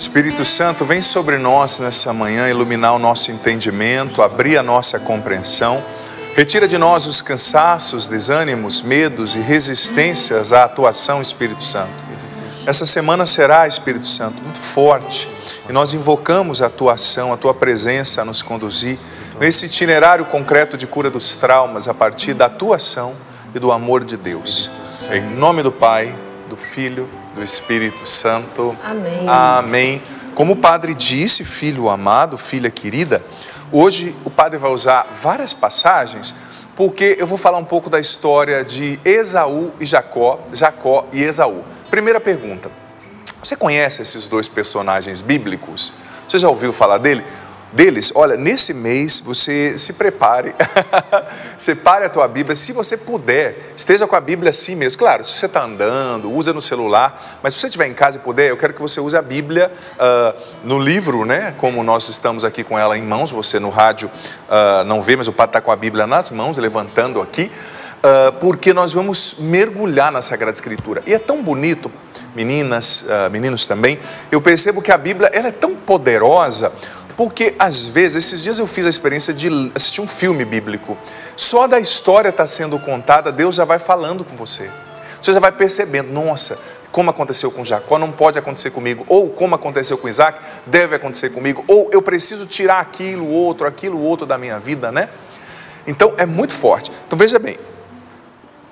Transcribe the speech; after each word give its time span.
Espírito 0.00 0.46
Santo, 0.46 0.86
vem 0.86 1.02
sobre 1.02 1.36
nós 1.36 1.78
nessa 1.78 2.10
manhã 2.14 2.48
iluminar 2.48 2.94
o 2.94 2.98
nosso 2.98 3.30
entendimento, 3.30 4.22
abrir 4.22 4.56
a 4.56 4.62
nossa 4.62 4.98
compreensão. 4.98 5.84
Retira 6.34 6.66
de 6.66 6.78
nós 6.78 7.06
os 7.06 7.20
cansaços, 7.20 8.08
desânimos, 8.08 8.80
medos 8.80 9.36
e 9.36 9.40
resistências 9.40 10.54
à 10.54 10.64
atuação, 10.64 11.20
Espírito 11.20 11.62
Santo. 11.62 11.92
Essa 12.64 12.86
semana 12.86 13.26
será, 13.26 13.66
Espírito 13.66 14.06
Santo, 14.06 14.42
muito 14.42 14.58
forte 14.58 15.28
e 15.68 15.72
nós 15.72 15.92
invocamos 15.92 16.62
a 16.62 16.66
atuação, 16.66 17.30
a 17.30 17.36
tua 17.36 17.52
presença 17.52 18.22
a 18.22 18.24
nos 18.24 18.40
conduzir 18.40 18.98
nesse 19.38 19.66
itinerário 19.66 20.24
concreto 20.24 20.78
de 20.78 20.86
cura 20.86 21.10
dos 21.10 21.36
traumas 21.36 21.88
a 21.88 21.92
partir 21.92 22.32
da 22.32 22.46
atuação 22.46 23.14
e 23.54 23.58
do 23.58 23.70
amor 23.70 24.02
de 24.02 24.16
Deus. 24.16 24.70
Em 25.12 25.20
nome 25.20 25.62
do 25.62 25.70
Pai, 25.70 26.16
do 26.48 26.56
Filho, 26.56 27.06
do 27.34 27.42
Espírito 27.42 28.06
Santo. 28.08 28.76
Amém. 28.82 29.28
Amém. 29.28 30.02
Como 30.34 30.54
o 30.54 30.56
padre 30.56 30.94
disse, 30.94 31.44
filho 31.44 31.88
amado, 31.88 32.38
filha 32.38 32.70
querida, 32.70 33.22
hoje 33.70 34.16
o 34.24 34.30
padre 34.30 34.58
vai 34.58 34.70
usar 34.70 35.06
várias 35.12 35.52
passagens, 35.52 36.34
porque 36.74 37.16
eu 37.18 37.26
vou 37.26 37.36
falar 37.36 37.58
um 37.58 37.64
pouco 37.64 37.90
da 37.90 38.00
história 38.00 38.64
de 38.64 38.98
Esaú 39.04 39.72
e 39.78 39.86
Jacó, 39.86 40.40
Jacó 40.52 41.06
e 41.12 41.22
Esaú. 41.22 41.64
Primeira 41.90 42.20
pergunta: 42.20 42.70
você 43.42 43.56
conhece 43.56 44.02
esses 44.02 44.28
dois 44.28 44.48
personagens 44.48 45.22
bíblicos? 45.22 45.92
Você 46.28 46.38
já 46.38 46.48
ouviu 46.48 46.72
falar 46.72 46.98
dele? 46.98 47.24
Deles, 47.72 48.10
olha, 48.14 48.36
nesse 48.36 48.74
mês 48.74 49.20
você 49.20 49.78
se 49.78 49.92
prepare, 49.92 50.54
separe 51.56 52.04
a 52.04 52.08
tua 52.08 52.26
Bíblia, 52.26 52.56
se 52.56 52.72
você 52.72 52.96
puder, 52.96 53.72
esteja 53.76 54.06
com 54.06 54.16
a 54.16 54.20
Bíblia 54.20 54.50
assim 54.50 54.74
mesmo. 54.74 54.98
Claro, 54.98 55.24
se 55.24 55.32
você 55.32 55.46
está 55.46 55.62
andando, 55.62 56.32
usa 56.32 56.52
no 56.52 56.60
celular, 56.60 57.38
mas 57.42 57.54
se 57.54 57.60
você 57.60 57.68
estiver 57.68 57.86
em 57.86 57.94
casa 57.94 58.18
e 58.18 58.20
puder, 58.20 58.50
eu 58.50 58.56
quero 58.56 58.74
que 58.74 58.80
você 58.80 59.00
use 59.00 59.16
a 59.16 59.22
Bíblia 59.22 59.70
uh, 59.94 60.40
no 60.64 60.78
livro, 60.78 61.24
né? 61.24 61.54
Como 61.58 61.82
nós 61.82 62.08
estamos 62.08 62.44
aqui 62.44 62.64
com 62.64 62.78
ela 62.78 62.98
em 62.98 63.02
mãos, 63.02 63.30
você 63.30 63.60
no 63.60 63.70
rádio 63.70 64.10
uh, 64.10 64.84
não 64.84 65.00
vê, 65.00 65.16
mas 65.16 65.28
o 65.28 65.32
padre 65.32 65.50
está 65.50 65.60
com 65.60 65.70
a 65.70 65.76
Bíblia 65.76 66.06
nas 66.06 66.30
mãos, 66.30 66.56
levantando 66.56 67.20
aqui, 67.20 67.50
uh, 67.98 68.32
porque 68.40 68.74
nós 68.74 68.92
vamos 68.92 69.36
mergulhar 69.38 70.10
na 70.10 70.22
Sagrada 70.22 70.52
Escritura. 70.52 71.02
E 71.06 71.14
é 71.14 71.18
tão 71.18 71.42
bonito, 71.42 71.90
meninas, 72.34 73.06
meninos 73.32 73.66
também, 73.66 73.98
eu 74.30 74.40
percebo 74.40 74.80
que 74.80 74.92
a 74.92 74.96
Bíblia 74.96 75.28
ela 75.32 75.48
é 75.48 75.52
tão 75.52 75.74
poderosa 75.74 76.72
porque 77.20 77.54
às 77.58 77.84
vezes, 77.84 78.24
esses 78.24 78.42
dias 78.42 78.58
eu 78.58 78.66
fiz 78.66 78.86
a 78.86 78.88
experiência 78.88 79.34
de 79.34 79.70
assistir 79.74 80.00
um 80.00 80.08
filme 80.08 80.42
bíblico. 80.42 80.96
Só 81.36 81.66
da 81.66 81.78
história 81.78 82.30
está 82.30 82.46
sendo 82.46 82.78
contada, 82.78 83.30
Deus 83.30 83.56
já 83.56 83.64
vai 83.66 83.78
falando 83.78 84.24
com 84.24 84.34
você. 84.34 84.70
Você 85.20 85.30
já 85.30 85.38
vai 85.38 85.52
percebendo, 85.52 86.10
nossa, 86.10 86.58
como 86.90 87.10
aconteceu 87.10 87.50
com 87.50 87.62
Jacó, 87.62 87.98
não 87.98 88.10
pode 88.10 88.38
acontecer 88.38 88.70
comigo. 88.70 89.04
Ou 89.06 89.28
como 89.28 89.54
aconteceu 89.54 89.98
com 89.98 90.08
Isaac, 90.08 90.40
deve 90.64 90.96
acontecer 90.96 91.28
comigo. 91.28 91.62
Ou 91.68 91.90
eu 91.92 92.00
preciso 92.00 92.46
tirar 92.46 92.80
aquilo, 92.80 93.28
outro, 93.28 93.66
aquilo, 93.66 94.00
outro 94.00 94.26
da 94.26 94.38
minha 94.38 94.58
vida, 94.58 94.90
né? 94.90 95.10
Então 95.86 96.14
é 96.16 96.24
muito 96.24 96.54
forte. 96.54 96.90
Então 97.06 97.18
veja 97.18 97.38
bem, 97.38 97.58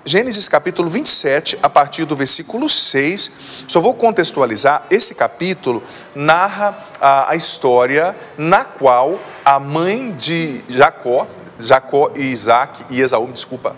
Gênesis 0.09 0.49
capítulo 0.49 0.89
27, 0.89 1.59
a 1.63 1.69
partir 1.69 2.07
do 2.07 2.17
versículo 2.17 2.67
6. 2.67 3.31
Só 3.69 3.79
vou 3.79 3.93
contextualizar. 3.93 4.87
Esse 4.91 5.15
capítulo 5.15 5.83
narra 6.15 6.79
a, 6.99 7.33
a 7.33 7.37
história 7.37 8.17
na 8.39 8.65
qual 8.65 9.21
a 9.45 9.61
mãe 9.61 10.13
de 10.13 10.65
Jacó, 10.67 11.27
Jacó 11.59 12.11
e 12.17 12.23
Isaac, 12.23 12.87
e 12.89 13.03
Esaú, 13.03 13.31
desculpa, 13.31 13.77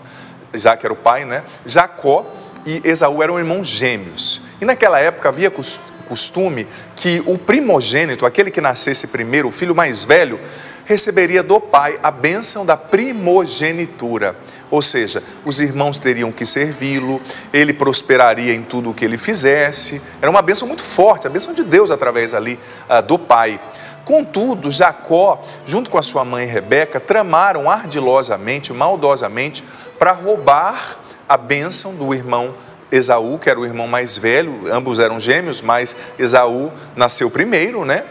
Isaac 0.53 0.85
era 0.85 0.93
o 0.93 0.95
pai, 0.95 1.25
né? 1.25 1.43
Jacó 1.65 2.25
e 2.65 2.81
Esaú 2.85 3.21
eram 3.21 3.37
irmãos 3.37 3.67
gêmeos. 3.67 4.41
E 4.61 4.63
naquela 4.63 5.01
época 5.01 5.27
havia 5.27 5.51
costume 5.51 6.65
que 6.95 7.21
o 7.25 7.37
primogênito, 7.37 8.25
aquele 8.25 8.49
que 8.49 8.61
nascesse 8.61 9.07
primeiro, 9.07 9.49
o 9.49 9.51
filho 9.51 9.75
mais 9.75 10.05
velho, 10.05 10.39
receberia 10.85 11.43
do 11.43 11.59
pai 11.59 11.99
a 12.01 12.11
bênção 12.11 12.65
da 12.65 12.75
primogenitura. 12.77 14.35
Ou 14.69 14.81
seja, 14.81 15.21
os 15.43 15.59
irmãos 15.59 15.99
teriam 15.99 16.31
que 16.31 16.45
servi-lo, 16.45 17.21
ele 17.51 17.73
prosperaria 17.73 18.53
em 18.53 18.61
tudo 18.61 18.89
o 18.89 18.93
que 18.93 19.03
ele 19.03 19.17
fizesse. 19.17 20.01
Era 20.21 20.31
uma 20.31 20.41
bênção 20.41 20.67
muito 20.67 20.81
forte, 20.81 21.27
a 21.27 21.29
bênção 21.29 21.53
de 21.53 21.63
Deus 21.63 21.91
através 21.91 22.33
ali 22.33 22.57
uh, 22.89 23.01
do 23.01 23.19
pai. 23.19 23.59
Contudo, 24.05 24.71
Jacó, 24.71 25.43
junto 25.65 25.89
com 25.89 25.97
a 25.97 26.01
sua 26.01 26.23
mãe 26.23 26.45
Rebeca, 26.45 26.99
tramaram 26.99 27.69
ardilosamente, 27.69 28.73
maldosamente, 28.73 29.63
para 29.99 30.13
roubar 30.13 30.97
a 31.27 31.37
bênção 31.37 31.93
do 31.93 32.13
irmão 32.13 32.55
Esaú, 32.91 33.39
que 33.39 33.49
era 33.49 33.59
o 33.59 33.65
irmão 33.65 33.87
mais 33.87 34.17
velho, 34.17 34.71
ambos 34.71 34.99
eram 34.99 35.19
gêmeos, 35.19 35.61
mas 35.61 35.95
Esaú 36.19 36.71
nasceu 36.95 37.29
primeiro, 37.29 37.85
né? 37.85 38.05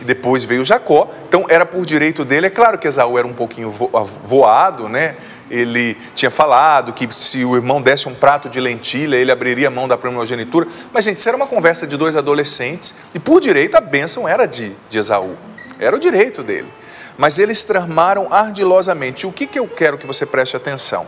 E 0.00 0.04
depois 0.04 0.44
veio 0.44 0.64
Jacó, 0.64 1.10
então 1.28 1.46
era 1.48 1.64
por 1.64 1.84
direito 1.84 2.24
dele. 2.24 2.46
É 2.46 2.50
claro 2.50 2.78
que 2.78 2.88
Esaú 2.88 3.18
era 3.18 3.26
um 3.26 3.32
pouquinho 3.32 3.70
voado, 3.70 4.88
né? 4.88 5.16
ele 5.50 5.96
tinha 6.14 6.30
falado 6.30 6.92
que 6.92 7.12
se 7.14 7.44
o 7.44 7.54
irmão 7.54 7.80
desse 7.80 8.08
um 8.08 8.14
prato 8.14 8.48
de 8.48 8.60
lentilha, 8.60 9.16
ele 9.16 9.30
abriria 9.30 9.68
a 9.68 9.70
mão 9.70 9.86
da 9.86 9.96
primogenitura. 9.96 10.66
Mas, 10.92 11.04
gente, 11.04 11.18
isso 11.18 11.28
era 11.28 11.36
uma 11.36 11.46
conversa 11.46 11.86
de 11.86 11.96
dois 11.96 12.16
adolescentes 12.16 12.94
e, 13.14 13.18
por 13.18 13.40
direito, 13.40 13.76
a 13.76 13.80
bênção 13.80 14.28
era 14.28 14.46
de, 14.46 14.74
de 14.88 14.98
Esaú. 14.98 15.36
Era 15.78 15.94
o 15.94 15.98
direito 15.98 16.42
dele. 16.42 16.72
Mas 17.16 17.38
eles 17.38 17.62
tramaram 17.62 18.26
ardilosamente. 18.30 19.26
O 19.26 19.32
que, 19.32 19.46
que 19.46 19.58
eu 19.58 19.68
quero 19.68 19.98
que 19.98 20.06
você 20.06 20.26
preste 20.26 20.56
atenção? 20.56 21.06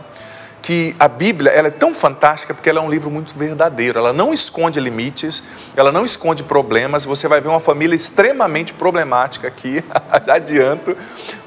Que 0.67 0.93
a 0.99 1.07
Bíblia 1.07 1.49
ela 1.49 1.69
é 1.69 1.71
tão 1.71 1.95
fantástica 1.95 2.53
porque 2.53 2.69
ela 2.69 2.79
é 2.79 2.81
um 2.81 2.89
livro 2.89 3.09
muito 3.09 3.33
verdadeiro. 3.33 3.99
Ela 3.99 4.11
não 4.11 4.33
esconde 4.33 4.81
limites, 4.81 5.41
ela 5.77 5.93
não 5.93 6.03
esconde 6.03 6.43
problemas. 6.43 7.05
Você 7.05 7.25
vai 7.25 7.39
ver 7.39 7.47
uma 7.47 7.59
família 7.61 7.95
extremamente 7.95 8.73
problemática 8.73 9.47
aqui, 9.47 9.81
já 10.25 10.33
adianto. 10.33 10.93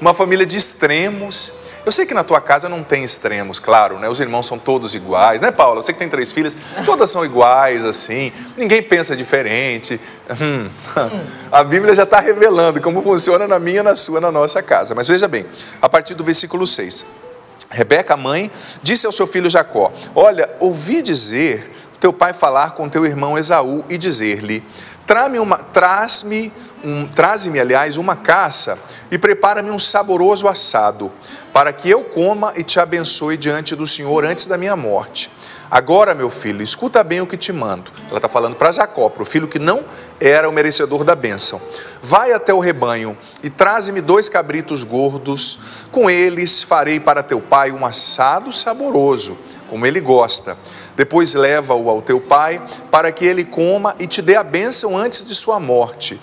Uma 0.01 0.11
família 0.11 0.43
de 0.43 0.57
extremos, 0.57 1.53
eu 1.85 1.91
sei 1.91 2.07
que 2.07 2.15
na 2.15 2.23
tua 2.23 2.41
casa 2.41 2.67
não 2.67 2.83
tem 2.83 3.03
extremos, 3.03 3.59
claro, 3.59 3.99
né? 3.99 4.09
Os 4.09 4.19
irmãos 4.19 4.47
são 4.47 4.57
todos 4.57 4.95
iguais, 4.95 5.39
né, 5.39 5.51
Paula? 5.51 5.83
Sei 5.83 5.93
que 5.93 5.99
tem 5.99 6.09
três 6.09 6.31
filhas, 6.31 6.57
todas 6.83 7.11
são 7.11 7.23
iguais, 7.23 7.85
assim, 7.85 8.31
ninguém 8.57 8.81
pensa 8.81 9.15
diferente. 9.15 10.01
Hum. 10.41 10.67
A 11.51 11.63
Bíblia 11.63 11.93
já 11.93 12.03
está 12.03 12.19
revelando 12.19 12.81
como 12.81 13.03
funciona 13.03 13.47
na 13.47 13.59
minha, 13.59 13.83
na 13.83 13.93
sua, 13.93 14.19
na 14.19 14.31
nossa 14.31 14.63
casa. 14.63 14.95
Mas 14.95 15.07
veja 15.07 15.27
bem, 15.27 15.45
a 15.79 15.87
partir 15.87 16.15
do 16.15 16.23
versículo 16.23 16.65
6. 16.65 17.05
Rebeca, 17.69 18.17
mãe, 18.17 18.51
disse 18.81 19.05
ao 19.05 19.11
seu 19.11 19.27
filho 19.27 19.49
Jacó: 19.49 19.91
Olha, 20.15 20.49
ouvi 20.59 21.01
dizer 21.01 21.71
teu 21.99 22.11
pai 22.11 22.33
falar 22.33 22.71
com 22.71 22.89
teu 22.89 23.05
irmão 23.05 23.37
Esaú 23.37 23.85
e 23.87 23.97
dizer-lhe: 23.97 24.63
Traz-me 25.05 25.39
uma, 25.39 25.57
traz-me 25.57 26.51
um, 26.83 27.05
traze-me, 27.05 27.59
aliás, 27.59 27.97
uma 27.97 28.15
caça 28.15 28.77
e 29.09 29.17
prepara-me 29.17 29.69
um 29.69 29.79
saboroso 29.79 30.47
assado, 30.47 31.11
para 31.53 31.71
que 31.71 31.89
eu 31.89 32.03
coma 32.03 32.53
e 32.55 32.63
te 32.63 32.79
abençoe 32.79 33.37
diante 33.37 33.75
do 33.75 33.85
Senhor 33.85 34.25
antes 34.25 34.45
da 34.45 34.57
minha 34.57 34.75
morte. 34.75 35.31
Agora, 35.71 36.13
meu 36.13 36.29
filho, 36.29 36.61
escuta 36.61 37.01
bem 37.01 37.21
o 37.21 37.25
que 37.25 37.37
te 37.37 37.53
mando. 37.53 37.89
Ela 38.09 38.17
está 38.17 38.27
falando 38.27 38.57
para 38.57 38.73
Jacó, 38.73 39.07
para 39.07 39.23
o 39.23 39.25
filho 39.25 39.47
que 39.47 39.57
não 39.57 39.85
era 40.19 40.49
o 40.49 40.51
merecedor 40.51 41.05
da 41.05 41.15
bênção. 41.15 41.61
Vai 42.01 42.33
até 42.33 42.53
o 42.53 42.59
rebanho 42.59 43.17
e 43.41 43.49
traze-me 43.49 44.01
dois 44.01 44.27
cabritos 44.27 44.83
gordos. 44.83 45.57
Com 45.89 46.09
eles 46.09 46.61
farei 46.61 46.99
para 46.99 47.23
teu 47.23 47.39
pai 47.39 47.71
um 47.71 47.85
assado 47.85 48.51
saboroso, 48.51 49.37
como 49.69 49.85
ele 49.85 50.01
gosta. 50.01 50.57
Depois 50.97 51.35
leva-o 51.35 51.89
ao 51.89 52.01
teu 52.01 52.19
pai, 52.19 52.61
para 52.91 53.09
que 53.09 53.23
ele 53.23 53.45
coma 53.45 53.95
e 53.97 54.07
te 54.07 54.21
dê 54.21 54.35
a 54.35 54.43
bênção 54.43 54.97
antes 54.97 55.23
de 55.23 55.33
sua 55.33 55.57
morte. 55.57 56.19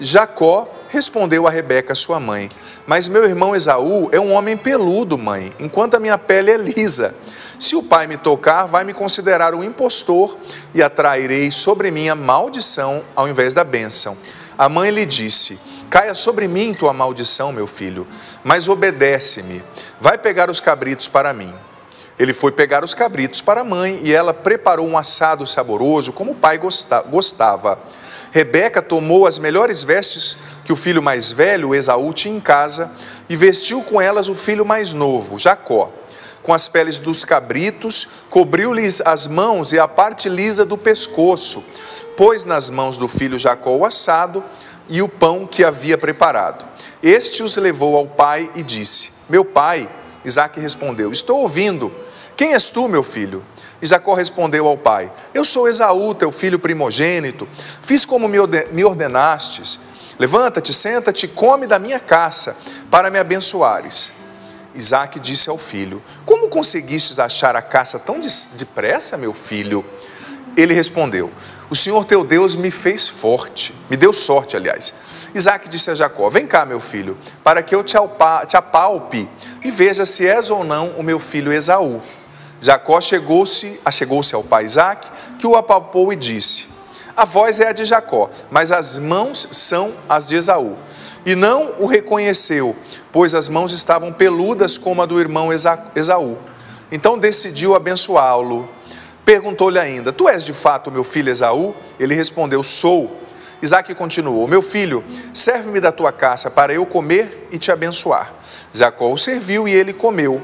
Jacó 0.00 0.66
respondeu 0.88 1.46
a 1.46 1.50
Rebeca, 1.50 1.94
sua 1.94 2.18
mãe: 2.18 2.48
Mas 2.86 3.06
meu 3.06 3.24
irmão 3.24 3.54
Esaú 3.54 4.08
é 4.12 4.18
um 4.18 4.32
homem 4.32 4.56
peludo, 4.56 5.18
mãe, 5.18 5.52
enquanto 5.60 5.94
a 5.96 6.00
minha 6.00 6.16
pele 6.16 6.52
é 6.52 6.56
lisa. 6.56 7.14
Se 7.58 7.74
o 7.74 7.82
pai 7.82 8.06
me 8.06 8.16
tocar, 8.16 8.66
vai 8.66 8.84
me 8.84 8.94
considerar 8.94 9.54
um 9.54 9.64
impostor 9.64 10.38
e 10.72 10.82
atrairei 10.82 11.50
sobre 11.50 11.90
mim 11.90 12.08
a 12.08 12.14
maldição 12.14 13.02
ao 13.16 13.28
invés 13.28 13.52
da 13.52 13.64
bênção. 13.64 14.16
A 14.56 14.68
mãe 14.68 14.90
lhe 14.90 15.04
disse: 15.04 15.58
Caia 15.90 16.14
sobre 16.14 16.46
mim 16.46 16.72
tua 16.72 16.92
maldição, 16.92 17.50
meu 17.50 17.66
filho, 17.66 18.06
mas 18.44 18.68
obedece-me. 18.68 19.62
Vai 20.00 20.16
pegar 20.16 20.48
os 20.48 20.60
cabritos 20.60 21.08
para 21.08 21.32
mim. 21.32 21.52
Ele 22.18 22.32
foi 22.32 22.52
pegar 22.52 22.84
os 22.84 22.94
cabritos 22.94 23.40
para 23.40 23.62
a 23.62 23.64
mãe 23.64 24.00
e 24.02 24.12
ela 24.12 24.34
preparou 24.34 24.86
um 24.86 24.98
assado 24.98 25.46
saboroso, 25.46 26.12
como 26.12 26.32
o 26.32 26.34
pai 26.34 26.60
gostava. 27.10 27.78
Rebeca 28.30 28.82
tomou 28.82 29.26
as 29.26 29.38
melhores 29.38 29.82
vestes 29.82 30.36
que 30.64 30.72
o 30.72 30.76
filho 30.76 31.02
mais 31.02 31.32
velho, 31.32 31.74
Esaú, 31.74 32.12
tinha 32.12 32.36
em 32.36 32.40
casa 32.40 32.90
e 33.28 33.36
vestiu 33.36 33.82
com 33.82 34.00
elas 34.00 34.28
o 34.28 34.34
filho 34.34 34.64
mais 34.64 34.92
novo, 34.92 35.38
Jacó. 35.38 35.92
Com 36.48 36.54
as 36.54 36.66
peles 36.66 36.98
dos 36.98 37.26
cabritos, 37.26 38.08
cobriu-lhes 38.30 39.02
as 39.02 39.26
mãos 39.26 39.74
e 39.74 39.78
a 39.78 39.86
parte 39.86 40.30
lisa 40.30 40.64
do 40.64 40.78
pescoço. 40.78 41.62
Pôs 42.16 42.46
nas 42.46 42.70
mãos 42.70 42.96
do 42.96 43.06
filho 43.06 43.38
Jacó 43.38 43.76
o 43.76 43.84
assado 43.84 44.42
e 44.88 45.02
o 45.02 45.08
pão 45.10 45.46
que 45.46 45.62
havia 45.62 45.98
preparado. 45.98 46.66
Este 47.02 47.42
os 47.42 47.58
levou 47.58 47.98
ao 47.98 48.06
pai 48.06 48.50
e 48.54 48.62
disse: 48.62 49.12
Meu 49.28 49.44
pai, 49.44 49.86
Isaac 50.24 50.58
respondeu: 50.58 51.12
Estou 51.12 51.40
ouvindo. 51.40 51.92
Quem 52.34 52.54
és 52.54 52.70
tu, 52.70 52.88
meu 52.88 53.02
filho? 53.02 53.44
E 53.82 53.86
Jacó 53.86 54.14
respondeu 54.14 54.66
ao 54.66 54.78
pai: 54.78 55.12
Eu 55.34 55.44
sou 55.44 55.68
Esaú, 55.68 56.14
teu 56.14 56.32
filho 56.32 56.58
primogênito. 56.58 57.46
Fiz 57.82 58.06
como 58.06 58.26
me 58.26 58.84
ordenastes. 58.84 59.78
Levanta-te, 60.18 60.72
senta-te 60.72 61.28
come 61.28 61.66
da 61.66 61.78
minha 61.78 62.00
caça, 62.00 62.56
para 62.90 63.10
me 63.10 63.18
abençoares. 63.18 64.16
Isaac 64.78 65.18
disse 65.18 65.50
ao 65.50 65.58
filho: 65.58 66.02
Como 66.24 66.48
conseguistes 66.48 67.18
achar 67.18 67.56
a 67.56 67.60
caça 67.60 67.98
tão 67.98 68.20
depressa, 68.54 69.16
meu 69.16 69.32
filho? 69.32 69.84
Ele 70.56 70.72
respondeu: 70.72 71.32
O 71.68 71.74
Senhor 71.74 72.04
teu 72.04 72.24
Deus 72.24 72.54
me 72.54 72.70
fez 72.70 73.08
forte, 73.08 73.74
me 73.90 73.96
deu 73.96 74.12
sorte, 74.12 74.56
aliás. 74.56 74.94
Isaac 75.34 75.68
disse 75.68 75.90
a 75.90 75.94
Jacó: 75.96 76.30
Vem 76.30 76.46
cá, 76.46 76.64
meu 76.64 76.78
filho, 76.78 77.18
para 77.42 77.60
que 77.60 77.74
eu 77.74 77.82
te 77.82 77.96
apalpe 78.56 79.28
e 79.62 79.70
veja 79.70 80.06
se 80.06 80.26
és 80.26 80.48
ou 80.48 80.62
não 80.62 80.90
o 80.90 81.02
meu 81.02 81.18
filho 81.18 81.52
Esaú. 81.52 82.00
Jacó 82.60 83.00
chegou-se, 83.00 83.80
achegou-se 83.84 84.34
ao 84.34 84.42
pai 84.42 84.64
Isaac, 84.64 85.08
que 85.38 85.46
o 85.46 85.56
apalpou 85.56 86.12
e 86.12 86.16
disse: 86.16 86.68
A 87.16 87.24
voz 87.24 87.58
é 87.58 87.68
a 87.68 87.72
de 87.72 87.84
Jacó, 87.84 88.30
mas 88.48 88.70
as 88.70 88.96
mãos 88.96 89.48
são 89.50 89.92
as 90.08 90.28
de 90.28 90.36
Esaú. 90.36 90.76
E 91.28 91.36
não 91.36 91.74
o 91.78 91.84
reconheceu, 91.84 92.74
pois 93.12 93.34
as 93.34 93.50
mãos 93.50 93.74
estavam 93.74 94.10
peludas 94.10 94.78
como 94.78 95.02
a 95.02 95.04
do 95.04 95.20
irmão 95.20 95.50
Esaú. 95.94 96.38
Então 96.90 97.18
decidiu 97.18 97.74
abençoá-lo. 97.74 98.66
Perguntou-lhe 99.26 99.78
ainda: 99.78 100.10
Tu 100.10 100.26
és 100.26 100.42
de 100.42 100.54
fato 100.54 100.90
meu 100.90 101.04
filho 101.04 101.28
Esaú? 101.28 101.74
Ele 102.00 102.14
respondeu: 102.14 102.62
Sou. 102.62 103.14
Isaac 103.60 103.94
continuou: 103.94 104.48
Meu 104.48 104.62
filho, 104.62 105.04
serve-me 105.34 105.80
da 105.80 105.92
tua 105.92 106.10
caça 106.12 106.50
para 106.50 106.72
eu 106.72 106.86
comer 106.86 107.46
e 107.52 107.58
te 107.58 107.70
abençoar. 107.70 108.32
Jacó 108.72 109.12
o 109.12 109.18
serviu 109.18 109.68
e 109.68 109.74
ele 109.74 109.92
comeu. 109.92 110.40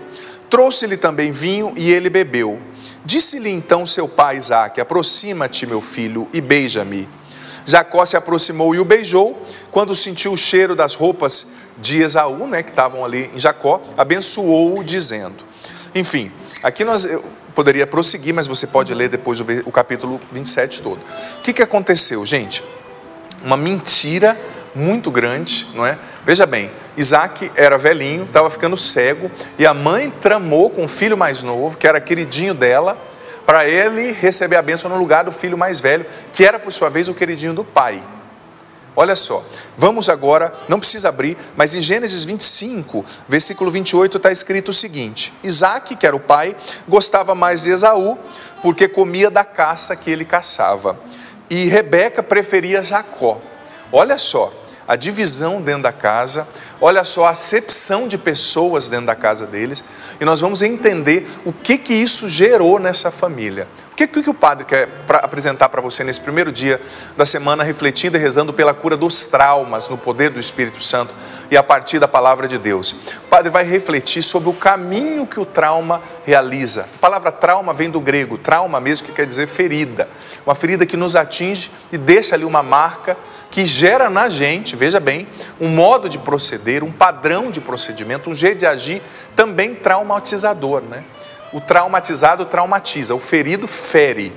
Trouxe-lhe 0.51 0.99
também 0.99 1.33
vinho 1.33 1.73
e 1.79 1.91
ele 1.91 2.11
bebeu. 2.11 2.61
Disse-lhe 3.07 3.49
então 3.49 3.87
seu 3.87 4.07
pai 4.07 4.37
Isaac: 4.37 4.79
Aproxima-te, 4.79 5.65
meu 5.65 5.81
filho, 5.81 6.29
e 6.31 6.43
beija-me. 6.43 7.09
Jacó 7.64 8.05
se 8.05 8.16
aproximou 8.16 8.75
e 8.75 8.78
o 8.78 8.84
beijou. 8.84 9.40
Quando 9.70 9.94
sentiu 9.94 10.32
o 10.32 10.37
cheiro 10.37 10.75
das 10.75 10.94
roupas 10.94 11.46
de 11.78 12.02
Esaú, 12.02 12.46
né, 12.46 12.62
que 12.62 12.70
estavam 12.70 13.05
ali 13.05 13.31
em 13.34 13.40
Jacó, 13.40 13.82
abençoou-o, 13.96 14.84
dizendo: 14.84 15.44
Enfim, 15.94 16.31
aqui 16.62 16.84
nós 16.84 17.06
poderia 17.55 17.87
prosseguir, 17.87 18.34
mas 18.34 18.46
você 18.46 18.66
pode 18.66 18.93
ler 18.93 19.08
depois 19.08 19.40
o, 19.40 19.46
o 19.64 19.72
capítulo 19.72 20.20
27 20.32 20.82
todo. 20.82 20.99
O 21.38 21.43
que, 21.43 21.52
que 21.52 21.62
aconteceu, 21.62 22.25
gente? 22.26 22.64
Uma 23.43 23.56
mentira 23.56 24.38
muito 24.75 25.11
grande, 25.11 25.66
não 25.75 25.87
é? 25.87 25.99
Veja 26.25 26.46
bem, 26.46 26.70
Isaac 26.96 27.50
era 27.55 27.78
velhinho, 27.78 28.25
estava 28.25 28.50
ficando 28.50 28.76
cego, 28.76 29.31
e 29.58 29.66
a 29.66 29.72
mãe 29.72 30.11
tramou 30.20 30.69
com 30.69 30.84
o 30.84 30.88
filho 30.88 31.16
mais 31.16 31.43
novo, 31.43 31.78
que 31.78 31.87
era 31.87 32.00
queridinho 32.00 32.55
dela, 32.55 32.99
para 33.46 33.67
ele 33.69 34.12
receber 34.12 34.56
a 34.56 34.62
bênção 34.62 34.91
no 34.91 34.96
lugar 34.96 35.25
do 35.25 35.32
filho 35.32 35.58
mais 35.58 35.81
velho, 35.81 36.06
que 36.32 36.44
era 36.44 36.58
por 36.58 36.73
sua 36.73 36.88
vez 36.88 37.08
o 37.08 37.14
queridinho 37.14 37.52
do 37.52 37.64
pai. 37.64 38.02
Olha 38.96 39.17
só, 39.17 39.44
vamos 39.76 40.08
agora, 40.08 40.52
não 40.69 40.79
precisa 40.79 41.08
abrir, 41.08 41.37
mas 41.56 41.75
em 41.75 41.82
Gênesis 41.82 42.25
25, 42.25 43.05
versículo 43.29 43.69
28, 43.69 44.19
está 44.19 44.31
escrito 44.31 44.69
o 44.69 44.75
seguinte: 44.75 45.32
Isaac, 45.43 45.96
que 45.96 46.06
era 46.06 46.14
o 46.14 46.20
pai, 46.20 46.55
gostava 46.87 47.35
mais 47.35 47.62
de 47.62 47.70
Esaú, 47.70 48.17
porque 48.62 48.87
comia 48.87 49.31
da 49.31 49.44
caça 49.44 49.97
que 49.97 50.11
ele 50.11 50.25
caçava, 50.25 50.97
e 51.50 51.64
Rebeca 51.64 52.23
preferia 52.23 52.85
Jacó. 52.85 53.40
Olha 53.90 54.17
só, 54.17 54.52
a 54.87 54.94
divisão 54.94 55.61
dentro 55.61 55.82
da 55.82 55.93
casa, 55.93 56.47
olha 56.85 57.03
só 57.03 57.25
a 57.25 57.31
acepção 57.31 58.07
de 58.07 58.19
pessoas 58.19 58.91
dentro 58.91 59.07
da 59.07 59.15
casa 59.15 59.47
deles, 59.47 59.83
e 60.21 60.25
nós 60.25 60.39
vamos 60.39 60.61
entender 60.61 61.27
o 61.43 61.51
que 61.51 61.79
que 61.79 61.95
isso 61.95 62.29
gerou 62.29 62.79
nessa 62.79 63.11
família. 63.11 63.67
O 63.91 63.97
que, 63.97 64.07
que 64.07 64.29
o 64.29 64.35
padre 64.35 64.67
quer 64.67 64.89
pra, 65.07 65.19
apresentar 65.19 65.69
para 65.71 65.81
você 65.81 66.05
nesse 66.05 66.21
primeiro 66.21 66.53
dia 66.53 66.79
da 67.17 67.25
semana, 67.25 67.65
refletindo 67.65 68.19
e 68.19 68.21
rezando 68.21 68.53
pela 68.53 68.75
cura 68.75 68.97
dos 68.97 69.25
traumas 69.25 69.89
no 69.89 69.97
poder 69.97 70.31
do 70.31 70.41
Espírito 70.41 70.83
Santo 70.83 71.15
e 71.51 71.57
a 71.57 71.63
partir 71.63 72.01
da 72.01 72.09
palavra 72.09 72.47
de 72.47 72.59
Deus? 72.59 72.93
O 72.93 73.29
padre 73.31 73.51
vai 73.51 73.65
refletir 73.65 74.21
sobre 74.21 74.51
o 74.51 74.53
caminho 74.53 75.27
que 75.27 75.41
o 75.41 75.47
trauma 75.47 76.03
realiza. 76.25 76.83
A 76.97 76.99
palavra 76.99 77.31
trauma 77.31 77.73
vem 77.73 77.89
do 77.89 78.01
grego, 78.01 78.37
trauma 78.37 78.81
mesmo, 78.81 79.07
que 79.07 79.13
quer 79.13 79.27
dizer 79.27 79.47
ferida. 79.47 80.09
Uma 80.44 80.55
ferida 80.55 80.85
que 80.85 80.96
nos 80.96 81.17
atinge 81.17 81.70
e 81.91 81.99
deixa 81.99 82.35
ali 82.35 82.44
uma 82.44 82.62
marca 82.62 83.17
que 83.50 83.67
gera 83.67 84.11
na 84.11 84.29
gente, 84.29 84.76
veja 84.76 84.99
bem, 84.99 85.29
um 85.61 85.69
modo 85.69 86.08
de 86.08 86.19
proceder, 86.19 86.82
um 86.82 86.91
padrão 86.91 87.50
de 87.50 87.61
procedimento, 87.61 88.29
um 88.29 88.35
jeito 88.35 88.58
de 88.58 88.67
agir 88.67 89.00
também 89.37 89.75
traumatizador, 89.75 90.82
né? 90.82 91.05
o 91.55 91.61
traumatizado 91.61 92.44
traumatiza, 92.44 93.14
o 93.14 93.20
ferido 93.20 93.69
fere. 93.69 94.32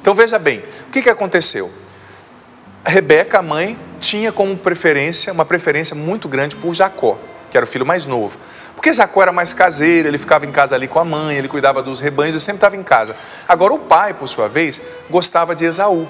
Então 0.00 0.14
veja 0.14 0.38
bem, 0.38 0.62
o 0.88 0.90
que, 0.90 1.00
que 1.00 1.08
aconteceu? 1.08 1.72
Rebeca, 2.84 3.38
a 3.38 3.42
mãe, 3.42 3.78
tinha 3.98 4.30
como 4.30 4.54
preferência, 4.56 5.32
uma 5.32 5.46
preferência 5.46 5.96
muito 5.96 6.28
grande 6.28 6.56
por 6.56 6.74
Jacó, 6.74 7.18
que 7.50 7.56
era 7.56 7.64
o 7.64 7.66
filho 7.66 7.84
mais 7.84 8.06
novo. 8.06 8.38
Porque 8.74 8.92
Jacó 8.92 9.22
era 9.22 9.32
mais 9.32 9.52
caseiro, 9.52 10.08
ele 10.08 10.16
ficava 10.16 10.46
em 10.46 10.52
casa 10.52 10.74
ali 10.74 10.88
com 10.88 10.98
a 10.98 11.04
mãe, 11.04 11.36
ele 11.36 11.48
cuidava 11.48 11.82
dos 11.82 12.00
rebanhos, 12.00 12.32
ele 12.34 12.40
sempre 12.40 12.58
estava 12.58 12.76
em 12.76 12.82
casa. 12.82 13.14
Agora 13.48 13.74
o 13.74 13.78
pai, 13.78 14.14
por 14.14 14.26
sua 14.28 14.48
vez, 14.48 14.80
gostava 15.10 15.54
de 15.54 15.64
Esaú. 15.64 16.08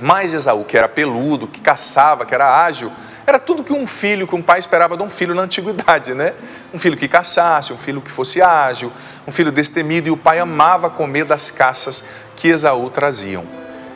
Mais 0.00 0.32
Esaú, 0.32 0.64
que 0.64 0.78
era 0.78 0.88
peludo, 0.88 1.46
que 1.46 1.60
caçava, 1.60 2.24
que 2.24 2.34
era 2.34 2.64
ágil, 2.64 2.90
era 3.26 3.38
tudo 3.38 3.64
que 3.64 3.72
um 3.72 3.86
filho, 3.86 4.26
que 4.26 4.34
um 4.34 4.42
pai 4.42 4.58
esperava 4.58 4.96
de 4.96 5.02
um 5.02 5.08
filho 5.08 5.34
na 5.34 5.42
antiguidade, 5.42 6.14
né? 6.14 6.34
Um 6.72 6.78
filho 6.78 6.96
que 6.96 7.08
caçasse, 7.08 7.72
um 7.72 7.76
filho 7.76 8.00
que 8.00 8.10
fosse 8.10 8.42
ágil, 8.42 8.92
um 9.26 9.32
filho 9.32 9.50
destemido, 9.50 10.08
e 10.08 10.10
o 10.10 10.16
pai 10.16 10.38
amava 10.38 10.90
comer 10.90 11.24
das 11.24 11.50
caças 11.50 12.04
que 12.36 12.48
Esaú 12.48 12.90
traziam, 12.90 13.44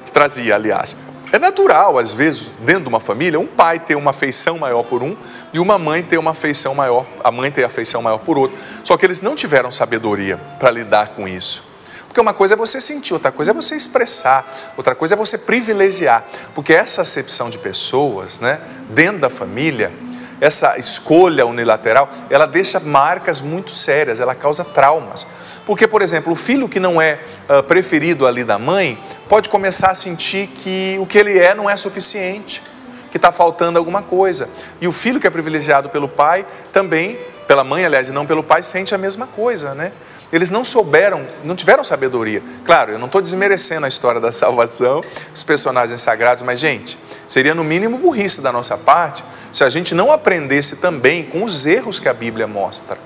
que 0.04 0.12
trazia, 0.12 0.54
aliás. 0.54 0.96
É 1.30 1.38
natural, 1.38 1.98
às 1.98 2.14
vezes, 2.14 2.52
dentro 2.60 2.84
de 2.84 2.88
uma 2.88 3.00
família, 3.00 3.38
um 3.38 3.46
pai 3.46 3.78
ter 3.78 3.94
uma 3.94 4.10
afeição 4.10 4.58
maior 4.58 4.82
por 4.82 5.02
um 5.02 5.14
e 5.52 5.58
uma 5.58 5.78
mãe 5.78 6.02
ter 6.02 6.16
uma 6.16 6.30
afeição 6.30 6.74
maior, 6.74 7.06
a 7.22 7.30
mãe 7.30 7.50
ter 7.50 7.64
afeição 7.64 8.00
maior 8.00 8.18
por 8.18 8.38
outro. 8.38 8.56
Só 8.82 8.96
que 8.96 9.04
eles 9.04 9.20
não 9.20 9.34
tiveram 9.34 9.70
sabedoria 9.70 10.38
para 10.58 10.70
lidar 10.70 11.10
com 11.10 11.28
isso. 11.28 11.64
Porque 12.06 12.18
uma 12.18 12.32
coisa 12.32 12.54
é 12.54 12.56
você 12.56 12.80
sentir, 12.80 13.12
outra 13.12 13.30
coisa 13.30 13.50
é 13.50 13.54
você 13.54 13.76
expressar, 13.76 14.72
outra 14.74 14.94
coisa 14.94 15.14
é 15.14 15.16
você 15.16 15.36
privilegiar. 15.36 16.24
Porque 16.54 16.72
essa 16.72 17.02
acepção 17.02 17.50
de 17.50 17.58
pessoas, 17.58 18.40
né, 18.40 18.58
dentro 18.88 19.20
da 19.20 19.28
família, 19.28 19.92
essa 20.40 20.78
escolha 20.78 21.46
unilateral, 21.46 22.08
ela 22.30 22.46
deixa 22.46 22.78
marcas 22.78 23.40
muito 23.40 23.72
sérias, 23.72 24.20
ela 24.20 24.34
causa 24.34 24.64
traumas. 24.64 25.26
Porque, 25.66 25.86
por 25.86 26.02
exemplo, 26.02 26.32
o 26.32 26.36
filho 26.36 26.68
que 26.68 26.80
não 26.80 27.00
é 27.00 27.18
uh, 27.48 27.62
preferido 27.62 28.26
ali 28.26 28.44
da 28.44 28.58
mãe 28.58 28.98
pode 29.28 29.48
começar 29.48 29.90
a 29.90 29.94
sentir 29.94 30.48
que 30.48 30.96
o 31.00 31.06
que 31.06 31.18
ele 31.18 31.38
é 31.38 31.54
não 31.54 31.68
é 31.68 31.76
suficiente, 31.76 32.62
que 33.10 33.16
está 33.16 33.32
faltando 33.32 33.78
alguma 33.78 34.02
coisa. 34.02 34.48
E 34.80 34.88
o 34.88 34.92
filho 34.92 35.20
que 35.20 35.26
é 35.26 35.30
privilegiado 35.30 35.88
pelo 35.90 36.08
pai 36.08 36.46
também, 36.72 37.18
pela 37.46 37.64
mãe, 37.64 37.84
aliás, 37.84 38.08
e 38.08 38.12
não 38.12 38.26
pelo 38.26 38.42
pai, 38.42 38.62
sente 38.62 38.94
a 38.94 38.98
mesma 38.98 39.26
coisa, 39.26 39.74
né? 39.74 39.92
Eles 40.32 40.50
não 40.50 40.64
souberam, 40.64 41.26
não 41.42 41.54
tiveram 41.54 41.82
sabedoria. 41.82 42.42
Claro, 42.64 42.92
eu 42.92 42.98
não 42.98 43.06
estou 43.06 43.22
desmerecendo 43.22 43.86
a 43.86 43.88
história 43.88 44.20
da 44.20 44.30
salvação, 44.30 45.02
os 45.34 45.42
personagens 45.42 46.02
sagrados, 46.02 46.42
mas, 46.42 46.58
gente, 46.58 46.98
seria 47.26 47.54
no 47.54 47.64
mínimo 47.64 47.98
burrice 47.98 48.42
da 48.42 48.52
nossa 48.52 48.76
parte 48.76 49.24
se 49.52 49.64
a 49.64 49.68
gente 49.68 49.94
não 49.94 50.12
aprendesse 50.12 50.76
também 50.76 51.24
com 51.24 51.42
os 51.42 51.64
erros 51.64 51.98
que 51.98 52.08
a 52.08 52.14
Bíblia 52.14 52.46
mostra. 52.46 52.98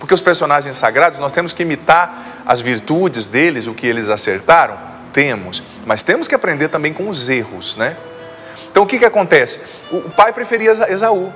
Porque 0.00 0.12
os 0.12 0.20
personagens 0.20 0.76
sagrados, 0.76 1.18
nós 1.18 1.32
temos 1.32 1.52
que 1.52 1.62
imitar 1.62 2.42
as 2.44 2.60
virtudes 2.60 3.28
deles, 3.28 3.66
o 3.68 3.74
que 3.74 3.86
eles 3.86 4.10
acertaram? 4.10 4.76
Temos. 5.12 5.62
Mas 5.86 6.02
temos 6.02 6.26
que 6.26 6.34
aprender 6.34 6.68
também 6.68 6.92
com 6.92 7.08
os 7.08 7.28
erros, 7.28 7.76
né? 7.76 7.96
Então 8.70 8.82
o 8.82 8.86
que, 8.86 8.98
que 8.98 9.04
acontece? 9.04 9.60
O 9.92 10.10
pai 10.10 10.32
preferia 10.32 10.72
Esaú 10.88 11.32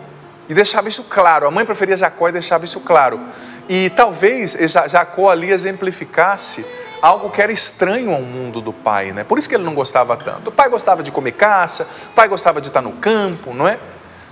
e 0.48 0.54
deixava 0.54 0.88
isso 0.88 1.04
claro, 1.04 1.46
a 1.46 1.50
mãe 1.50 1.64
preferia 1.64 1.96
Jacó 1.96 2.28
e 2.28 2.32
deixava 2.32 2.64
isso 2.64 2.80
claro. 2.80 3.20
E 3.68 3.90
talvez 3.90 4.56
Jacó 4.88 5.30
ali 5.30 5.50
exemplificasse 5.50 6.64
algo 7.02 7.30
que 7.30 7.42
era 7.42 7.52
estranho 7.52 8.12
ao 8.12 8.22
mundo 8.22 8.60
do 8.60 8.72
pai, 8.72 9.12
né? 9.12 9.24
Por 9.24 9.38
isso 9.38 9.48
que 9.48 9.54
ele 9.54 9.64
não 9.64 9.74
gostava 9.74 10.16
tanto. 10.16 10.48
O 10.48 10.52
pai 10.52 10.68
gostava 10.70 11.02
de 11.02 11.10
comer 11.10 11.32
caça, 11.32 11.86
o 12.06 12.14
pai 12.14 12.28
gostava 12.28 12.60
de 12.60 12.68
estar 12.68 12.80
no 12.80 12.92
campo, 12.92 13.52
não 13.52 13.68
é? 13.68 13.78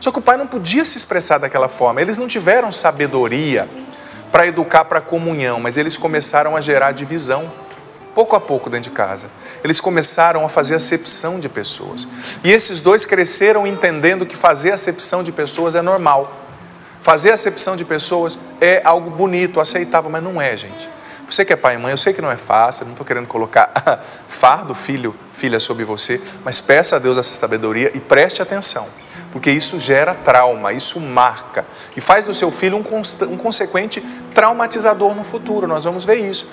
Só 0.01 0.11
que 0.11 0.19
o 0.19 0.23
pai 0.23 0.37
não 0.37 0.47
podia 0.47 0.85
se 0.85 0.97
expressar 0.97 1.39
daquela 1.39 1.69
forma. 1.69 2.01
Eles 2.01 2.17
não 2.19 2.27
tiveram 2.27 2.73
sabedoria 2.73 3.69
para 4.33 4.47
educar 4.47 4.85
para 4.85 4.99
a 4.99 5.03
comunhão, 5.03 5.61
mas 5.61 5.77
eles 5.77 5.97
começaram 5.97 6.57
a 6.57 6.61
gerar 6.61 6.93
divisão, 6.93 7.51
pouco 8.17 8.35
a 8.35 8.41
pouco 8.41 8.71
dentro 8.71 8.89
de 8.89 8.97
casa. 8.97 9.29
Eles 9.63 9.79
começaram 9.79 10.43
a 10.43 10.49
fazer 10.49 10.75
acepção 10.75 11.39
de 11.39 11.51
pessoas. 11.51 12.09
E 12.43 12.51
esses 12.51 12.81
dois 12.81 13.05
cresceram 13.05 13.67
entendendo 13.67 14.25
que 14.25 14.35
fazer 14.35 14.73
acepção 14.73 15.23
de 15.23 15.31
pessoas 15.31 15.75
é 15.75 15.83
normal. 15.83 16.35
Fazer 17.03 17.31
acepção 17.31 17.77
de 17.77 17.85
pessoas 17.85 18.39
é 18.59 18.81
algo 18.83 19.11
bonito, 19.11 19.61
aceitável, 19.61 20.11
mas 20.11 20.23
não 20.23 20.41
é, 20.41 20.57
gente. 20.57 20.89
Você 21.29 21.45
que 21.45 21.53
é 21.53 21.57
pai 21.57 21.75
e 21.75 21.79
mãe, 21.79 21.91
eu 21.91 21.99
sei 21.99 22.15
que 22.15 22.23
não 22.23 22.31
é 22.31 22.39
fácil, 22.39 22.87
não 22.87 22.93
estou 22.93 23.05
querendo 23.05 23.27
colocar 23.27 24.03
fardo, 24.27 24.75
filho, 24.75 25.15
filha 25.31 25.61
sobre 25.61 25.85
você, 25.85 26.19
mas 26.43 26.59
peça 26.59 26.97
a 26.97 26.99
Deus 26.99 27.19
essa 27.19 27.35
sabedoria 27.35 27.93
e 27.95 28.01
preste 28.01 28.41
atenção, 28.41 28.87
porque 29.31 29.51
isso 29.51 29.79
gera 29.79 30.15
trauma, 30.15 30.73
isso 30.73 30.99
marca 31.01 31.67
e 31.95 32.01
faz 32.01 32.25
do 32.25 32.33
seu 32.33 32.51
filho 32.51 32.79
um, 32.79 33.27
um 33.31 33.37
consequente 33.37 34.01
traumatizador 34.33 35.15
no 35.15 35.23
futuro. 35.23 35.67
Nós 35.67 35.85
vamos 35.85 36.07
ver 36.07 36.17
isso. 36.17 36.49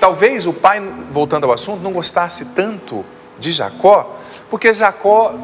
Talvez 0.00 0.46
o 0.46 0.52
pai, 0.52 0.80
voltando 1.10 1.44
ao 1.44 1.52
assunto, 1.52 1.82
não 1.82 1.92
gostasse 1.92 2.46
tanto 2.46 3.04
de 3.38 3.50
Jacó, 3.50 4.18
porque 4.50 4.72
Jacó 4.72 5.34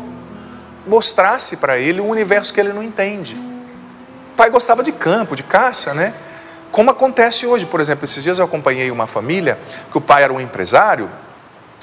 mostrasse 0.87 1.57
para 1.57 1.79
ele 1.79 2.01
um 2.01 2.09
universo 2.09 2.53
que 2.53 2.61
ele 2.61 2.73
não 2.73 2.83
entende. 2.83 3.35
O 3.35 4.37
pai 4.37 4.51
gostava 4.51 4.83
de 4.83 4.93
campo, 4.93 5.37
de 5.37 5.43
caça, 5.43 5.95
né? 5.95 6.13
Como 6.71 6.91
acontece 6.91 7.47
hoje, 7.47 7.67
por 7.67 7.81
exemplo, 7.81 8.05
esses 8.05 8.23
dias 8.23 8.39
eu 8.39 8.45
acompanhei 8.45 8.91
uma 8.91 9.07
família 9.07 9.59
que 9.91 9.99
o 9.99 10.01
pai 10.01 10.23
era 10.23 10.33
um 10.33 10.41
empresário, 10.41 11.11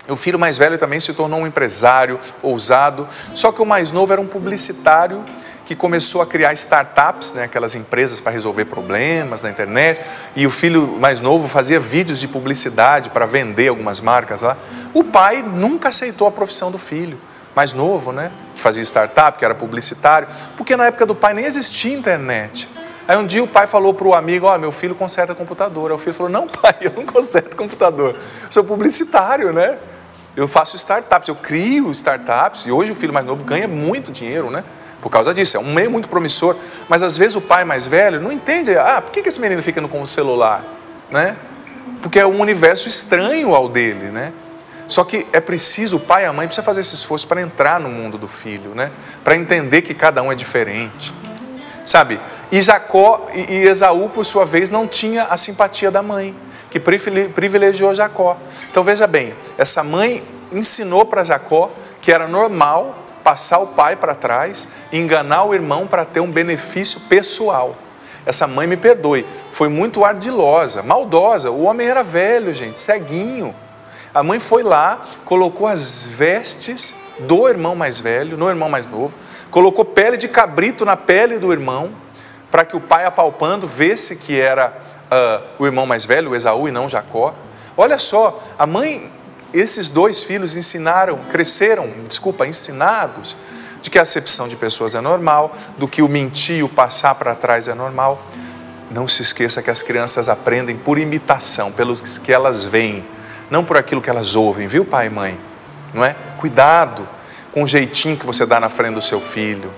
o 0.07 0.15
filho 0.15 0.39
mais 0.39 0.57
velho 0.57 0.77
também 0.77 0.99
se 0.99 1.13
tornou 1.13 1.41
um 1.41 1.47
empresário 1.47 2.19
ousado, 2.41 3.07
só 3.35 3.51
que 3.51 3.61
o 3.61 3.65
mais 3.65 3.91
novo 3.91 4.11
era 4.11 4.21
um 4.21 4.25
publicitário 4.25 5.23
que 5.69 5.75
começou 5.75 6.19
a 6.19 6.25
criar 6.25 6.51
startups, 6.53 7.33
né, 7.33 7.43
aquelas 7.43 7.75
empresas 7.75 8.19
para 8.19 8.31
resolver 8.31 8.65
problemas 8.65 9.43
na 9.43 9.51
internet, 9.51 10.01
e 10.35 10.47
o 10.47 10.49
filho 10.49 10.97
mais 10.99 11.21
novo 11.21 11.47
fazia 11.47 11.79
vídeos 11.79 12.19
de 12.19 12.27
publicidade 12.27 13.11
para 13.11 13.27
vender 13.27 13.67
algumas 13.67 14.01
marcas 14.01 14.41
lá. 14.41 14.57
O 14.95 15.03
pai 15.03 15.43
nunca 15.43 15.89
aceitou 15.89 16.27
a 16.27 16.31
profissão 16.31 16.71
do 16.71 16.79
filho, 16.79 17.21
mais 17.55 17.71
novo, 17.71 18.11
né, 18.11 18.31
que 18.55 18.59
fazia 18.59 18.81
startup, 18.81 19.37
que 19.37 19.45
era 19.45 19.53
publicitário, 19.53 20.27
porque 20.57 20.75
na 20.75 20.87
época 20.87 21.05
do 21.05 21.13
pai 21.13 21.35
nem 21.35 21.45
existia 21.45 21.93
internet. 21.93 22.67
Aí 23.07 23.15
um 23.15 23.25
dia 23.27 23.43
o 23.43 23.47
pai 23.47 23.67
falou 23.67 23.93
para 23.93 24.07
o 24.07 24.15
amigo, 24.15 24.47
ó, 24.47 24.55
oh, 24.55 24.57
meu 24.57 24.71
filho 24.71 24.95
conserta 24.95 25.35
computador. 25.35 25.91
Aí 25.91 25.95
o 25.95 25.99
filho 25.99 26.15
falou, 26.15 26.31
não 26.31 26.47
pai, 26.49 26.77
eu 26.81 26.93
não 26.95 27.05
conserto 27.05 27.55
computador, 27.55 28.15
eu 28.15 28.51
sou 28.51 28.63
publicitário, 28.63 29.53
né? 29.53 29.77
Eu 30.35 30.47
faço 30.47 30.75
startups, 30.75 31.29
eu 31.29 31.35
crio 31.35 31.91
startups, 31.91 32.65
e 32.65 32.71
hoje 32.71 32.91
o 32.91 32.95
filho 32.95 33.13
mais 33.13 33.27
novo 33.27 33.43
ganha 33.43 33.67
muito 33.67 34.11
dinheiro, 34.11 34.49
né? 34.49 34.63
Por 35.01 35.09
causa 35.09 35.33
disso. 35.33 35.57
É 35.57 35.59
um 35.59 35.73
meio 35.73 35.89
muito 35.89 36.07
promissor, 36.07 36.55
mas 36.87 37.03
às 37.03 37.17
vezes 37.17 37.35
o 37.35 37.41
pai 37.41 37.65
mais 37.65 37.87
velho 37.87 38.21
não 38.21 38.31
entende, 38.31 38.77
ah, 38.77 39.01
por 39.01 39.11
que 39.11 39.27
esse 39.27 39.39
menino 39.39 39.61
fica 39.61 39.81
com 39.87 40.01
o 40.01 40.07
celular? 40.07 40.63
Né? 41.09 41.35
Porque 42.01 42.19
é 42.19 42.25
um 42.25 42.39
universo 42.39 42.87
estranho 42.87 43.55
ao 43.55 43.67
dele, 43.67 44.11
né? 44.11 44.33
Só 44.87 45.03
que 45.03 45.27
é 45.31 45.39
preciso, 45.39 45.97
o 45.97 45.99
pai 45.99 46.23
e 46.23 46.25
a 46.25 46.33
mãe 46.33 46.47
precisa 46.47 46.65
fazer 46.65 46.81
esse 46.81 46.95
esforço 46.95 47.27
para 47.27 47.41
entrar 47.41 47.79
no 47.79 47.89
mundo 47.89 48.17
do 48.17 48.27
filho, 48.27 48.73
né? 48.73 48.91
Para 49.23 49.35
entender 49.35 49.83
que 49.83 49.93
cada 49.93 50.23
um 50.23 50.31
é 50.31 50.35
diferente. 50.35 51.13
Sabe? 51.85 52.19
E 52.51 52.59
Jacó 52.59 53.27
e 53.33 53.67
Esaú, 53.67 54.09
por 54.09 54.25
sua 54.25 54.45
vez, 54.45 54.71
não 54.71 54.87
tinha 54.87 55.25
a 55.25 55.37
simpatia 55.37 55.91
da 55.91 56.01
mãe, 56.01 56.35
que 56.71 56.79
privilegiou 56.79 57.93
Jacó. 57.93 58.37
Então 58.71 58.83
veja 58.83 59.05
bem, 59.05 59.35
essa 59.57 59.83
mãe 59.83 60.23
ensinou 60.51 61.05
para 61.05 61.23
Jacó 61.23 61.69
que 62.01 62.11
era 62.11 62.27
normal 62.27 62.95
passar 63.29 63.59
o 63.59 63.67
pai 63.67 63.95
para 63.95 64.15
trás, 64.15 64.67
enganar 64.91 65.43
o 65.43 65.53
irmão 65.53 65.85
para 65.85 66.03
ter 66.03 66.19
um 66.19 66.31
benefício 66.31 67.01
pessoal. 67.01 67.75
Essa 68.25 68.47
mãe 68.47 68.65
me 68.65 68.75
perdoe, 68.75 69.23
foi 69.51 69.69
muito 69.69 70.03
ardilosa, 70.03 70.81
maldosa. 70.81 71.51
O 71.51 71.61
homem 71.61 71.87
era 71.87 72.01
velho, 72.01 72.51
gente, 72.55 72.79
ceguinho. 72.79 73.53
A 74.15 74.23
mãe 74.23 74.39
foi 74.39 74.63
lá, 74.63 75.03
colocou 75.25 75.67
as 75.67 76.07
vestes 76.07 76.95
do 77.19 77.47
irmão 77.47 77.75
mais 77.75 77.99
velho, 77.99 78.35
no 78.35 78.49
irmão 78.49 78.67
mais 78.67 78.87
novo, 78.87 79.15
colocou 79.51 79.85
pele 79.85 80.17
de 80.17 80.27
cabrito 80.27 80.83
na 80.83 80.97
pele 80.97 81.37
do 81.37 81.51
irmão, 81.53 81.91
para 82.49 82.65
que 82.65 82.75
o 82.75 82.81
pai, 82.81 83.05
apalpando, 83.05 83.67
vesse 83.67 84.15
que 84.15 84.41
era 84.41 84.73
uh, 85.05 85.45
o 85.59 85.67
irmão 85.67 85.85
mais 85.85 86.03
velho, 86.03 86.31
o 86.31 86.35
Esaú, 86.35 86.67
e 86.67 86.71
não 86.71 86.89
Jacó. 86.89 87.35
Olha 87.77 87.99
só, 87.99 88.41
a 88.57 88.65
mãe 88.65 89.11
esses 89.53 89.87
dois 89.87 90.23
filhos 90.23 90.55
ensinaram, 90.55 91.19
cresceram, 91.29 91.89
desculpa, 92.07 92.45
ensinados 92.47 93.35
de 93.81 93.89
que 93.89 93.97
a 93.97 94.01
acepção 94.01 94.47
de 94.47 94.55
pessoas 94.55 94.93
é 94.93 95.01
normal, 95.01 95.55
do 95.77 95.87
que 95.87 96.01
o 96.01 96.09
mentir, 96.09 96.63
o 96.63 96.69
passar 96.69 97.15
para 97.15 97.33
trás 97.35 97.67
é 97.67 97.73
normal. 97.73 98.21
Não 98.91 99.07
se 99.07 99.21
esqueça 99.21 99.61
que 99.61 99.69
as 99.69 99.81
crianças 99.81 100.27
aprendem 100.27 100.75
por 100.75 100.97
imitação, 100.97 101.71
pelos 101.71 102.17
que 102.17 102.31
elas 102.31 102.65
veem, 102.65 103.05
não 103.49 103.63
por 103.63 103.77
aquilo 103.77 104.01
que 104.01 104.09
elas 104.09 104.35
ouvem, 104.35 104.67
viu, 104.67 104.83
pai 104.83 105.07
e 105.07 105.09
mãe? 105.09 105.39
Não 105.93 106.03
é? 106.03 106.15
Cuidado 106.37 107.07
com 107.51 107.63
o 107.63 107.67
jeitinho 107.67 108.17
que 108.17 108.25
você 108.25 108.45
dá 108.45 108.59
na 108.59 108.69
frente 108.69 108.95
do 108.95 109.01
seu 109.01 109.19
filho. 109.19 109.73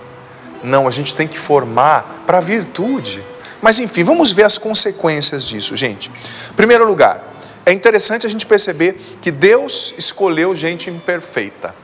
Não, 0.63 0.87
a 0.87 0.91
gente 0.91 1.15
tem 1.15 1.27
que 1.27 1.39
formar 1.39 2.23
para 2.25 2.37
a 2.37 2.41
virtude. 2.41 3.23
Mas 3.61 3.79
enfim, 3.79 4.03
vamos 4.03 4.31
ver 4.31 4.43
as 4.43 4.57
consequências 4.57 5.47
disso, 5.47 5.75
gente. 5.77 6.11
Primeiro 6.55 6.85
lugar, 6.85 7.23
é 7.65 7.71
interessante 7.71 8.25
a 8.25 8.29
gente 8.29 8.45
perceber 8.45 8.99
que 9.21 9.31
Deus 9.31 9.93
escolheu 9.97 10.55
gente 10.55 10.89
imperfeita, 10.89 11.75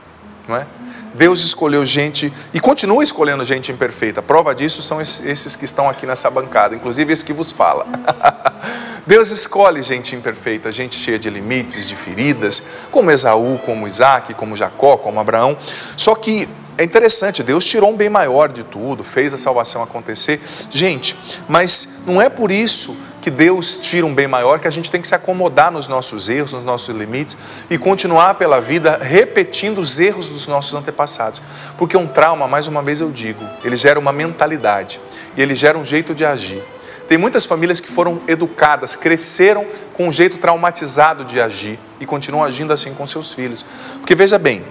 não 0.46 0.56
é? 0.56 0.66
Deus 1.14 1.42
escolheu 1.42 1.84
gente 1.84 2.32
e 2.54 2.60
continua 2.60 3.02
escolhendo 3.02 3.44
gente 3.44 3.72
imperfeita. 3.72 4.22
Prova 4.22 4.54
disso 4.54 4.80
são 4.82 5.00
esses 5.00 5.56
que 5.56 5.64
estão 5.64 5.88
aqui 5.88 6.06
nessa 6.06 6.30
bancada, 6.30 6.74
inclusive 6.74 7.12
esse 7.12 7.24
que 7.24 7.32
vos 7.32 7.50
fala. 7.50 7.86
Deus 9.06 9.30
escolhe 9.30 9.82
gente 9.82 10.14
imperfeita, 10.14 10.70
gente 10.70 10.96
cheia 10.96 11.18
de 11.18 11.28
limites, 11.28 11.88
de 11.88 11.96
feridas, 11.96 12.62
como 12.90 13.10
Esaú, 13.10 13.58
como 13.64 13.88
Isaac, 13.88 14.34
como 14.34 14.56
Jacó, 14.56 14.96
como 14.96 15.18
Abraão. 15.18 15.56
Só 15.96 16.14
que 16.14 16.48
é 16.78 16.84
interessante, 16.84 17.42
Deus 17.42 17.64
tirou 17.64 17.90
um 17.90 17.96
bem 17.96 18.08
maior 18.08 18.48
de 18.48 18.62
tudo, 18.62 19.02
fez 19.02 19.34
a 19.34 19.36
salvação 19.36 19.82
acontecer. 19.82 20.40
Gente, 20.70 21.16
mas 21.48 22.02
não 22.06 22.22
é 22.22 22.28
por 22.28 22.52
isso 22.52 22.96
que 23.20 23.32
Deus 23.32 23.78
tira 23.78 24.06
um 24.06 24.14
bem 24.14 24.28
maior, 24.28 24.60
que 24.60 24.68
a 24.68 24.70
gente 24.70 24.88
tem 24.88 25.00
que 25.00 25.08
se 25.08 25.14
acomodar 25.14 25.72
nos 25.72 25.88
nossos 25.88 26.28
erros, 26.28 26.52
nos 26.52 26.64
nossos 26.64 26.94
limites 26.94 27.36
e 27.68 27.76
continuar 27.76 28.34
pela 28.34 28.60
vida 28.60 28.96
repetindo 29.02 29.80
os 29.80 29.98
erros 29.98 30.28
dos 30.28 30.46
nossos 30.46 30.72
antepassados. 30.72 31.42
Porque 31.76 31.96
um 31.96 32.06
trauma, 32.06 32.46
mais 32.46 32.68
uma 32.68 32.80
vez 32.80 33.00
eu 33.00 33.10
digo, 33.10 33.44
ele 33.64 33.74
gera 33.74 33.98
uma 33.98 34.12
mentalidade 34.12 35.00
e 35.36 35.42
ele 35.42 35.56
gera 35.56 35.76
um 35.76 35.84
jeito 35.84 36.14
de 36.14 36.24
agir. 36.24 36.62
Tem 37.08 37.18
muitas 37.18 37.44
famílias 37.44 37.80
que 37.80 37.88
foram 37.88 38.20
educadas, 38.28 38.94
cresceram 38.94 39.66
com 39.94 40.08
um 40.08 40.12
jeito 40.12 40.38
traumatizado 40.38 41.24
de 41.24 41.40
agir 41.40 41.78
e 41.98 42.06
continuam 42.06 42.44
agindo 42.44 42.72
assim 42.72 42.94
com 42.94 43.04
seus 43.04 43.32
filhos. 43.32 43.64
Porque 44.00 44.14
veja 44.14 44.38
bem, 44.38 44.64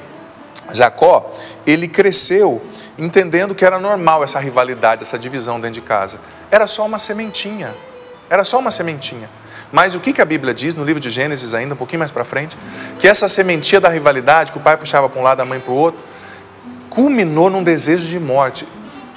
Jacó, 0.74 1.34
ele 1.66 1.88
cresceu 1.88 2.62
entendendo 2.98 3.54
que 3.54 3.64
era 3.64 3.80
normal 3.80 4.24
essa 4.24 4.40
rivalidade, 4.40 5.04
essa 5.04 5.20
divisão 5.20 5.60
dentro 5.60 5.76
de 5.76 5.82
casa. 5.82 6.20
Era 6.50 6.66
só 6.66 6.86
uma 6.86 6.98
sementinha. 6.98 7.74
Era 8.30 8.44
só 8.44 8.60
uma 8.60 8.72
sementinha. 8.72 9.30
Mas 9.72 9.96
o 9.96 10.00
que, 10.00 10.22
a 10.22 10.26
Bíblia 10.26 10.54
diz 10.54 10.76
no 10.76 10.84
livro 10.84 11.00
de 11.00 11.10
Gênesis, 11.10 11.54
ainda 11.54 11.74
um 11.74 11.78
pouquinho 11.78 12.00
mais 12.00 12.12
para 12.12 12.24
frente? 12.24 12.58
Que 13.00 13.08
essa 13.08 13.28
sementinha 13.28 13.82
da 13.82 13.90
rivalidade, 13.90 14.52
que 14.52 14.58
o 14.58 14.62
pai 14.62 14.78
puxava 14.78 15.10
para 15.10 15.20
um 15.20 15.24
lado, 15.24 15.42
a 15.42 15.46
mãe 15.46 15.60
para 15.60 15.72
o 15.72 15.76
outro, 15.76 16.00
culminou 16.90 17.50
num 17.50 17.64
desejo 17.64 18.08
de 18.08 18.20
morte. 18.20 18.68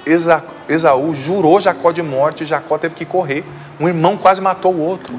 Esa, 0.04 0.44
Esaú 0.68 1.14
jurou 1.14 1.60
Jacó 1.60 1.92
de 1.92 2.02
morte 2.02 2.42
e 2.42 2.46
Jacó 2.46 2.76
teve 2.78 2.94
que 2.94 3.04
correr. 3.04 3.44
Um 3.78 3.88
irmão 3.88 4.16
quase 4.16 4.40
matou 4.40 4.74
o 4.74 4.80
outro. 4.80 5.18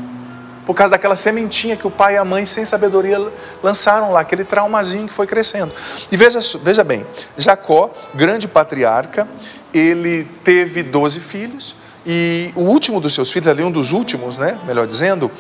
Por 0.66 0.76
causa 0.76 0.92
daquela 0.92 1.16
sementinha 1.16 1.76
que 1.76 1.88
o 1.88 1.92
pai 1.92 2.16
e 2.16 2.18
a 2.18 2.26
mãe, 2.26 2.46
sem 2.46 2.64
sabedoria, 2.64 3.20
lançaram 3.64 4.12
lá, 4.12 4.22
aquele 4.22 4.44
traumazinho 4.44 5.08
que 5.08 5.14
foi 5.14 5.26
crescendo. 5.26 5.72
E 6.12 6.18
veja, 6.18 6.40
veja 6.64 6.84
bem, 6.84 7.06
Jacó, 7.38 7.92
grande 8.14 8.48
patriarca, 8.48 9.28
ele 9.74 10.26
teve 10.44 10.84
12 10.84 11.20
filhos, 11.20 11.76
e 12.06 12.52
o 12.56 12.62
último 12.62 13.00
dos 13.00 13.14
seus 13.14 13.32
filhos, 13.32 13.48
ali 13.48 13.64
um 13.64 13.72
dos 13.72 13.92
últimos, 13.92 14.38
né, 14.38 14.60
melhor 14.66 14.88
dizendo, 14.88 15.32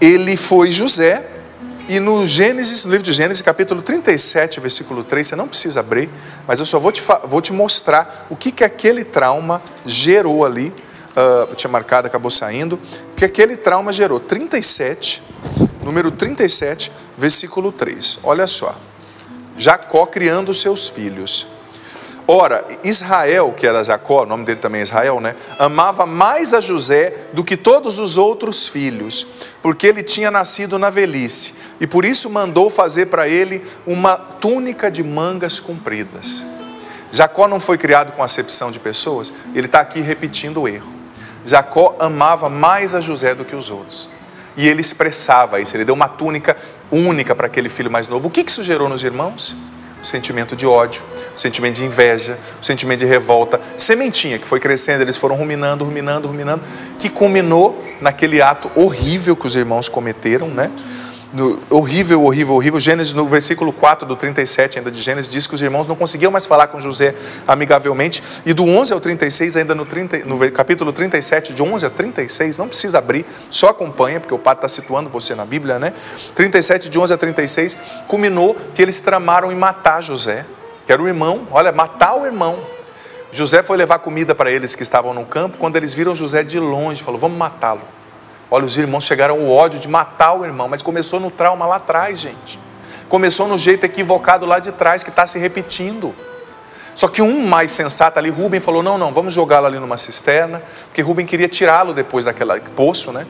ele 0.00 0.36
foi 0.36 0.70
José. 0.70 1.24
E 1.88 1.98
no 1.98 2.24
Gênesis, 2.24 2.84
no 2.84 2.92
livro 2.92 3.04
de 3.04 3.12
Gênesis, 3.12 3.42
capítulo 3.42 3.82
37, 3.82 4.60
versículo 4.60 5.02
3, 5.02 5.26
você 5.26 5.36
não 5.36 5.48
precisa 5.48 5.80
abrir, 5.80 6.08
mas 6.46 6.60
eu 6.60 6.66
só 6.66 6.78
vou 6.78 6.92
te, 6.92 7.02
vou 7.24 7.40
te 7.40 7.52
mostrar 7.52 8.26
o 8.30 8.36
que, 8.36 8.52
que 8.52 8.62
aquele 8.62 9.02
trauma 9.02 9.60
gerou 9.84 10.44
ali. 10.44 10.72
Uh, 11.10 11.54
tinha 11.54 11.70
marcado, 11.70 12.06
acabou 12.06 12.30
saindo. 12.30 12.78
Que 13.16 13.24
aquele 13.24 13.56
trauma 13.56 13.92
gerou. 13.92 14.20
37, 14.20 15.22
número 15.82 16.10
37, 16.10 16.92
versículo 17.16 17.72
3. 17.72 18.20
Olha 18.22 18.46
só. 18.46 18.74
Jacó 19.56 20.06
criando 20.06 20.54
seus 20.54 20.88
filhos. 20.88 21.46
Ora, 22.32 22.64
Israel, 22.84 23.52
que 23.56 23.66
era 23.66 23.84
Jacó, 23.84 24.22
o 24.22 24.26
nome 24.26 24.44
dele 24.44 24.60
também 24.60 24.80
é 24.80 24.84
Israel, 24.84 25.20
né? 25.20 25.34
Amava 25.58 26.06
mais 26.06 26.54
a 26.54 26.60
José 26.60 27.12
do 27.32 27.42
que 27.42 27.56
todos 27.56 27.98
os 27.98 28.16
outros 28.16 28.68
filhos, 28.68 29.26
porque 29.60 29.88
ele 29.88 30.00
tinha 30.00 30.30
nascido 30.30 30.78
na 30.78 30.90
velhice, 30.90 31.54
e 31.80 31.88
por 31.88 32.04
isso 32.04 32.30
mandou 32.30 32.70
fazer 32.70 33.06
para 33.06 33.28
ele 33.28 33.64
uma 33.84 34.16
túnica 34.16 34.88
de 34.88 35.02
mangas 35.02 35.58
compridas. 35.58 36.46
Jacó 37.10 37.48
não 37.48 37.58
foi 37.58 37.76
criado 37.76 38.12
com 38.12 38.22
acepção 38.22 38.70
de 38.70 38.78
pessoas, 38.78 39.32
ele 39.52 39.66
está 39.66 39.80
aqui 39.80 40.00
repetindo 40.00 40.62
o 40.62 40.68
erro. 40.68 40.99
Jacó 41.44 41.96
amava 41.98 42.48
mais 42.48 42.94
a 42.94 43.00
José 43.00 43.34
do 43.34 43.44
que 43.44 43.56
os 43.56 43.70
outros. 43.70 44.08
E 44.56 44.68
ele 44.68 44.80
expressava 44.80 45.60
isso, 45.60 45.76
ele 45.76 45.84
deu 45.84 45.94
uma 45.94 46.08
túnica 46.08 46.56
única 46.90 47.34
para 47.34 47.46
aquele 47.46 47.68
filho 47.68 47.90
mais 47.90 48.08
novo. 48.08 48.28
O 48.28 48.30
que 48.30 48.44
isso 48.46 48.62
gerou 48.62 48.88
nos 48.88 49.04
irmãos? 49.04 49.56
o 50.02 50.06
sentimento 50.06 50.56
de 50.56 50.66
ódio, 50.66 51.02
o 51.36 51.38
sentimento 51.38 51.76
de 51.76 51.84
inveja, 51.84 52.38
o 52.60 52.64
sentimento 52.64 53.00
de 53.00 53.06
revolta, 53.06 53.60
sementinha 53.76 54.38
que 54.38 54.46
foi 54.46 54.58
crescendo, 54.58 55.02
eles 55.02 55.16
foram 55.16 55.36
ruminando, 55.36 55.84
ruminando, 55.84 56.26
ruminando, 56.26 56.62
que 56.98 57.08
culminou 57.08 57.84
naquele 58.00 58.40
ato 58.40 58.70
horrível 58.74 59.36
que 59.36 59.46
os 59.46 59.56
irmãos 59.56 59.88
cometeram, 59.88 60.48
né? 60.48 60.70
No, 61.32 61.60
horrível, 61.70 62.24
horrível, 62.24 62.54
horrível. 62.54 62.80
Gênesis, 62.80 63.12
no 63.12 63.26
versículo 63.26 63.72
4 63.72 64.06
do 64.06 64.16
37 64.16 64.78
ainda 64.78 64.90
de 64.90 65.00
Gênesis, 65.00 65.30
diz 65.30 65.46
que 65.46 65.54
os 65.54 65.62
irmãos 65.62 65.86
não 65.86 65.94
conseguiam 65.94 66.32
mais 66.32 66.44
falar 66.44 66.66
com 66.66 66.80
José 66.80 67.14
amigavelmente. 67.46 68.22
E 68.44 68.52
do 68.52 68.64
11 68.64 68.92
ao 68.92 69.00
36, 69.00 69.56
ainda 69.56 69.74
no, 69.74 69.84
30, 69.84 70.24
no 70.24 70.50
capítulo 70.50 70.92
37, 70.92 71.54
de 71.54 71.62
11 71.62 71.86
a 71.86 71.90
36, 71.90 72.58
não 72.58 72.66
precisa 72.66 72.98
abrir, 72.98 73.24
só 73.48 73.68
acompanha, 73.68 74.18
porque 74.18 74.34
o 74.34 74.38
padre 74.38 74.66
está 74.66 74.68
situando 74.68 75.08
você 75.08 75.34
na 75.34 75.44
Bíblia, 75.44 75.78
né? 75.78 75.92
37, 76.34 76.90
de 76.90 76.98
11 76.98 77.14
a 77.14 77.16
36, 77.16 77.76
culminou 78.08 78.56
que 78.74 78.82
eles 78.82 78.98
tramaram 78.98 79.52
em 79.52 79.56
matar 79.56 80.02
José, 80.02 80.44
que 80.84 80.92
era 80.92 81.00
o 81.00 81.06
irmão, 81.06 81.46
olha, 81.52 81.70
matar 81.70 82.16
o 82.16 82.26
irmão. 82.26 82.58
José 83.32 83.62
foi 83.62 83.76
levar 83.76 84.00
comida 84.00 84.34
para 84.34 84.50
eles 84.50 84.74
que 84.74 84.82
estavam 84.82 85.14
no 85.14 85.24
campo, 85.24 85.58
quando 85.58 85.76
eles 85.76 85.94
viram 85.94 86.16
José 86.16 86.42
de 86.42 86.58
longe, 86.58 87.00
falou: 87.00 87.20
Vamos 87.20 87.38
matá-lo. 87.38 87.99
Olha, 88.50 88.64
os 88.64 88.76
irmãos 88.76 89.04
chegaram 89.04 89.36
ao 89.36 89.48
ódio 89.48 89.78
de 89.78 89.86
matar 89.86 90.34
o 90.34 90.44
irmão, 90.44 90.66
mas 90.66 90.82
começou 90.82 91.20
no 91.20 91.30
trauma 91.30 91.64
lá 91.66 91.76
atrás, 91.76 92.18
gente. 92.18 92.58
Começou 93.08 93.46
no 93.46 93.56
jeito 93.56 93.84
equivocado 93.84 94.44
lá 94.44 94.58
de 94.58 94.72
trás, 94.72 95.04
que 95.04 95.10
está 95.10 95.26
se 95.26 95.38
repetindo. 95.38 96.12
Só 96.96 97.06
que 97.06 97.22
um 97.22 97.46
mais 97.46 97.70
sensato 97.70 98.18
ali, 98.18 98.28
Rubem, 98.28 98.60
falou: 98.60 98.82
não, 98.82 98.98
não, 98.98 99.14
vamos 99.14 99.32
jogá-lo 99.32 99.66
ali 99.66 99.78
numa 99.78 99.96
cisterna, 99.96 100.62
porque 100.86 101.00
Rubem 101.00 101.24
queria 101.24 101.48
tirá-lo 101.48 101.94
depois 101.94 102.24
daquele 102.24 102.58
poço, 102.74 103.12
né? 103.12 103.26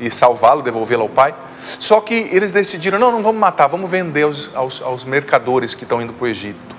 E 0.00 0.10
salvá-lo, 0.10 0.60
devolvê-lo 0.60 1.02
ao 1.02 1.08
pai. 1.08 1.34
Só 1.78 2.00
que 2.00 2.28
eles 2.32 2.50
decidiram: 2.50 2.98
não, 2.98 3.12
não 3.12 3.22
vamos 3.22 3.40
matar, 3.40 3.68
vamos 3.68 3.88
vender 3.88 4.24
aos, 4.24 4.50
aos, 4.54 4.82
aos 4.82 5.04
mercadores 5.04 5.74
que 5.74 5.84
estão 5.84 6.02
indo 6.02 6.12
para 6.12 6.24
o 6.24 6.28
Egito. 6.28 6.74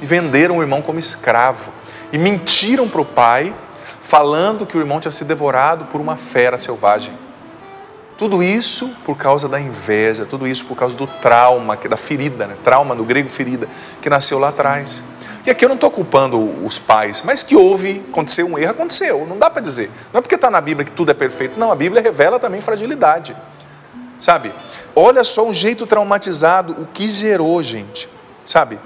E 0.00 0.06
venderam 0.06 0.58
o 0.58 0.62
irmão 0.62 0.80
como 0.80 0.98
escravo. 0.98 1.72
E 2.12 2.18
mentiram 2.18 2.88
para 2.88 3.00
o 3.00 3.04
pai, 3.04 3.52
falando 4.00 4.64
que 4.64 4.76
o 4.76 4.80
irmão 4.80 5.00
tinha 5.00 5.12
sido 5.12 5.26
devorado 5.26 5.86
por 5.86 6.00
uma 6.00 6.16
fera 6.16 6.56
selvagem. 6.56 7.12
Tudo 8.22 8.40
isso 8.40 8.88
por 9.04 9.16
causa 9.16 9.48
da 9.48 9.60
inveja, 9.60 10.24
tudo 10.24 10.46
isso 10.46 10.64
por 10.66 10.76
causa 10.76 10.96
do 10.96 11.08
trauma, 11.08 11.76
da 11.76 11.96
ferida, 11.96 12.46
né? 12.46 12.56
trauma 12.62 12.94
do 12.94 13.04
grego 13.04 13.28
ferida, 13.28 13.68
que 14.00 14.08
nasceu 14.08 14.38
lá 14.38 14.50
atrás. 14.50 15.02
E 15.44 15.50
aqui 15.50 15.64
eu 15.64 15.68
não 15.68 15.74
estou 15.74 15.90
culpando 15.90 16.38
os 16.64 16.78
pais, 16.78 17.20
mas 17.26 17.42
que 17.42 17.56
houve, 17.56 18.00
aconteceu 18.08 18.46
um 18.46 18.56
erro, 18.56 18.70
aconteceu, 18.70 19.26
não 19.26 19.36
dá 19.36 19.50
para 19.50 19.60
dizer. 19.60 19.90
Não 20.12 20.20
é 20.20 20.22
porque 20.22 20.36
está 20.36 20.52
na 20.52 20.60
Bíblia 20.60 20.84
que 20.84 20.92
tudo 20.92 21.10
é 21.10 21.14
perfeito, 21.14 21.58
não, 21.58 21.72
a 21.72 21.74
Bíblia 21.74 22.00
revela 22.00 22.38
também 22.38 22.60
fragilidade. 22.60 23.36
Sabe? 24.20 24.52
Olha 24.94 25.24
só 25.24 25.44
um 25.44 25.52
jeito 25.52 25.84
traumatizado, 25.84 26.80
o 26.80 26.86
que 26.86 27.08
gerou, 27.08 27.60
gente. 27.60 28.08
Sabe? 28.46 28.78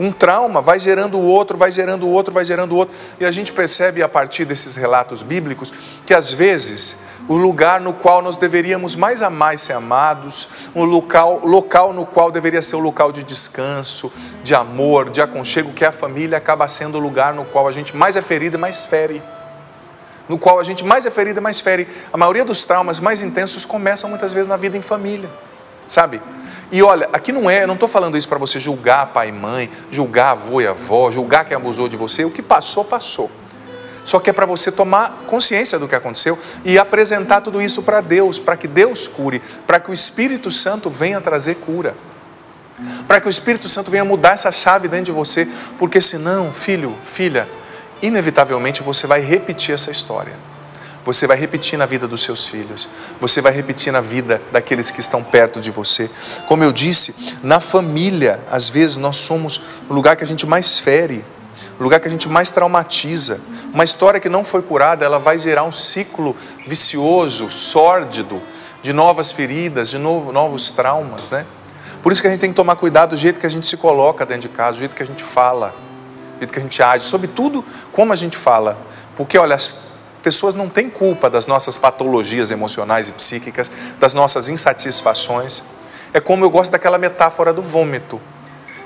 Um 0.00 0.10
trauma 0.10 0.62
vai 0.62 0.80
gerando 0.80 1.18
o 1.18 1.22
outro, 1.22 1.58
vai 1.58 1.70
gerando 1.70 2.06
o 2.06 2.10
outro, 2.10 2.32
vai 2.32 2.42
gerando 2.42 2.72
o 2.72 2.76
outro. 2.76 2.96
E 3.20 3.24
a 3.26 3.30
gente 3.30 3.52
percebe 3.52 4.02
a 4.02 4.08
partir 4.08 4.46
desses 4.46 4.74
relatos 4.74 5.22
bíblicos 5.22 5.70
que 6.06 6.14
às 6.14 6.32
vezes 6.32 6.96
o 7.28 7.36
lugar 7.36 7.82
no 7.82 7.92
qual 7.92 8.22
nós 8.22 8.38
deveríamos 8.38 8.94
mais 8.94 9.20
amar 9.20 9.54
e 9.54 9.58
ser 9.58 9.74
amados, 9.74 10.48
um 10.74 10.84
local, 10.84 11.42
local 11.44 11.92
no 11.92 12.06
qual 12.06 12.30
deveria 12.30 12.62
ser 12.62 12.76
o 12.76 12.78
local 12.78 13.12
de 13.12 13.22
descanso, 13.22 14.10
de 14.42 14.54
amor, 14.54 15.10
de 15.10 15.20
aconchego, 15.20 15.70
que 15.70 15.84
é 15.84 15.88
a 15.88 15.92
família, 15.92 16.38
acaba 16.38 16.66
sendo 16.66 16.96
o 16.96 17.00
lugar 17.00 17.34
no 17.34 17.44
qual 17.44 17.68
a 17.68 17.70
gente 17.70 17.94
mais 17.94 18.16
é 18.16 18.22
ferido 18.22 18.56
e 18.56 18.58
mais 18.58 18.86
fere. 18.86 19.22
No 20.30 20.38
qual 20.38 20.58
a 20.58 20.64
gente 20.64 20.82
mais 20.82 21.04
é 21.04 21.10
ferido 21.10 21.40
e 21.40 21.42
mais 21.42 21.60
fere. 21.60 21.86
A 22.10 22.16
maioria 22.16 22.44
dos 22.44 22.64
traumas 22.64 23.00
mais 23.00 23.20
intensos 23.20 23.66
começam 23.66 24.08
muitas 24.08 24.32
vezes 24.32 24.48
na 24.48 24.56
vida 24.56 24.78
em 24.78 24.82
família, 24.82 25.28
sabe? 25.86 26.22
E 26.72 26.82
olha, 26.82 27.08
aqui 27.12 27.32
não 27.32 27.50
é, 27.50 27.64
eu 27.64 27.66
não 27.66 27.74
estou 27.74 27.88
falando 27.88 28.16
isso 28.16 28.28
para 28.28 28.38
você 28.38 28.60
julgar 28.60 29.06
pai 29.06 29.28
e 29.28 29.32
mãe, 29.32 29.68
julgar 29.90 30.30
avô 30.30 30.60
e 30.60 30.66
avó, 30.66 31.10
julgar 31.10 31.44
quem 31.44 31.56
abusou 31.56 31.88
de 31.88 31.96
você. 31.96 32.24
O 32.24 32.30
que 32.30 32.42
passou, 32.42 32.84
passou. 32.84 33.30
Só 34.04 34.18
que 34.18 34.30
é 34.30 34.32
para 34.32 34.46
você 34.46 34.70
tomar 34.72 35.24
consciência 35.26 35.78
do 35.78 35.86
que 35.86 35.94
aconteceu 35.94 36.38
e 36.64 36.78
apresentar 36.78 37.40
tudo 37.40 37.60
isso 37.60 37.82
para 37.82 38.00
Deus, 38.00 38.38
para 38.38 38.56
que 38.56 38.66
Deus 38.66 39.06
cure, 39.06 39.42
para 39.66 39.80
que 39.80 39.90
o 39.90 39.94
Espírito 39.94 40.50
Santo 40.50 40.88
venha 40.88 41.20
trazer 41.20 41.56
cura. 41.56 41.94
Para 43.06 43.20
que 43.20 43.26
o 43.26 43.30
Espírito 43.30 43.68
Santo 43.68 43.90
venha 43.90 44.04
mudar 44.04 44.32
essa 44.32 44.50
chave 44.50 44.88
dentro 44.88 45.06
de 45.06 45.12
você, 45.12 45.46
porque 45.78 46.00
senão, 46.00 46.52
filho, 46.52 46.96
filha, 47.02 47.48
inevitavelmente 48.00 48.82
você 48.82 49.06
vai 49.06 49.20
repetir 49.20 49.74
essa 49.74 49.90
história. 49.90 50.49
Você 51.04 51.26
vai 51.26 51.36
repetir 51.36 51.78
na 51.78 51.86
vida 51.86 52.06
dos 52.06 52.22
seus 52.22 52.46
filhos, 52.46 52.88
você 53.18 53.40
vai 53.40 53.52
repetir 53.52 53.92
na 53.92 54.00
vida 54.00 54.40
daqueles 54.52 54.90
que 54.90 55.00
estão 55.00 55.22
perto 55.22 55.60
de 55.60 55.70
você. 55.70 56.10
Como 56.46 56.62
eu 56.62 56.72
disse, 56.72 57.14
na 57.42 57.58
família, 57.58 58.38
às 58.50 58.68
vezes 58.68 58.96
nós 58.96 59.16
somos 59.16 59.60
o 59.88 59.94
lugar 59.94 60.14
que 60.14 60.24
a 60.24 60.26
gente 60.26 60.46
mais 60.46 60.78
fere, 60.78 61.24
o 61.78 61.82
lugar 61.82 62.00
que 62.00 62.06
a 62.06 62.10
gente 62.10 62.28
mais 62.28 62.50
traumatiza. 62.50 63.40
Uma 63.72 63.84
história 63.84 64.20
que 64.20 64.28
não 64.28 64.44
foi 64.44 64.60
curada, 64.60 65.04
ela 65.04 65.18
vai 65.18 65.38
gerar 65.38 65.64
um 65.64 65.72
ciclo 65.72 66.36
vicioso, 66.66 67.50
sórdido, 67.50 68.40
de 68.82 68.92
novas 68.92 69.32
feridas, 69.32 69.88
de 69.88 69.98
novo, 69.98 70.32
novos 70.32 70.70
traumas, 70.70 71.30
né? 71.30 71.46
Por 72.02 72.12
isso 72.12 72.20
que 72.20 72.28
a 72.28 72.30
gente 72.30 72.40
tem 72.40 72.50
que 72.50 72.56
tomar 72.56 72.76
cuidado 72.76 73.10
do 73.10 73.16
jeito 73.16 73.40
que 73.40 73.46
a 73.46 73.50
gente 73.50 73.66
se 73.66 73.76
coloca 73.76 74.24
dentro 74.24 74.48
de 74.48 74.48
casa, 74.48 74.76
do 74.76 74.80
jeito 74.80 74.94
que 74.94 75.02
a 75.02 75.06
gente 75.06 75.22
fala, 75.22 75.74
do 76.34 76.38
jeito 76.38 76.52
que 76.52 76.58
a 76.58 76.62
gente 76.62 76.82
age, 76.82 77.04
sobretudo 77.04 77.64
como 77.92 78.12
a 78.12 78.16
gente 78.16 78.36
fala. 78.36 78.78
Porque, 79.16 79.36
olha, 79.36 79.54
as 79.54 79.79
pessoas 80.22 80.54
não 80.54 80.68
têm 80.68 80.88
culpa 80.88 81.28
das 81.28 81.46
nossas 81.46 81.76
patologias 81.76 82.50
emocionais 82.50 83.08
e 83.08 83.12
psíquicas, 83.12 83.70
das 83.98 84.14
nossas 84.14 84.48
insatisfações. 84.48 85.62
É 86.12 86.20
como 86.20 86.44
eu 86.44 86.50
gosto 86.50 86.70
daquela 86.70 86.98
metáfora 86.98 87.52
do 87.52 87.62
vômito. 87.62 88.20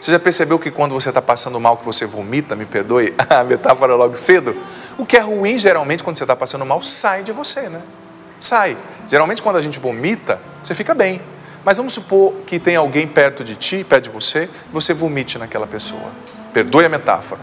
Você 0.00 0.12
já 0.12 0.18
percebeu 0.18 0.58
que 0.58 0.70
quando 0.70 0.92
você 0.92 1.08
está 1.08 1.22
passando 1.22 1.58
mal, 1.58 1.78
que 1.78 1.84
você 1.84 2.04
vomita, 2.04 2.54
me 2.54 2.66
perdoe 2.66 3.14
a 3.28 3.42
metáfora 3.42 3.94
logo 3.94 4.14
cedo? 4.16 4.54
O 4.98 5.06
que 5.06 5.16
é 5.16 5.20
ruim, 5.20 5.56
geralmente, 5.56 6.04
quando 6.04 6.18
você 6.18 6.24
está 6.24 6.36
passando 6.36 6.64
mal, 6.66 6.82
sai 6.82 7.22
de 7.22 7.32
você, 7.32 7.68
né? 7.68 7.80
Sai. 8.38 8.76
Geralmente, 9.08 9.40
quando 9.40 9.56
a 9.56 9.62
gente 9.62 9.78
vomita, 9.78 10.38
você 10.62 10.74
fica 10.74 10.94
bem. 10.94 11.22
Mas 11.64 11.78
vamos 11.78 11.94
supor 11.94 12.34
que 12.46 12.58
tem 12.58 12.76
alguém 12.76 13.06
perto 13.06 13.42
de 13.42 13.56
ti, 13.56 13.82
perto 13.82 14.04
de 14.04 14.10
você, 14.10 14.50
você 14.70 14.92
vomite 14.92 15.38
naquela 15.38 15.66
pessoa. 15.66 16.10
Perdoe 16.52 16.84
a 16.84 16.88
metáfora. 16.90 17.40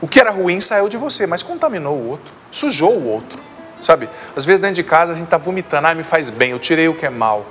O 0.00 0.08
que 0.08 0.18
era 0.18 0.30
ruim 0.30 0.60
saiu 0.60 0.88
de 0.88 0.96
você, 0.96 1.26
mas 1.26 1.42
contaminou 1.42 1.96
o 1.96 2.08
outro, 2.08 2.32
sujou 2.50 2.92
o 2.92 3.06
outro. 3.06 3.40
Sabe? 3.80 4.08
Às 4.36 4.44
vezes 4.44 4.60
dentro 4.60 4.76
de 4.76 4.84
casa 4.84 5.12
a 5.12 5.14
gente 5.14 5.24
está 5.24 5.38
vomitando, 5.38 5.86
ah, 5.86 5.94
me 5.94 6.04
faz 6.04 6.30
bem, 6.30 6.50
eu 6.50 6.58
tirei 6.58 6.88
o 6.88 6.94
que 6.94 7.06
é 7.06 7.10
mal. 7.10 7.46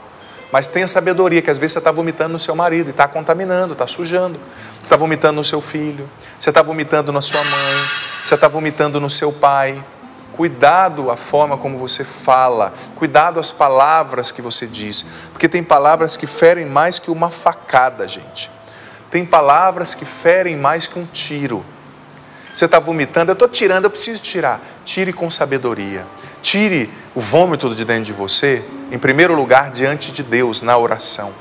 Mas 0.52 0.66
tenha 0.66 0.88
sabedoria, 0.88 1.42
que 1.42 1.50
às 1.50 1.60
vezes 1.60 1.74
você 1.74 1.78
está 1.80 1.92
vomitando 1.92 2.34
no 2.34 2.40
seu 2.40 2.56
marido 2.56 2.88
e 2.88 2.90
está 2.90 3.08
contaminando, 3.08 3.74
está 3.74 3.86
sujando. 3.86 4.40
Você 4.74 4.82
está 4.82 4.96
vomitando 4.96 5.36
no 5.36 5.44
seu 5.44 5.62
filho, 5.62 6.10
você 6.40 6.50
está 6.50 6.62
vomitando 6.64 7.12
na 7.12 7.22
sua 7.22 7.44
mãe, 7.44 7.76
você 8.24 8.34
está 8.34 8.48
vomitando 8.48 9.00
no 9.00 9.10
seu 9.10 9.32
pai. 9.32 9.84
Cuidado 10.34 11.12
a 11.12 11.18
forma 11.18 11.58
como 11.58 11.78
você 11.78 12.04
fala, 12.04 12.74
cuidado 12.96 13.42
as 13.42 13.52
palavras 13.52 14.32
que 14.32 14.42
você 14.42 14.66
diz, 14.66 15.06
porque 15.34 15.50
tem 15.50 15.62
palavras 15.62 16.16
que 16.16 16.26
ferem 16.26 16.66
mais 16.66 16.98
que 16.98 17.12
uma 17.12 17.30
facada, 17.30 18.08
gente. 18.08 18.50
Tem 19.12 19.26
palavras 19.26 19.94
que 19.94 20.06
ferem 20.06 20.56
mais 20.56 20.88
que 20.88 20.98
um 20.98 21.06
tiro. 21.06 21.66
Você 22.54 22.66
está 22.66 22.80
vomitando, 22.80 23.32
eu 23.32 23.34
estou 23.34 23.48
tirando, 23.48 23.86
eu 23.86 23.90
preciso 23.90 24.24
tirar. 24.24 24.62
Tire 24.84 25.14
com 25.14 25.30
sabedoria. 25.30 26.06
Tire 26.42 26.90
o 27.16 27.20
vômito 27.20 27.74
de 27.74 27.86
dentro 27.86 28.04
de 28.04 28.14
você, 28.14 28.64
em 28.92 28.98
primeiro 28.98 29.34
lugar, 29.34 29.72
diante 29.72 30.12
de 30.12 30.24
Deus, 30.24 30.62
na 30.62 30.78
oração. 30.78 31.32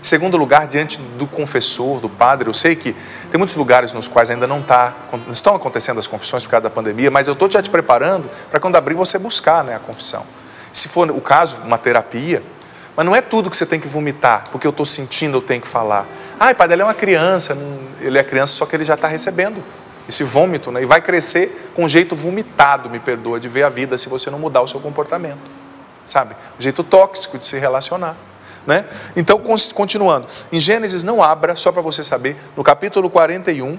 Em 0.00 0.04
segundo 0.04 0.36
lugar, 0.36 0.66
diante 0.66 0.98
do 1.18 1.26
confessor, 1.26 2.00
do 2.00 2.08
padre. 2.08 2.48
Eu 2.48 2.54
sei 2.54 2.76
que 2.76 2.94
tem 3.30 3.38
muitos 3.38 3.56
lugares 3.56 3.92
nos 3.92 4.06
quais 4.06 4.30
ainda 4.30 4.46
não 4.46 4.62
tá, 4.62 4.94
estão 5.30 5.54
acontecendo 5.54 5.98
as 5.98 6.06
confissões 6.06 6.44
por 6.44 6.50
causa 6.50 6.62
da 6.62 6.70
pandemia, 6.70 7.10
mas 7.10 7.26
eu 7.26 7.32
estou 7.32 7.50
já 7.50 7.62
te 7.62 7.70
preparando 7.70 8.28
para 8.50 8.60
quando 8.60 8.76
abrir 8.76 8.94
você 8.94 9.18
buscar 9.18 9.64
né, 9.64 9.74
a 9.74 9.78
confissão. 9.78 10.24
Se 10.72 10.88
for 10.88 11.10
o 11.10 11.20
caso, 11.20 11.56
uma 11.64 11.78
terapia. 11.78 12.42
Mas 12.96 13.06
não 13.06 13.14
é 13.14 13.20
tudo 13.20 13.48
que 13.48 13.56
você 13.56 13.66
tem 13.66 13.78
que 13.78 13.86
vomitar, 13.86 14.44
porque 14.50 14.66
eu 14.66 14.70
estou 14.70 14.84
sentindo, 14.84 15.38
eu 15.38 15.42
tenho 15.42 15.60
que 15.60 15.68
falar. 15.68 16.04
Ai, 16.38 16.52
padre, 16.54 16.74
ele 16.74 16.82
é 16.82 16.84
uma 16.84 16.94
criança. 16.94 17.56
Ele 18.00 18.18
é 18.18 18.24
criança, 18.24 18.54
só 18.54 18.66
que 18.66 18.74
ele 18.74 18.84
já 18.84 18.94
está 18.94 19.06
recebendo 19.06 19.62
esse 20.08 20.24
vômito, 20.24 20.72
né? 20.72 20.82
e 20.82 20.86
vai 20.86 21.02
crescer 21.02 21.70
com 21.74 21.84
um 21.84 21.88
jeito 21.88 22.16
vomitado, 22.16 22.88
me 22.88 22.98
perdoa, 22.98 23.38
de 23.38 23.48
ver 23.48 23.62
a 23.64 23.68
vida 23.68 23.98
se 23.98 24.08
você 24.08 24.30
não 24.30 24.38
mudar 24.38 24.62
o 24.62 24.66
seu 24.66 24.80
comportamento, 24.80 25.38
sabe? 26.02 26.34
Um 26.58 26.62
jeito 26.62 26.82
tóxico 26.82 27.38
de 27.38 27.44
se 27.44 27.58
relacionar. 27.58 28.16
Né? 28.66 28.84
Então, 29.16 29.40
continuando, 29.74 30.26
em 30.52 30.60
Gênesis, 30.60 31.02
não 31.02 31.22
abra, 31.22 31.54
só 31.56 31.70
para 31.72 31.82
você 31.82 32.02
saber, 32.02 32.36
no 32.56 32.62
capítulo 32.62 33.08
41, 33.08 33.78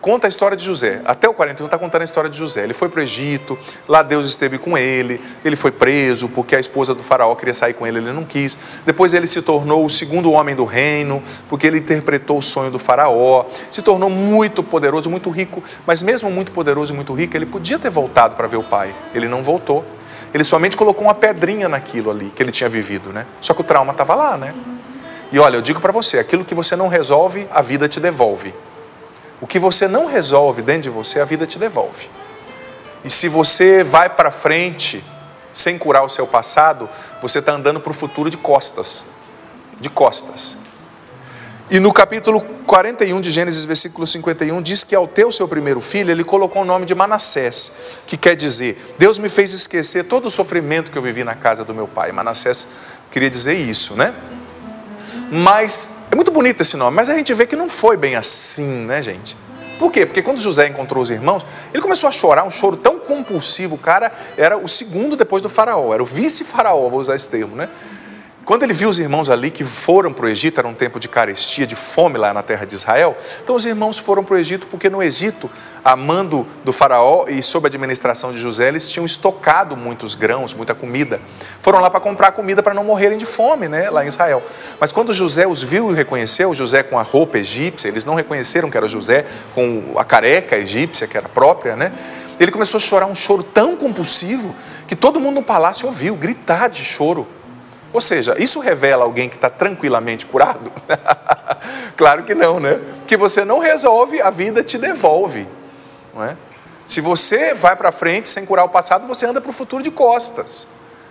conta 0.00 0.26
a 0.26 0.28
história 0.28 0.56
de 0.56 0.64
José. 0.64 1.02
Até 1.04 1.28
o 1.28 1.34
41 1.34 1.66
está 1.66 1.78
contando 1.78 2.02
a 2.02 2.04
história 2.04 2.30
de 2.30 2.36
José. 2.36 2.64
Ele 2.64 2.74
foi 2.74 2.88
para 2.88 3.00
o 3.00 3.02
Egito, 3.02 3.58
lá 3.88 4.02
Deus 4.02 4.26
esteve 4.26 4.58
com 4.58 4.76
ele, 4.76 5.20
ele 5.44 5.56
foi 5.56 5.70
preso 5.70 6.28
porque 6.28 6.56
a 6.56 6.60
esposa 6.60 6.94
do 6.94 7.02
faraó 7.02 7.34
queria 7.34 7.54
sair 7.54 7.74
com 7.74 7.86
ele, 7.86 7.98
ele 7.98 8.12
não 8.12 8.24
quis. 8.24 8.56
Depois 8.84 9.14
ele 9.14 9.26
se 9.26 9.42
tornou 9.42 9.84
o 9.84 9.90
segundo 9.90 10.32
homem 10.32 10.54
do 10.54 10.64
reino, 10.64 11.22
porque 11.48 11.66
ele 11.66 11.78
interpretou 11.78 12.38
o 12.38 12.42
sonho 12.42 12.70
do 12.70 12.78
faraó. 12.78 13.44
Se 13.70 13.82
tornou 13.82 14.08
muito 14.08 14.62
poderoso, 14.62 15.10
muito 15.10 15.30
rico, 15.30 15.62
mas 15.86 16.02
mesmo 16.02 16.30
muito 16.30 16.52
poderoso 16.52 16.92
e 16.92 16.96
muito 16.96 17.12
rico, 17.12 17.36
ele 17.36 17.46
podia 17.46 17.78
ter 17.78 17.90
voltado 17.90 18.36
para 18.36 18.46
ver 18.46 18.56
o 18.56 18.62
pai. 18.62 18.94
Ele 19.14 19.28
não 19.28 19.42
voltou. 19.42 19.84
Ele 20.32 20.44
somente 20.44 20.76
colocou 20.76 21.04
uma 21.04 21.14
pedrinha 21.14 21.68
naquilo 21.68 22.10
ali 22.10 22.32
que 22.34 22.42
ele 22.42 22.52
tinha 22.52 22.68
vivido, 22.68 23.12
né? 23.12 23.26
Só 23.40 23.52
que 23.52 23.62
o 23.62 23.64
trauma 23.64 23.90
estava 23.90 24.14
lá, 24.14 24.36
né? 24.36 24.54
E 25.32 25.38
olha, 25.38 25.56
eu 25.56 25.62
digo 25.62 25.80
para 25.80 25.92
você, 25.92 26.18
aquilo 26.18 26.44
que 26.44 26.54
você 26.54 26.74
não 26.74 26.88
resolve, 26.88 27.48
a 27.52 27.62
vida 27.62 27.88
te 27.88 28.00
devolve. 28.00 28.54
O 29.40 29.46
que 29.46 29.58
você 29.58 29.88
não 29.88 30.06
resolve 30.06 30.62
dentro 30.62 30.82
de 30.82 30.90
você, 30.90 31.20
a 31.20 31.24
vida 31.24 31.46
te 31.46 31.58
devolve. 31.58 32.10
E 33.04 33.08
se 33.08 33.28
você 33.28 33.82
vai 33.82 34.10
para 34.10 34.30
frente 34.30 35.02
sem 35.52 35.78
curar 35.78 36.04
o 36.04 36.08
seu 36.08 36.26
passado, 36.26 36.88
você 37.22 37.38
está 37.38 37.52
andando 37.52 37.80
para 37.80 37.90
o 37.90 37.94
futuro 37.94 38.30
de 38.30 38.36
costas. 38.36 39.06
de 39.80 39.88
costas. 39.88 40.58
E 41.70 41.78
no 41.78 41.92
capítulo 41.92 42.40
41 42.66 43.20
de 43.20 43.30
Gênesis, 43.30 43.64
versículo 43.64 44.04
51, 44.04 44.60
diz 44.60 44.82
que 44.82 44.94
ao 44.94 45.06
ter 45.06 45.24
o 45.24 45.30
seu 45.30 45.46
primeiro 45.46 45.80
filho, 45.80 46.10
ele 46.10 46.24
colocou 46.24 46.62
o 46.62 46.64
nome 46.64 46.84
de 46.84 46.94
Manassés, 46.96 47.70
que 48.06 48.16
quer 48.16 48.34
dizer, 48.34 48.94
Deus 48.98 49.20
me 49.20 49.28
fez 49.28 49.54
esquecer 49.54 50.04
todo 50.04 50.26
o 50.26 50.30
sofrimento 50.30 50.90
que 50.90 50.98
eu 50.98 51.02
vivi 51.02 51.22
na 51.22 51.36
casa 51.36 51.64
do 51.64 51.72
meu 51.72 51.86
pai. 51.86 52.10
Manassés 52.10 52.66
queria 53.10 53.30
dizer 53.30 53.54
isso, 53.54 53.94
né? 53.94 54.12
Mas, 55.30 56.06
é 56.10 56.16
muito 56.16 56.32
bonito 56.32 56.60
esse 56.60 56.76
nome, 56.76 56.96
mas 56.96 57.08
a 57.08 57.16
gente 57.16 57.32
vê 57.32 57.46
que 57.46 57.54
não 57.54 57.68
foi 57.68 57.96
bem 57.96 58.16
assim, 58.16 58.86
né, 58.86 59.00
gente? 59.00 59.36
Por 59.78 59.92
quê? 59.92 60.04
Porque 60.04 60.20
quando 60.20 60.38
José 60.38 60.66
encontrou 60.66 61.02
os 61.02 61.10
irmãos, 61.10 61.42
ele 61.72 61.82
começou 61.82 62.08
a 62.08 62.12
chorar, 62.12 62.44
um 62.44 62.50
choro 62.50 62.76
tão 62.76 62.98
compulsivo. 62.98 63.76
O 63.76 63.78
cara 63.78 64.12
era 64.36 64.58
o 64.58 64.68
segundo 64.68 65.16
depois 65.16 65.42
do 65.42 65.48
faraó, 65.48 65.94
era 65.94 66.02
o 66.02 66.06
vice-faraó, 66.06 66.88
vou 66.90 67.00
usar 67.00 67.14
esse 67.14 67.28
termo, 67.28 67.56
né? 67.56 67.68
Quando 68.44 68.64
ele 68.64 68.72
viu 68.72 68.88
os 68.88 68.98
irmãos 68.98 69.30
ali 69.30 69.50
que 69.50 69.62
foram 69.62 70.12
para 70.12 70.26
o 70.26 70.28
Egito, 70.28 70.58
era 70.58 70.66
um 70.66 70.74
tempo 70.74 70.98
de 70.98 71.06
carestia, 71.08 71.66
de 71.66 71.76
fome 71.76 72.18
lá 72.18 72.34
na 72.34 72.42
terra 72.42 72.66
de 72.66 72.74
Israel, 72.74 73.16
então 73.42 73.54
os 73.54 73.64
irmãos 73.64 73.96
foram 73.96 74.24
para 74.24 74.34
o 74.34 74.38
Egito 74.38 74.66
porque 74.66 74.90
no 74.90 75.00
Egito, 75.00 75.48
a 75.84 75.94
mando 75.94 76.44
do 76.64 76.72
faraó 76.72 77.26
e 77.28 77.42
sob 77.42 77.66
a 77.66 77.68
administração 77.68 78.32
de 78.32 78.38
José, 78.38 78.66
eles 78.66 78.88
tinham 78.88 79.06
estocado 79.06 79.76
muitos 79.76 80.16
grãos, 80.16 80.52
muita 80.52 80.74
comida. 80.74 81.20
Foram 81.60 81.78
lá 81.78 81.90
para 81.90 82.00
comprar 82.00 82.32
comida 82.32 82.62
para 82.62 82.72
não 82.72 82.82
morrerem 82.82 83.18
de 83.18 83.26
fome, 83.26 83.68
né, 83.68 83.90
lá 83.90 84.02
em 84.02 84.08
Israel. 84.08 84.42
Mas 84.80 84.92
quando 84.92 85.12
José 85.12 85.46
os 85.46 85.62
viu 85.62 85.90
e 85.90 85.94
reconheceu, 85.94 86.54
José 86.54 86.82
com 86.82 86.98
a 86.98 87.02
roupa 87.02 87.38
egípcia, 87.38 87.88
eles 87.88 88.06
não 88.06 88.14
reconheceram 88.14 88.70
que 88.70 88.76
era 88.76 88.88
José, 88.88 89.26
com 89.54 89.92
a 89.96 90.04
careca 90.04 90.56
egípcia 90.56 91.06
que 91.06 91.16
era 91.16 91.28
própria, 91.28 91.76
né? 91.76 91.92
Ele 92.38 92.50
começou 92.50 92.78
a 92.78 92.80
chorar 92.80 93.06
um 93.06 93.14
choro 93.14 93.42
tão 93.42 93.76
compulsivo 93.76 94.54
que 94.88 94.96
todo 94.96 95.20
mundo 95.20 95.36
no 95.36 95.42
palácio 95.42 95.86
ouviu 95.86 96.16
gritar 96.16 96.70
de 96.70 96.82
choro. 96.82 97.28
Ou 97.92 98.00
seja, 98.00 98.34
isso 98.38 98.60
revela 98.60 99.04
alguém 99.04 99.28
que 99.28 99.34
está 99.34 99.50
tranquilamente 99.50 100.24
curado? 100.24 100.70
claro 101.96 102.22
que 102.22 102.34
não, 102.34 102.58
né? 102.58 102.80
Porque 103.00 103.16
você 103.16 103.44
não 103.44 103.58
resolve, 103.58 104.22
a 104.22 104.30
vida 104.30 104.62
te 104.62 104.78
devolve. 104.78 105.46
Não 106.14 106.24
é? 106.24 106.36
Se 106.86 107.00
você 107.00 107.52
vai 107.52 107.76
para 107.76 107.92
frente 107.92 108.28
sem 108.28 108.46
curar 108.46 108.64
o 108.64 108.68
passado, 108.68 109.06
você 109.06 109.26
anda 109.26 109.40
para 109.40 109.50
o 109.50 109.52
futuro 109.52 109.82
de 109.82 109.90
costas. 109.90 110.66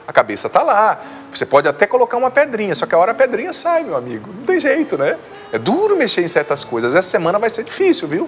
A 0.10 0.12
cabeça 0.12 0.48
está 0.48 0.64
lá. 0.64 1.00
Você 1.32 1.46
pode 1.46 1.68
até 1.68 1.86
colocar 1.86 2.18
uma 2.18 2.32
pedrinha, 2.32 2.74
só 2.74 2.88
que 2.88 2.96
a 2.96 2.98
hora 2.98 3.12
a 3.12 3.14
pedrinha 3.14 3.54
sai, 3.54 3.84
meu 3.84 3.96
amigo. 3.96 4.34
Não 4.36 4.44
tem 4.44 4.60
jeito, 4.60 4.98
né? 4.98 5.16
É 5.54 5.60
duro 5.60 5.96
mexer 5.96 6.24
em 6.24 6.28
certas 6.28 6.64
coisas. 6.64 6.96
Essa 6.96 7.08
semana 7.08 7.38
vai 7.38 7.48
ser 7.48 7.64
difícil, 7.64 8.08
viu? 8.08 8.28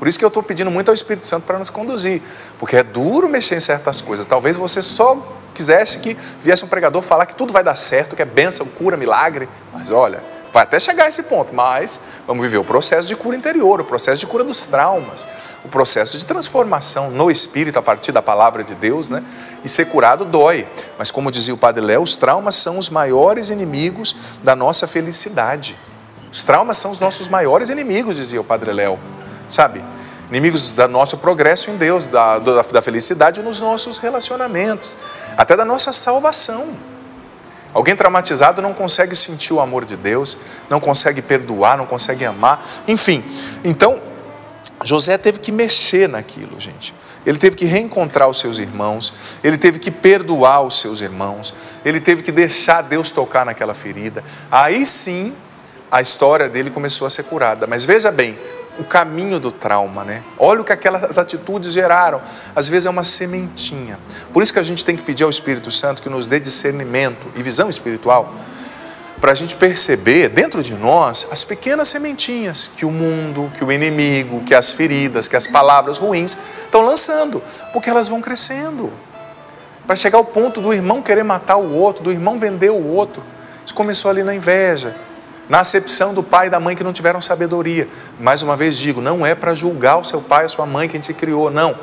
Por 0.00 0.08
isso 0.08 0.18
que 0.18 0.24
eu 0.24 0.28
estou 0.28 0.42
pedindo 0.42 0.68
muito 0.68 0.88
ao 0.88 0.94
Espírito 0.94 1.24
Santo 1.24 1.44
para 1.46 1.60
nos 1.60 1.70
conduzir. 1.70 2.20
Porque 2.58 2.76
é 2.76 2.82
duro 2.82 3.28
mexer 3.28 3.54
em 3.54 3.60
certas 3.60 4.00
coisas. 4.00 4.26
Talvez 4.26 4.56
você 4.56 4.82
só 4.82 5.16
quisesse 5.54 6.00
que 6.00 6.16
viesse 6.42 6.64
um 6.64 6.68
pregador 6.68 7.00
falar 7.02 7.24
que 7.26 7.36
tudo 7.36 7.52
vai 7.52 7.62
dar 7.62 7.76
certo, 7.76 8.16
que 8.16 8.22
é 8.22 8.24
bênção, 8.24 8.66
cura, 8.66 8.96
milagre. 8.96 9.48
Mas 9.72 9.92
olha, 9.92 10.24
vai 10.52 10.64
até 10.64 10.78
chegar 10.78 11.04
a 11.04 11.08
esse 11.08 11.22
ponto, 11.24 11.54
mas 11.54 12.00
vamos 12.26 12.44
viver 12.44 12.58
o 12.58 12.64
processo 12.64 13.08
de 13.08 13.16
cura 13.16 13.36
interior, 13.36 13.80
o 13.80 13.84
processo 13.84 14.20
de 14.20 14.26
cura 14.26 14.44
dos 14.44 14.66
traumas, 14.66 15.26
o 15.64 15.68
processo 15.68 16.18
de 16.18 16.26
transformação 16.26 17.10
no 17.10 17.30
espírito 17.30 17.78
a 17.78 17.82
partir 17.82 18.12
da 18.12 18.20
palavra 18.20 18.62
de 18.62 18.74
Deus, 18.74 19.08
né? 19.08 19.22
E 19.64 19.68
ser 19.68 19.86
curado 19.86 20.24
dói. 20.24 20.66
Mas 20.98 21.10
como 21.10 21.30
dizia 21.30 21.54
o 21.54 21.56
Padre 21.56 21.84
Léo, 21.84 22.02
os 22.02 22.16
traumas 22.16 22.56
são 22.56 22.78
os 22.78 22.90
maiores 22.90 23.48
inimigos 23.48 24.14
da 24.42 24.54
nossa 24.54 24.86
felicidade. 24.86 25.76
Os 26.30 26.42
traumas 26.42 26.76
são 26.76 26.90
os 26.90 27.00
nossos 27.00 27.28
maiores 27.28 27.70
inimigos, 27.70 28.16
dizia 28.16 28.40
o 28.40 28.44
Padre 28.44 28.72
Léo. 28.72 28.98
Sabe? 29.48 29.82
inimigos 30.32 30.72
do 30.72 30.88
nosso 30.88 31.18
progresso 31.18 31.70
em 31.70 31.76
Deus, 31.76 32.06
da, 32.06 32.38
da 32.38 32.80
felicidade 32.80 33.42
nos 33.42 33.60
nossos 33.60 33.98
relacionamentos, 33.98 34.96
até 35.36 35.54
da 35.54 35.64
nossa 35.64 35.92
salvação. 35.92 36.70
Alguém 37.72 37.96
traumatizado 37.96 38.60
não 38.60 38.74
consegue 38.74 39.16
sentir 39.16 39.52
o 39.54 39.60
amor 39.60 39.84
de 39.84 39.96
Deus, 39.96 40.36
não 40.68 40.78
consegue 40.78 41.22
perdoar, 41.22 41.78
não 41.78 41.86
consegue 41.86 42.24
amar, 42.24 42.64
enfim. 42.86 43.24
Então, 43.64 44.00
José 44.84 45.16
teve 45.16 45.38
que 45.38 45.50
mexer 45.50 46.08
naquilo, 46.08 46.60
gente. 46.60 46.94
Ele 47.24 47.38
teve 47.38 47.54
que 47.54 47.64
reencontrar 47.64 48.28
os 48.28 48.38
seus 48.38 48.58
irmãos, 48.58 49.14
ele 49.44 49.56
teve 49.56 49.78
que 49.78 49.90
perdoar 49.90 50.62
os 50.62 50.80
seus 50.80 51.00
irmãos, 51.00 51.54
ele 51.84 52.00
teve 52.00 52.22
que 52.22 52.32
deixar 52.32 52.82
Deus 52.82 53.10
tocar 53.10 53.46
naquela 53.46 53.74
ferida. 53.74 54.24
Aí 54.50 54.84
sim, 54.84 55.32
a 55.90 56.00
história 56.00 56.48
dele 56.48 56.70
começou 56.70 57.06
a 57.06 57.10
ser 57.10 57.22
curada. 57.24 57.66
Mas 57.66 57.84
veja 57.84 58.10
bem, 58.10 58.36
o 58.78 58.84
caminho 58.84 59.38
do 59.38 59.52
trauma, 59.52 60.04
né? 60.04 60.22
Olha 60.38 60.60
o 60.60 60.64
que 60.64 60.72
aquelas 60.72 61.18
atitudes 61.18 61.72
geraram. 61.72 62.20
Às 62.54 62.68
vezes 62.68 62.86
é 62.86 62.90
uma 62.90 63.04
sementinha. 63.04 63.98
Por 64.32 64.42
isso 64.42 64.52
que 64.52 64.58
a 64.58 64.62
gente 64.62 64.84
tem 64.84 64.96
que 64.96 65.02
pedir 65.02 65.24
ao 65.24 65.30
Espírito 65.30 65.70
Santo 65.70 66.02
que 66.02 66.08
nos 66.08 66.26
dê 66.26 66.40
discernimento 66.40 67.26
e 67.36 67.42
visão 67.42 67.68
espiritual 67.68 68.34
para 69.22 69.30
a 69.30 69.34
gente 69.34 69.54
perceber 69.54 70.28
dentro 70.30 70.64
de 70.64 70.74
nós 70.74 71.28
as 71.30 71.44
pequenas 71.44 71.86
sementinhas 71.86 72.68
que 72.76 72.84
o 72.84 72.90
mundo, 72.90 73.52
que 73.56 73.64
o 73.64 73.70
inimigo, 73.70 74.42
que 74.42 74.52
as 74.52 74.72
feridas, 74.72 75.28
que 75.28 75.36
as 75.36 75.46
palavras 75.46 75.96
ruins 75.96 76.36
estão 76.64 76.82
lançando, 76.82 77.40
porque 77.72 77.88
elas 77.88 78.08
vão 78.08 78.20
crescendo. 78.20 78.92
Para 79.86 79.94
chegar 79.94 80.18
ao 80.18 80.24
ponto 80.24 80.60
do 80.60 80.72
irmão 80.72 81.00
querer 81.00 81.22
matar 81.22 81.56
o 81.56 81.72
outro, 81.72 82.02
do 82.02 82.10
irmão 82.10 82.36
vender 82.36 82.70
o 82.70 82.84
outro. 82.84 83.22
Isso 83.64 83.74
começou 83.76 84.10
ali 84.10 84.24
na 84.24 84.34
inveja, 84.34 84.96
na 85.48 85.60
acepção 85.60 86.14
do 86.14 86.22
pai 86.22 86.46
e 86.46 86.50
da 86.50 86.60
mãe 86.60 86.74
que 86.74 86.84
não 86.84 86.92
tiveram 86.92 87.20
sabedoria. 87.20 87.88
Mais 88.18 88.42
uma 88.42 88.56
vez 88.56 88.76
digo, 88.76 89.00
não 89.00 89.24
é 89.26 89.34
para 89.34 89.54
julgar 89.54 89.98
o 89.98 90.04
seu 90.04 90.20
pai, 90.20 90.44
a 90.44 90.48
sua 90.48 90.66
mãe, 90.66 90.88
quem 90.88 91.00
te 91.00 91.12
criou, 91.12 91.50
não. 91.50 91.76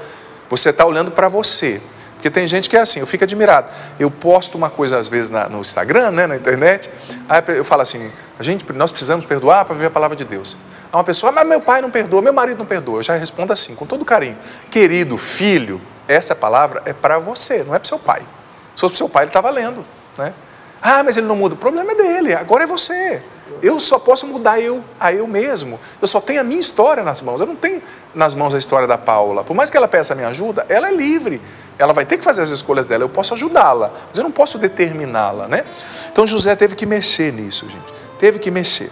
Você 0.50 0.70
está 0.70 0.86
olhando 0.86 1.12
para 1.12 1.28
você. 1.28 1.82
Porque 2.20 2.30
tem 2.30 2.46
gente 2.48 2.70
que 2.70 2.76
é 2.76 2.82
assim, 2.82 3.00
eu 3.00 3.08
fico 3.08 3.24
admirado. 3.24 3.70
Eu 3.98 4.12
posto 4.12 4.58
uma 4.58 4.70
coisa 4.70 4.98
às 5.00 5.08
vezes 5.08 5.32
na, 5.32 5.48
no 5.48 5.62
Instagram, 5.62 6.12
né, 6.12 6.28
na 6.28 6.36
internet, 6.36 6.92
aí 7.30 7.42
eu 7.48 7.64
falo 7.64 7.82
assim, 7.82 8.12
a 8.38 8.44
gente, 8.44 8.66
nós 8.74 8.92
precisamos 8.92 9.24
perdoar 9.24 9.64
para 9.64 9.74
viver 9.74 9.88
a 9.88 9.92
palavra 9.92 10.18
de 10.18 10.26
Deus. 10.26 10.58
Aí 10.92 10.98
uma 10.98 11.04
pessoa, 11.04 11.32
mas 11.32 11.48
meu 11.48 11.62
pai 11.62 11.82
não 11.82 11.90
perdoa, 11.90 12.22
meu 12.22 12.34
marido 12.34 12.58
não 12.58 12.66
perdoa. 12.66 13.00
Eu 13.00 13.04
já 13.04 13.16
respondo 13.16 13.54
assim, 13.54 13.74
com 13.74 13.86
todo 13.86 14.04
carinho. 14.04 14.38
Querido 14.70 15.18
filho, 15.18 15.80
essa 16.10 16.36
palavra 16.36 16.82
é 16.86 16.92
para 16.92 17.20
você, 17.20 17.64
não 17.64 17.74
é 17.74 17.80
para 17.80 17.88
seu 17.88 18.00
pai. 18.00 18.22
Se 18.76 18.82
fosse 18.82 18.94
para 18.94 18.98
seu 18.98 19.08
pai, 19.08 19.24
ele 19.24 19.30
estava 19.30 19.50
lendo. 19.50 19.86
Né? 20.18 20.34
Ah, 20.82 21.04
mas 21.04 21.18
ele 21.18 21.28
não 21.28 21.36
muda. 21.36 21.56
O 21.56 21.58
problema 21.58 21.92
é 21.92 21.96
dele, 21.96 22.34
agora 22.34 22.64
é 22.64 22.68
você. 22.68 23.22
Eu 23.62 23.80
só 23.80 24.00
posso 24.00 24.26
mudar 24.28 24.60
eu 24.60 24.84
a 25.00 25.12
eu 25.12 25.28
mesmo. 25.28 25.80
Eu 26.02 26.08
só 26.08 26.22
tenho 26.22 26.40
a 26.40 26.44
minha 26.44 26.60
história 26.60 27.04
nas 27.04 27.22
mãos. 27.22 27.42
Eu 27.42 27.48
não 27.48 27.56
tenho 27.56 27.82
nas 28.16 28.34
mãos 28.34 28.54
a 28.56 28.58
história 28.58 28.88
da 28.88 28.98
Paula. 28.98 29.44
Por 29.44 29.54
mais 29.54 29.70
que 29.70 29.76
ela 29.76 29.88
peça 29.88 30.16
minha 30.16 30.30
ajuda, 30.30 30.66
ela 30.70 30.88
é 30.88 30.92
livre. 30.94 31.42
Ela 31.78 31.92
vai 31.92 32.06
ter 32.06 32.18
que 32.18 32.24
fazer 32.24 32.42
as 32.42 32.50
escolhas 32.50 32.86
dela. 32.86 33.04
Eu 33.04 33.10
posso 33.10 33.34
ajudá-la, 33.34 33.92
mas 34.08 34.18
eu 34.18 34.24
não 34.24 34.32
posso 34.32 34.58
determiná-la, 34.58 35.48
né? 35.48 35.66
Então 36.12 36.26
José 36.26 36.56
teve 36.56 36.76
que 36.76 36.86
mexer 36.86 37.34
nisso, 37.34 37.68
gente. 37.70 37.94
Teve 38.18 38.40
que 38.40 38.50
mexer. 38.50 38.92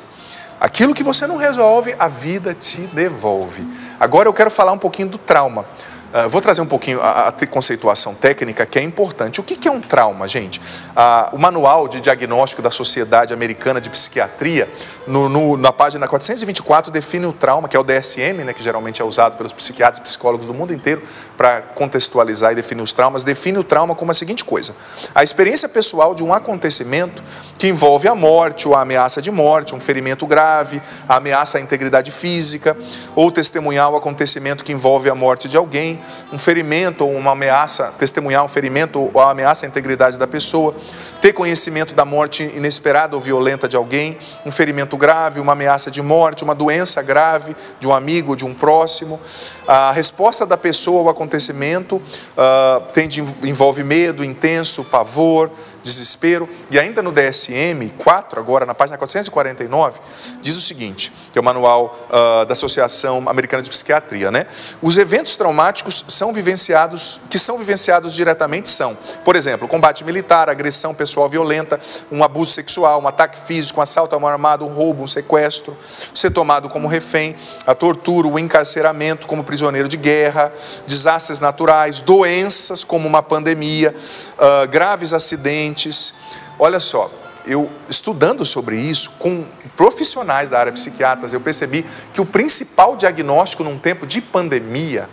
Aquilo 0.60 0.93
que 0.93 1.04
você 1.04 1.28
não 1.28 1.38
resolve, 1.38 1.95
a 2.00 2.08
vida 2.08 2.54
te 2.54 2.82
devolve. 2.88 3.65
Agora 4.00 4.28
eu 4.28 4.34
quero 4.34 4.50
falar 4.50 4.71
um 4.71 4.78
pouquinho 4.78 5.08
do 5.08 5.17
trauma. 5.17 5.65
Uh, 6.13 6.29
vou 6.29 6.41
trazer 6.41 6.61
um 6.61 6.65
pouquinho 6.65 7.01
a, 7.01 7.27
a, 7.27 7.47
conceituação 7.47 8.13
técnica 8.13 8.65
que 8.65 8.79
é 8.79 8.81
importante. 8.81 9.41
O 9.41 9.43
que, 9.43 9.57
que 9.57 9.67
é 9.67 9.71
um 9.71 9.81
trauma, 9.81 10.25
gente? 10.25 10.59
Uh, 10.59 11.35
o 11.35 11.37
Manual 11.37 11.85
de 11.87 11.99
Diagnóstico 11.99 12.61
da 12.61 12.71
Sociedade 12.71 13.33
Americana 13.33 13.81
de 13.81 13.89
Psiquiatria, 13.89 14.69
no, 15.05 15.27
no, 15.27 15.57
na 15.57 15.73
página 15.73 16.07
424, 16.07 16.91
define 16.91 17.25
o 17.25 17.33
trauma, 17.33 17.67
que 17.67 17.75
é 17.75 17.79
o 17.79 17.83
DSM, 17.83 18.45
né, 18.45 18.53
que 18.53 18.63
geralmente 18.63 19.01
é 19.01 19.05
usado 19.05 19.35
pelos 19.35 19.51
psiquiatras 19.51 19.99
e 19.99 20.01
psicólogos 20.01 20.47
do 20.47 20.53
mundo 20.53 20.73
inteiro 20.73 21.01
para 21.35 21.61
contextualizar 21.61 22.53
e 22.53 22.55
definir 22.55 22.83
os 22.83 22.93
traumas, 22.93 23.25
define 23.25 23.57
o 23.57 23.63
trauma 23.63 23.93
como 23.93 24.09
a 24.11 24.13
seguinte 24.13 24.45
coisa: 24.45 24.73
a 25.13 25.23
experiência 25.23 25.67
pessoal 25.67 26.15
de 26.15 26.23
um 26.23 26.33
acontecimento 26.33 27.21
que 27.57 27.67
envolve 27.67 28.07
a 28.07 28.15
morte 28.15 28.67
ou 28.67 28.75
a 28.75 28.81
ameaça 28.81 29.21
de 29.21 29.29
morte, 29.29 29.75
um 29.75 29.79
ferimento 29.79 30.25
grave, 30.25 30.81
a 31.07 31.17
ameaça 31.17 31.57
à 31.57 31.61
integridade 31.61 32.11
física, 32.11 32.77
ou 33.13 33.29
testemunhar 33.29 33.91
o 33.91 33.95
acontecimento 33.97 34.63
que 34.63 34.71
envolve 34.71 35.09
a 35.09 35.15
morte 35.15 35.49
de 35.49 35.57
alguém 35.57 35.96
um 36.31 36.38
ferimento 36.38 37.05
ou 37.05 37.15
uma 37.15 37.31
ameaça, 37.31 37.93
testemunhar 37.97 38.43
um 38.43 38.47
ferimento 38.47 39.12
ou 39.13 39.21
ameaça 39.21 39.65
à 39.65 39.67
integridade 39.67 40.17
da 40.17 40.27
pessoa, 40.27 40.75
ter 41.21 41.34
conhecimento 41.34 41.93
da 41.93 42.06
morte 42.06 42.43
inesperada 42.43 43.15
ou 43.15 43.21
violenta 43.21 43.67
de 43.67 43.75
alguém, 43.75 44.17
um 44.45 44.51
ferimento 44.51 44.95
grave, 44.95 45.39
uma 45.39 45.53
ameaça 45.53 45.89
de 45.89 46.01
morte, 46.01 46.43
uma 46.43 46.56
doença 46.56 47.01
grave 47.01 47.56
de 47.80 47.88
um 47.88 47.93
amigo, 47.93 48.36
de 48.36 48.45
um 48.45 48.53
próximo. 48.53 49.19
A 49.67 49.91
resposta 49.91 50.45
da 50.45 50.58
pessoa 50.58 51.01
ao 51.01 51.10
acontecimento 51.10 51.97
uh, 51.97 52.82
tem 52.93 53.08
de, 53.08 53.21
envolve 53.43 53.84
medo 53.84 54.23
intenso, 54.23 54.84
pavor, 54.84 55.51
desespero. 55.82 56.47
E 56.69 56.77
ainda 56.77 57.01
no 57.01 57.12
DSM 57.12 57.89
4, 57.97 58.39
agora 58.39 58.65
na 58.65 58.73
página 58.73 58.97
449, 58.97 59.99
diz 60.41 60.56
o 60.58 60.62
seguinte, 60.62 61.12
que 61.32 61.38
é 61.38 61.41
o 61.41 61.43
manual 61.43 62.08
uh, 62.10 62.45
da 62.45 62.53
Associação 62.53 63.23
Americana 63.27 63.63
de 63.63 63.69
Psiquiatria, 63.69 64.30
né? 64.32 64.47
Os 64.82 64.97
eventos 64.97 65.36
traumáticos 65.36 66.06
são 66.08 66.32
vivenciados, 66.32 67.19
que 67.30 67.39
são 67.39 67.58
vivenciados 67.58 68.13
diretamente 68.13 68.69
são, 68.69 68.97
por 69.23 69.36
exemplo, 69.36 69.67
combate 69.67 70.03
militar, 70.03 70.49
agressão 70.49 70.93
pessoal 70.93 71.06
violenta, 71.29 71.79
um 72.11 72.23
abuso 72.23 72.51
sexual, 72.51 73.01
um 73.01 73.07
ataque 73.07 73.39
físico, 73.39 73.79
um 73.79 73.83
assalto 73.83 74.15
a 74.15 74.19
mão 74.19 74.29
armada, 74.29 74.63
um 74.63 74.73
roubo, 74.73 75.03
um 75.03 75.07
sequestro, 75.07 75.77
ser 76.13 76.31
tomado 76.31 76.69
como 76.69 76.87
refém, 76.87 77.35
a 77.65 77.73
tortura, 77.73 78.27
o 78.27 78.39
encarceramento 78.39 79.27
como 79.27 79.43
prisioneiro 79.43 79.87
de 79.87 79.97
guerra, 79.97 80.51
desastres 80.85 81.39
naturais, 81.39 82.01
doenças 82.01 82.83
como 82.83 83.07
uma 83.07 83.23
pandemia, 83.23 83.95
uh, 84.37 84.67
graves 84.67 85.13
acidentes, 85.13 86.13
Olha 86.59 86.79
só, 86.79 87.11
eu 87.45 87.69
estudando 87.87 88.43
sobre 88.43 88.77
isso 88.77 89.11
com 89.19 89.45
profissionais 89.75 90.49
da 90.49 90.59
área 90.59 90.71
psiquiatras, 90.71 91.33
eu 91.33 91.39
percebi 91.39 91.85
que 92.11 92.19
o 92.19 92.25
principal 92.25 92.95
diagnóstico 92.95 93.63
num 93.63 93.77
tempo 93.77 94.07
de 94.07 94.19
pandemia 94.19 95.07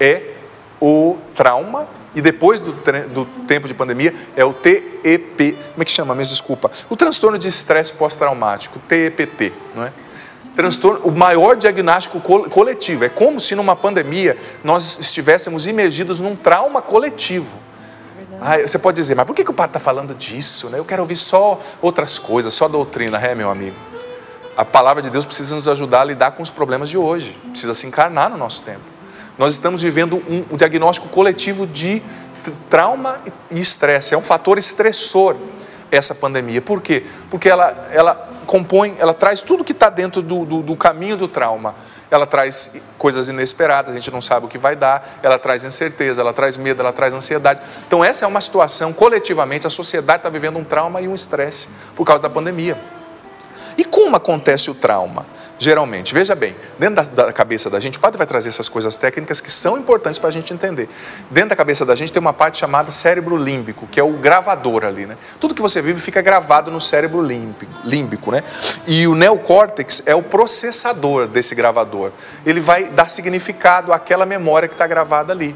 é 0.00 0.32
o 0.80 1.18
trauma 1.34 1.86
e 2.14 2.22
depois 2.22 2.60
do, 2.60 2.72
do, 2.72 3.24
tempo 3.46 3.66
de 3.66 3.74
pandemia 3.74 4.14
é 4.36 4.44
o 4.44 4.52
TEP, 4.52 5.52
como 5.72 5.82
é 5.82 5.84
que 5.84 5.90
chama? 5.90 6.14
Mas 6.14 6.28
desculpa, 6.28 6.70
o 6.88 6.96
transtorno 6.96 7.36
de 7.36 7.48
estresse 7.48 7.92
pós-traumático, 7.92 8.78
TEPT, 8.78 9.52
não 9.74 9.84
é? 9.84 9.92
Transtorno, 10.54 11.00
o 11.04 11.10
maior 11.10 11.56
diagnóstico 11.56 12.20
coletivo. 12.20 13.04
É 13.04 13.08
como 13.08 13.40
se 13.40 13.56
numa 13.56 13.74
pandemia 13.74 14.36
nós 14.62 14.98
estivéssemos 15.00 15.66
imergidos 15.66 16.20
num 16.20 16.36
trauma 16.36 16.80
coletivo. 16.80 17.58
Ah, 18.40 18.58
você 18.58 18.78
pode 18.78 18.96
dizer, 18.96 19.16
mas 19.16 19.26
por 19.26 19.34
que, 19.34 19.42
que 19.42 19.50
o 19.50 19.54
padre 19.54 19.70
está 19.70 19.80
falando 19.80 20.14
disso? 20.14 20.68
Né? 20.70 20.78
Eu 20.78 20.84
quero 20.84 21.02
ouvir 21.02 21.16
só 21.16 21.60
outras 21.82 22.18
coisas, 22.18 22.54
só 22.54 22.68
doutrina, 22.68 23.18
é, 23.18 23.34
meu 23.34 23.50
amigo. 23.50 23.76
A 24.56 24.64
palavra 24.64 25.02
de 25.02 25.10
Deus 25.10 25.24
precisa 25.24 25.54
nos 25.56 25.66
ajudar 25.66 26.02
a 26.02 26.04
lidar 26.04 26.30
com 26.32 26.42
os 26.42 26.50
problemas 26.50 26.88
de 26.88 26.96
hoje, 26.96 27.36
precisa 27.50 27.74
se 27.74 27.86
encarnar 27.86 28.30
no 28.30 28.36
nosso 28.36 28.62
tempo. 28.62 28.93
Nós 29.36 29.52
estamos 29.52 29.82
vivendo 29.82 30.16
um, 30.28 30.44
um 30.52 30.56
diagnóstico 30.56 31.08
coletivo 31.08 31.66
de 31.66 32.02
trauma 32.70 33.20
e 33.50 33.60
estresse. 33.60 34.14
É 34.14 34.18
um 34.18 34.22
fator 34.22 34.58
estressor 34.58 35.36
essa 35.90 36.14
pandemia. 36.14 36.60
Por 36.60 36.80
quê? 36.80 37.04
Porque 37.30 37.48
ela, 37.48 37.88
ela 37.92 38.14
compõe, 38.46 38.96
ela 38.98 39.14
traz 39.14 39.40
tudo 39.42 39.64
que 39.64 39.72
está 39.72 39.88
dentro 39.88 40.22
do, 40.22 40.44
do, 40.44 40.62
do, 40.62 40.76
caminho 40.76 41.16
do 41.16 41.28
trauma. 41.28 41.74
Ela 42.10 42.26
traz 42.26 42.72
coisas 42.98 43.28
inesperadas, 43.28 43.92
a 43.94 43.98
gente 43.98 44.10
não 44.10 44.20
sabe 44.20 44.46
o 44.46 44.48
que 44.48 44.58
vai 44.58 44.76
dar, 44.76 45.18
ela 45.22 45.38
traz 45.38 45.64
incerteza, 45.64 46.20
ela 46.20 46.32
traz 46.32 46.56
medo, 46.56 46.80
ela 46.80 46.92
traz 46.92 47.14
ansiedade. 47.14 47.60
Então, 47.86 48.04
essa 48.04 48.24
é 48.24 48.28
uma 48.28 48.40
situação, 48.40 48.92
coletivamente, 48.92 49.66
a 49.66 49.70
sociedade 49.70 50.18
está 50.20 50.28
vivendo 50.28 50.58
um 50.58 50.64
trauma 50.64 51.00
e 51.00 51.08
um 51.08 51.14
estresse 51.14 51.68
por 51.96 52.04
causa 52.04 52.22
da 52.22 52.30
pandemia. 52.30 52.78
E 53.76 53.84
como 53.84 54.14
acontece 54.14 54.70
o 54.70 54.74
trauma? 54.74 55.26
Geralmente, 55.58 56.12
veja 56.12 56.34
bem, 56.34 56.54
dentro 56.78 56.96
da, 56.96 57.26
da, 57.26 57.32
cabeça 57.32 57.70
da 57.70 57.78
gente, 57.78 57.96
o 57.96 58.00
padre 58.00 58.18
vai 58.18 58.26
trazer 58.26 58.48
essas 58.48 58.68
coisas 58.68 58.96
técnicas 58.96 59.40
que 59.40 59.50
são 59.50 59.78
importantes 59.78 60.18
para 60.18 60.28
a 60.28 60.32
gente 60.32 60.52
entender. 60.52 60.88
Dentro 61.30 61.50
da 61.50 61.56
cabeça 61.56 61.86
da 61.86 61.94
gente 61.94 62.12
tem 62.12 62.20
uma 62.20 62.32
parte 62.32 62.58
chamada 62.58 62.90
cérebro 62.90 63.36
límbico, 63.36 63.86
que 63.86 64.00
é 64.00 64.02
o 64.02 64.14
gravador 64.14 64.84
ali, 64.84 65.06
né? 65.06 65.16
Tudo 65.38 65.54
que 65.54 65.62
você 65.62 65.80
vive 65.80 66.00
fica 66.00 66.20
gravado 66.20 66.70
no 66.70 66.80
cérebro 66.80 67.22
límbico, 67.22 67.72
límbico 67.84 68.32
né? 68.32 68.42
E 68.86 69.06
o 69.06 69.14
neocórtex 69.14 70.02
é 70.06 70.14
o 70.14 70.22
processador 70.22 71.28
desse 71.28 71.54
gravador. 71.54 72.10
Ele 72.44 72.60
vai 72.60 72.86
dar 72.86 73.08
significado 73.08 73.92
àquela 73.92 74.26
memória 74.26 74.68
que 74.68 74.74
está 74.74 74.86
gravada 74.86 75.32
ali. 75.32 75.54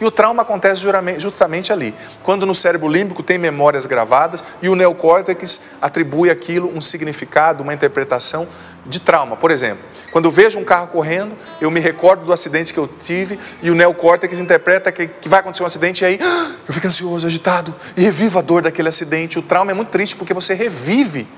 E 0.00 0.04
o 0.04 0.10
trauma 0.10 0.42
acontece 0.42 0.82
justamente 1.18 1.70
ali, 1.72 1.94
quando 2.22 2.46
no 2.46 2.54
cérebro 2.54 2.88
límbico 2.88 3.22
tem 3.22 3.36
memórias 3.36 3.84
gravadas 3.84 4.42
e 4.62 4.68
o 4.68 4.74
neocórtex 4.74 5.60
atribui 5.80 6.30
aquilo 6.30 6.74
um 6.74 6.80
significado, 6.80 7.62
uma 7.62 7.74
interpretação 7.74 8.48
de 8.86 9.00
trauma. 9.00 9.36
Por 9.36 9.50
exemplo, 9.50 9.82
quando 10.10 10.24
eu 10.26 10.30
vejo 10.30 10.58
um 10.58 10.64
carro 10.64 10.88
correndo, 10.88 11.36
eu 11.60 11.70
me 11.70 11.80
recordo 11.80 12.24
do 12.24 12.32
acidente 12.32 12.72
que 12.72 12.78
eu 12.78 12.88
tive 12.88 13.38
e 13.62 13.70
o 13.70 13.74
neocórtex 13.74 14.38
interpreta 14.38 14.90
que, 14.90 15.06
que 15.06 15.28
vai 15.28 15.40
acontecer 15.40 15.62
um 15.62 15.66
acidente 15.66 16.02
e 16.02 16.06
aí 16.06 16.18
eu 16.66 16.74
fico 16.74 16.86
ansioso, 16.86 17.26
agitado 17.26 17.74
e 17.96 18.02
revivo 18.02 18.38
a 18.38 18.42
dor 18.42 18.62
daquele 18.62 18.88
acidente. 18.88 19.38
O 19.38 19.42
trauma 19.42 19.70
é 19.70 19.74
muito 19.74 19.88
triste 19.88 20.16
porque 20.16 20.34
você 20.34 20.54
revive. 20.54 21.28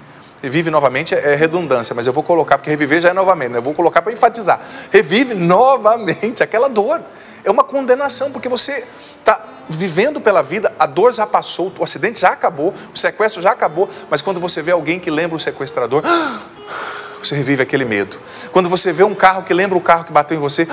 Revive 0.43 0.71
novamente 0.71 1.15
é 1.15 1.37
redundância, 1.37 1.95
mas 1.95 2.07
eu 2.07 2.13
vou 2.13 2.25
colocar, 2.25 2.59
porque 2.59 2.69
reviver 2.69 3.01
já 3.01 3.11
é 3.11 3.13
novamente, 3.13 3.53
né? 3.53 3.59
eu 3.59 3.63
vou 3.63 3.75
colocar 3.75 4.03
para 4.03 4.13
enfatizar. 4.13 4.61
Revive 4.91 5.35
novamente 5.35 6.43
aquela 6.43 6.69
dor. 6.69 7.01
É 7.45 7.51
uma 7.51 7.63
condenação, 7.63 8.33
porque 8.33 8.49
você 8.49 8.85
está 9.21 9.41
vivendo 9.69 10.21
pela 10.21 10.43
vida, 10.43 10.73
a 10.79 10.87
dor 10.87 11.13
já 11.13 11.27
passou, 11.27 11.73
o 11.79 11.85
acidente 11.85 12.21
já 12.21 12.31
acabou, 12.31 12.75
o 12.93 12.99
sequestro 12.99 13.41
já 13.41 13.53
acabou, 13.53 13.89
mas 14.11 14.21
quando 14.21 14.41
você 14.41 14.61
vê 14.61 14.73
alguém 14.73 14.99
que 14.99 15.11
lembra 15.11 15.37
o 15.37 15.41
sequestrador, 15.41 16.03
você 17.27 17.35
revive 17.35 17.63
aquele 17.63 17.85
medo. 17.85 18.21
Quando 18.53 18.69
você 18.69 18.93
vê 18.93 19.05
um 19.05 19.15
carro 19.15 19.43
que 19.43 19.55
lembra 19.55 19.77
o 19.77 19.81
carro 19.81 20.05
que 20.05 20.13
bateu 20.13 20.37
em 20.37 20.41
você, 20.41 20.67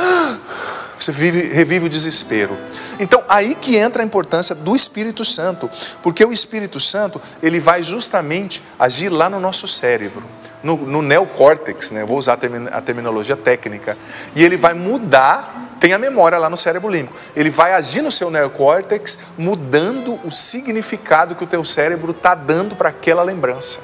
você 0.97 1.11
vive, 1.11 1.53
revive 1.53 1.85
o 1.85 1.89
desespero. 1.89 2.57
Então, 2.99 3.23
aí 3.29 3.55
que 3.55 3.77
entra 3.77 4.03
a 4.03 4.05
importância 4.05 4.53
do 4.53 4.75
Espírito 4.75 5.23
Santo, 5.23 5.69
porque 6.03 6.23
o 6.23 6.31
Espírito 6.31 6.79
Santo, 6.79 7.21
ele 7.41 7.59
vai 7.59 7.81
justamente 7.81 8.63
agir 8.77 9.09
lá 9.09 9.29
no 9.29 9.39
nosso 9.39 9.67
cérebro, 9.67 10.23
no, 10.61 10.75
no 10.75 11.01
neocórtex, 11.01 11.91
né? 11.91 12.03
vou 12.03 12.17
usar 12.17 12.33
a, 12.33 12.77
a 12.77 12.81
terminologia 12.81 13.37
técnica, 13.37 13.97
e 14.35 14.43
ele 14.43 14.57
vai 14.57 14.73
mudar 14.73 15.67
tem 15.79 15.93
a 15.93 15.97
memória 15.97 16.37
lá 16.37 16.49
no 16.49 16.57
cérebro 16.57 16.89
límbico. 16.89 17.15
Ele 17.33 17.49
vai 17.49 17.73
agir 17.73 18.01
no 18.01 18.11
seu 18.11 18.29
neocórtex, 18.29 19.17
mudando 19.37 20.19
o 20.25 20.29
significado 20.29 21.35
que 21.35 21.43
o 21.45 21.47
teu 21.47 21.63
cérebro 21.63 22.11
está 22.11 22.35
dando 22.35 22.75
para 22.75 22.89
aquela 22.89 23.23
lembrança 23.23 23.79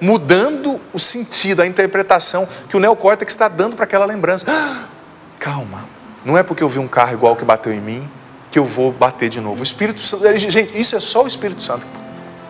mudando 0.00 0.80
o 0.92 0.98
sentido, 0.98 1.62
a 1.62 1.66
interpretação 1.66 2.48
que 2.68 2.76
o 2.76 2.80
neocórtex 2.80 3.32
está 3.32 3.48
dando 3.48 3.76
para 3.76 3.84
aquela 3.84 4.06
lembrança. 4.06 4.46
calma, 5.38 5.84
não 6.24 6.36
é 6.36 6.42
porque 6.42 6.62
eu 6.62 6.68
vi 6.68 6.78
um 6.78 6.88
carro 6.88 7.14
igual 7.14 7.34
que 7.34 7.44
bateu 7.44 7.72
em 7.72 7.80
mim 7.80 8.08
que 8.50 8.58
eu 8.58 8.64
vou 8.64 8.90
bater 8.90 9.28
de 9.28 9.40
novo. 9.40 9.60
O 9.60 9.62
Espírito 9.62 10.00
Santo, 10.00 10.26
eh, 10.26 10.36
gente, 10.36 10.78
isso 10.78 10.96
é 10.96 11.00
só 11.00 11.22
o 11.22 11.26
Espírito 11.26 11.62
Santo 11.62 11.86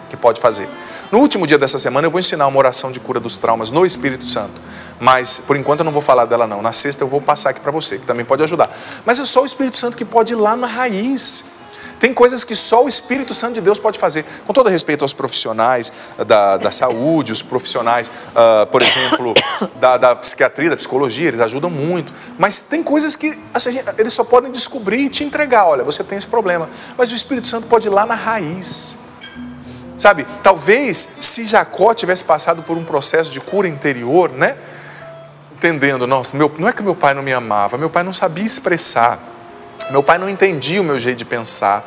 que 0.08 0.16
pode 0.16 0.40
fazer. 0.40 0.68
No 1.12 1.18
último 1.18 1.46
dia 1.46 1.58
dessa 1.58 1.78
semana 1.78 2.06
eu 2.06 2.10
vou 2.10 2.18
ensinar 2.18 2.46
uma 2.46 2.58
oração 2.58 2.90
de 2.90 2.98
cura 2.98 3.20
dos 3.20 3.38
traumas 3.38 3.70
no 3.70 3.84
Espírito 3.86 4.24
Santo. 4.24 4.60
Mas 4.98 5.38
por 5.38 5.56
enquanto 5.56 5.80
eu 5.80 5.84
não 5.84 5.92
vou 5.92 6.02
falar 6.02 6.24
dela 6.24 6.46
não. 6.46 6.60
Na 6.62 6.72
sexta 6.72 7.04
eu 7.04 7.08
vou 7.08 7.20
passar 7.20 7.50
aqui 7.50 7.60
para 7.60 7.70
você, 7.70 7.98
que 7.98 8.06
também 8.06 8.24
pode 8.24 8.42
ajudar. 8.42 8.74
Mas 9.04 9.20
é 9.20 9.24
só 9.24 9.42
o 9.42 9.44
Espírito 9.44 9.78
Santo 9.78 9.96
que 9.96 10.04
pode 10.04 10.32
ir 10.32 10.36
lá 10.36 10.56
na 10.56 10.66
raiz. 10.66 11.44
Tem 12.00 12.14
coisas 12.14 12.42
que 12.44 12.56
só 12.56 12.84
o 12.84 12.88
Espírito 12.88 13.34
Santo 13.34 13.54
de 13.54 13.60
Deus 13.60 13.78
pode 13.78 13.98
fazer. 13.98 14.24
Com 14.46 14.54
todo 14.54 14.70
respeito 14.70 15.02
aos 15.02 15.12
profissionais 15.12 15.92
da, 16.26 16.56
da 16.56 16.70
saúde, 16.70 17.30
os 17.30 17.42
profissionais, 17.42 18.08
uh, 18.08 18.66
por 18.68 18.80
exemplo, 18.80 19.34
da, 19.78 19.98
da, 19.98 20.16
psiquiatria, 20.16 20.70
da 20.70 20.76
psicologia, 20.76 21.28
eles 21.28 21.42
ajudam 21.42 21.68
muito. 21.68 22.10
Mas 22.38 22.62
tem 22.62 22.82
coisas 22.82 23.14
que 23.14 23.38
assim, 23.52 23.78
eles 23.98 24.14
só 24.14 24.24
podem 24.24 24.50
descobrir 24.50 25.04
e 25.04 25.08
te 25.10 25.24
entregar. 25.24 25.66
Olha, 25.66 25.84
você 25.84 26.02
tem 26.02 26.16
esse 26.16 26.26
problema. 26.26 26.70
Mas 26.96 27.12
o 27.12 27.14
Espírito 27.14 27.46
Santo 27.46 27.66
pode 27.66 27.86
ir 27.86 27.90
lá 27.90 28.06
na 28.06 28.14
raiz. 28.14 28.96
Sabe, 29.98 30.26
talvez 30.42 31.06
se 31.20 31.44
Jacó 31.44 31.92
tivesse 31.92 32.24
passado 32.24 32.62
por 32.62 32.78
um 32.78 32.84
processo 32.84 33.30
de 33.30 33.40
cura 33.40 33.68
interior, 33.68 34.32
né? 34.32 34.56
Entendendo, 35.54 36.06
nossa, 36.06 36.34
meu, 36.34 36.50
não 36.58 36.66
é 36.66 36.72
que 36.72 36.82
meu 36.82 36.94
pai 36.94 37.12
não 37.12 37.22
me 37.22 37.34
amava, 37.34 37.76
meu 37.76 37.90
pai 37.90 38.02
não 38.02 38.14
sabia 38.14 38.46
expressar. 38.46 39.29
Meu 39.90 40.02
pai 40.02 40.18
não 40.18 40.28
entendia 40.28 40.80
o 40.80 40.84
meu 40.84 40.98
jeito 40.98 41.18
de 41.18 41.24
pensar. 41.24 41.84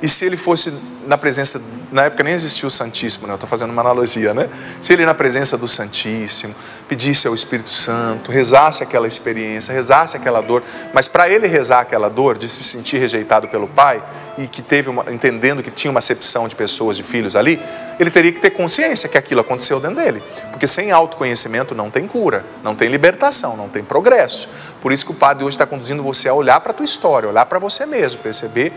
E 0.00 0.08
se 0.08 0.24
ele 0.24 0.36
fosse 0.36 0.72
na 1.06 1.16
presença, 1.16 1.60
na 1.90 2.04
época 2.04 2.22
nem 2.22 2.34
existia 2.34 2.66
o 2.66 2.70
Santíssimo, 2.70 3.26
né? 3.26 3.32
eu 3.32 3.36
estou 3.36 3.48
fazendo 3.48 3.70
uma 3.70 3.80
analogia, 3.80 4.34
né? 4.34 4.48
Se 4.80 4.92
ele 4.92 5.06
na 5.06 5.14
presença 5.14 5.56
do 5.56 5.68
Santíssimo, 5.68 6.54
pedisse 6.88 7.26
ao 7.26 7.34
Espírito 7.34 7.68
Santo, 7.68 8.30
rezasse 8.30 8.82
aquela 8.82 9.06
experiência, 9.06 9.72
rezasse 9.72 10.16
aquela 10.16 10.40
dor, 10.40 10.62
mas 10.92 11.08
para 11.08 11.28
ele 11.28 11.46
rezar 11.46 11.80
aquela 11.80 12.10
dor 12.10 12.36
de 12.36 12.48
se 12.48 12.64
sentir 12.64 12.98
rejeitado 12.98 13.48
pelo 13.48 13.68
pai 13.68 14.02
e 14.36 14.46
que 14.46 14.60
teve 14.60 14.90
uma, 14.90 15.04
entendendo 15.10 15.62
que 15.62 15.70
tinha 15.70 15.90
uma 15.90 15.98
acepção 15.98 16.46
de 16.46 16.54
pessoas, 16.54 16.96
de 16.96 17.02
filhos 17.02 17.36
ali, 17.36 17.60
ele 17.98 18.10
teria 18.10 18.32
que 18.32 18.40
ter 18.40 18.50
consciência 18.50 19.08
que 19.08 19.16
aquilo 19.16 19.40
aconteceu 19.40 19.80
dentro 19.80 19.96
dele, 19.96 20.22
porque 20.50 20.66
sem 20.66 20.90
autoconhecimento 20.90 21.74
não 21.74 21.90
tem 21.90 22.06
cura, 22.06 22.44
não 22.62 22.74
tem 22.74 22.88
libertação, 22.88 23.56
não 23.56 23.68
tem 23.68 23.82
progresso. 23.82 24.48
Por 24.86 24.92
isso 24.92 25.04
que 25.04 25.10
o 25.10 25.16
padre 25.16 25.44
hoje 25.44 25.56
está 25.56 25.66
conduzindo 25.66 26.00
você 26.00 26.28
a 26.28 26.32
olhar 26.32 26.60
para 26.60 26.70
a 26.70 26.72
tua 26.72 26.84
história, 26.84 27.28
olhar 27.28 27.44
para 27.46 27.58
você 27.58 27.84
mesmo, 27.84 28.20
perceber 28.20 28.72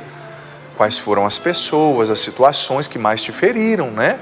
quais 0.75 0.97
foram 0.97 1.23
as 1.23 1.37
pessoas, 1.37 2.09
as 2.09 2.19
situações 2.19 2.87
que 2.87 2.97
mais 2.97 3.21
te 3.21 3.31
feriram, 3.31 3.91
né? 3.91 4.19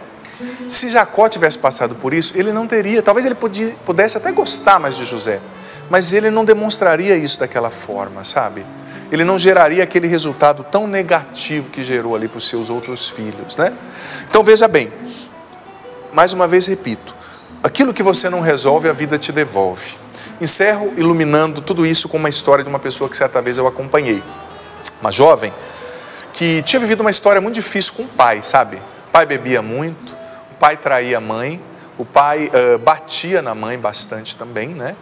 Se 0.67 0.89
Jacó 0.89 1.30
tivesse 1.30 1.58
passado 1.58 1.95
por 1.95 2.13
isso, 2.13 2.38
ele 2.38 2.52
não 2.52 2.67
teria, 2.67 3.02
talvez 3.02 3.26
ele 3.26 3.36
podia, 3.36 3.73
pudesse 3.86 4.17
até 4.17 4.34
gostar 4.34 4.82
mais 4.82 4.97
de 4.97 5.06
José, 5.06 5.39
mas 5.89 6.12
ele 6.12 6.30
não 6.30 6.43
demonstraria 6.43 7.15
isso 7.15 7.39
daquela 7.39 7.69
forma, 7.69 8.21
sabe? 8.26 8.65
Ele 9.10 9.23
não 9.23 9.39
geraria 9.39 9.82
aquele 9.82 10.10
resultado 10.10 10.65
tão 10.69 10.88
negativo 10.88 11.69
que 11.69 11.82
gerou 11.82 12.17
ali 12.17 12.28
para 12.28 12.39
os 12.39 12.50
seus 12.50 12.69
outros 12.69 13.08
filhos, 13.08 13.56
né? 13.56 13.71
Então 14.30 14.43
veja 14.43 14.67
bem, 14.67 14.91
mais 16.12 16.34
uma 16.34 16.50
vez 16.50 16.65
repito, 16.65 17.15
aquilo 17.63 17.93
que 17.93 18.04
você 18.04 18.30
não 18.30 18.41
resolve, 18.41 18.89
a 18.89 18.91
vida 18.91 19.17
te 19.17 19.32
devolve. 19.32 20.06
Encerro 20.39 20.93
iluminando 20.97 21.62
tudo 21.62 21.86
isso 21.86 22.08
com 22.08 22.17
uma 22.17 22.30
história 22.30 22.63
de 22.63 22.69
uma 22.69 22.80
pessoa 22.80 23.10
que 23.10 23.17
certa 23.17 23.41
vez 23.41 23.58
eu 23.58 23.67
acompanhei. 23.67 24.23
Uma 25.02 25.12
jovem 25.12 25.52
que 26.34 26.62
tinha 26.62 26.80
vivido 26.80 27.02
uma 27.02 27.10
história 27.10 27.41
muito 27.41 27.56
difícil 27.56 27.93
com 27.95 28.04
o 28.04 28.08
pai, 28.08 28.43
sabe? 28.43 28.78
O 29.08 29.12
pai 29.12 29.26
bebia 29.26 29.62
muito, 29.62 30.15
o 30.52 30.56
pai 30.60 30.78
traía 30.78 31.17
a 31.17 31.21
mãe, 31.21 31.60
o 31.97 32.06
pai 32.06 32.52
uh, 32.54 32.78
batia 32.78 33.41
na 33.41 33.56
mãe 33.56 33.80
bastante 33.80 34.36
também, 34.36 34.69
né? 34.69 34.95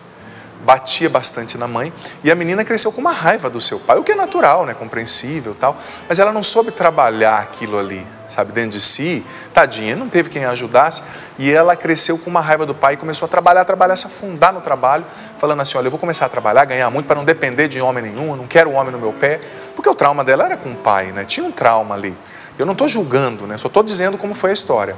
Batia 0.63 1.09
bastante 1.09 1.57
na 1.57 1.67
mãe 1.67 1.93
e 2.23 2.31
a 2.31 2.35
menina 2.35 2.63
cresceu 2.63 2.91
com 2.91 2.99
uma 2.99 3.11
raiva 3.11 3.49
do 3.49 3.61
seu 3.61 3.79
pai, 3.79 3.97
o 3.97 4.03
que 4.03 4.13
é 4.13 4.15
natural, 4.15 4.65
né? 4.65 4.73
Compreensível 4.73 5.55
tal, 5.59 5.77
mas 6.07 6.17
ela 6.17 6.31
não 6.31 6.41
soube 6.41 6.71
trabalhar 6.71 7.39
aquilo 7.39 7.77
ali, 7.77 8.05
sabe? 8.27 8.51
Dentro 8.51 8.71
de 8.71 8.81
si, 8.81 9.23
tadinha, 9.53 9.95
não 9.95 10.09
teve 10.09 10.29
quem 10.29 10.43
a 10.43 10.49
ajudasse 10.51 11.03
e 11.37 11.51
ela 11.51 11.75
cresceu 11.75 12.17
com 12.17 12.29
uma 12.29 12.41
raiva 12.41 12.65
do 12.65 12.73
pai 12.73 12.95
e 12.95 12.97
começou 12.97 13.27
a 13.27 13.29
trabalhar, 13.29 13.63
trabalhar, 13.63 13.95
se 13.95 14.07
afundar 14.07 14.53
no 14.53 14.61
trabalho, 14.61 15.05
falando 15.37 15.61
assim: 15.61 15.77
olha, 15.77 15.87
eu 15.87 15.91
vou 15.91 15.99
começar 15.99 16.25
a 16.25 16.29
trabalhar, 16.29 16.65
ganhar 16.65 16.89
muito 16.89 17.05
para 17.05 17.17
não 17.17 17.25
depender 17.25 17.67
de 17.67 17.79
homem 17.79 18.03
nenhum, 18.03 18.31
eu 18.31 18.35
não 18.35 18.47
quero 18.47 18.71
um 18.71 18.75
homem 18.75 18.91
no 18.91 18.99
meu 18.99 19.13
pé. 19.13 19.39
Porque 19.75 19.89
o 19.89 19.93
trauma 19.93 20.23
dela 20.23 20.45
era 20.45 20.57
com 20.57 20.71
o 20.71 20.75
pai, 20.75 21.11
né? 21.11 21.25
Tinha 21.25 21.45
um 21.45 21.51
trauma 21.51 21.93
ali. 21.93 22.17
Eu 22.57 22.65
não 22.65 22.71
estou 22.71 22.87
julgando, 22.87 23.45
né? 23.45 23.57
Só 23.57 23.67
estou 23.67 23.83
dizendo 23.83 24.17
como 24.17 24.33
foi 24.33 24.51
a 24.51 24.53
história. 24.53 24.95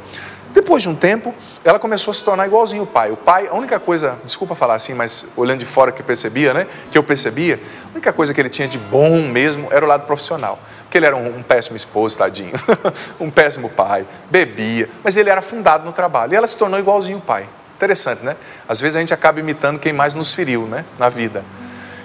Depois 0.58 0.82
de 0.82 0.90
um 0.90 0.96
tempo, 0.96 1.36
ela 1.64 1.78
começou 1.78 2.10
a 2.10 2.16
se 2.16 2.24
tornar 2.24 2.48
igualzinho 2.48 2.82
o 2.82 2.88
pai. 2.88 3.12
O 3.12 3.16
pai, 3.16 3.46
a 3.46 3.54
única 3.54 3.80
coisa, 3.80 4.18
desculpa 4.26 4.56
falar 4.56 4.74
assim, 4.74 4.96
mas 4.96 5.28
olhando 5.38 5.60
de 5.60 5.66
fora 5.66 5.92
que 5.92 6.02
percebia, 6.02 6.52
né? 6.52 6.66
Que 6.90 6.98
eu 6.98 7.04
percebia, 7.04 7.60
a 7.86 7.92
única 7.92 8.12
coisa 8.12 8.34
que 8.34 8.42
ele 8.42 8.50
tinha 8.50 8.68
de 8.68 8.80
bom 8.80 9.22
mesmo 9.22 9.68
era 9.72 9.86
o 9.86 9.88
lado 9.88 10.08
profissional. 10.08 10.58
Porque 10.82 10.98
ele 10.98 11.06
era 11.06 11.16
um, 11.16 11.38
um 11.38 11.44
péssimo 11.44 11.78
esposo, 11.78 12.18
tadinho, 12.18 12.54
um 13.22 13.30
péssimo 13.30 13.70
pai, 13.70 14.08
bebia, 14.32 14.90
mas 15.04 15.16
ele 15.16 15.30
era 15.30 15.44
fundado 15.44 15.86
no 15.86 15.94
trabalho. 15.94 16.34
E 16.34 16.36
ela 16.36 16.48
se 16.48 16.58
tornou 16.58 16.80
igualzinho 16.80 17.20
o 17.20 17.22
pai. 17.22 17.48
Interessante, 17.76 18.26
né? 18.26 18.36
Às 18.68 18.82
vezes 18.82 18.96
a 18.96 19.00
gente 19.00 19.14
acaba 19.14 19.40
imitando 19.40 19.78
quem 19.78 19.94
mais 19.94 20.16
nos 20.16 20.34
feriu, 20.34 20.64
né? 20.64 20.84
Na 20.98 21.08
vida. 21.08 21.46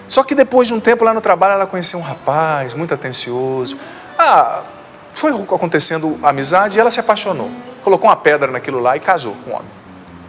Só 0.06 0.22
que 0.22 0.34
depois 0.34 0.68
de 0.68 0.74
um 0.74 0.80
tempo 0.80 1.06
lá 1.06 1.14
no 1.14 1.22
trabalho, 1.22 1.54
ela 1.54 1.66
conheceu 1.66 1.98
um 1.98 2.02
rapaz 2.02 2.74
muito 2.74 2.92
atencioso. 2.92 3.78
Ah, 4.18 4.62
foi 5.10 5.32
acontecendo 5.32 6.18
amizade 6.22 6.76
e 6.76 6.80
ela 6.82 6.90
se 6.90 7.00
apaixonou. 7.00 7.71
Colocou 7.83 8.09
uma 8.09 8.16
pedra 8.16 8.51
naquilo 8.51 8.81
lá 8.81 8.97
e 8.97 9.01
casou 9.01 9.35
com 9.45 9.51
o 9.51 9.55
homem. 9.55 9.71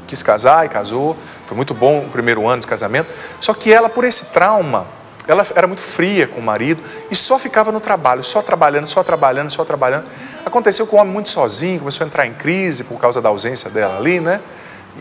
Quis 0.08 0.22
casar 0.22 0.66
e 0.66 0.70
casou. 0.70 1.16
Foi 1.46 1.56
muito 1.56 1.74
bom 1.74 2.00
o 2.00 2.10
primeiro 2.10 2.48
ano 2.48 2.62
de 2.62 2.68
casamento. 2.68 3.12
Só 3.40 3.54
que 3.54 3.72
ela, 3.72 3.90
por 3.90 4.04
esse 4.04 4.26
trauma, 4.26 4.88
ela 5.28 5.46
era 5.56 5.68
muito 5.68 5.82
fria 5.82 6.28
com 6.28 6.40
o 6.40 6.44
marido 6.44 6.84
e 7.10 7.16
só 7.16 7.40
ficava 7.40 7.72
no 7.72 7.80
trabalho, 7.80 8.24
só 8.24 8.42
trabalhando, 8.42 8.88
só 8.88 9.04
trabalhando, 9.04 9.50
só 9.50 9.64
trabalhando. 9.64 10.06
Aconteceu 10.46 10.86
com 10.86 10.98
o 10.98 11.00
homem 11.00 11.14
muito 11.14 11.30
sozinho, 11.30 11.80
começou 11.80 12.04
a 12.04 12.08
entrar 12.08 12.26
em 12.26 12.34
crise 12.34 12.84
por 12.84 13.00
causa 13.00 13.22
da 13.22 13.30
ausência 13.30 13.70
dela 13.70 13.98
ali, 13.98 14.20
né? 14.20 14.42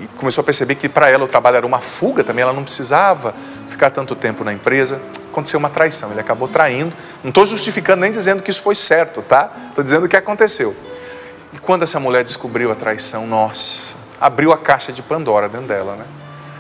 E 0.01 0.07
começou 0.19 0.41
a 0.43 0.45
perceber 0.45 0.77
que 0.77 0.89
para 0.89 1.11
ela 1.11 1.25
o 1.25 1.27
trabalho 1.27 1.57
era 1.57 1.67
uma 1.67 1.81
fuga 1.81 2.25
também, 2.25 2.43
ela 2.43 2.53
não 2.53 2.63
precisava 2.63 3.35
ficar 3.69 3.91
tanto 3.91 4.15
tempo 4.15 4.45
na 4.45 4.53
empresa. 4.53 5.01
Aconteceu 5.31 5.59
uma 5.59 5.69
traição, 5.69 6.11
ele 6.11 6.21
acabou 6.21 6.49
traindo. 6.49 6.95
Não 7.23 7.29
estou 7.29 7.45
justificando 7.45 8.01
nem 8.01 8.11
dizendo 8.11 8.43
que 8.43 8.51
isso 8.51 8.63
foi 8.63 8.75
certo, 8.75 9.23
tá? 9.23 9.51
Estou 9.69 9.83
dizendo 9.83 10.07
o 10.07 10.09
que 10.09 10.17
aconteceu. 10.17 10.75
E 11.53 11.59
quando 11.59 11.83
essa 11.83 12.01
mulher 12.01 12.25
descobriu 12.25 12.73
a 12.73 12.75
traição, 12.75 13.27
nossa, 13.27 13.97
abriu 14.21 14.53
a 14.53 14.59
caixa 14.59 14.93
de 14.93 15.03
Pandora 15.03 15.49
dentro 15.49 15.67
dela, 15.67 15.97
né? 15.97 16.05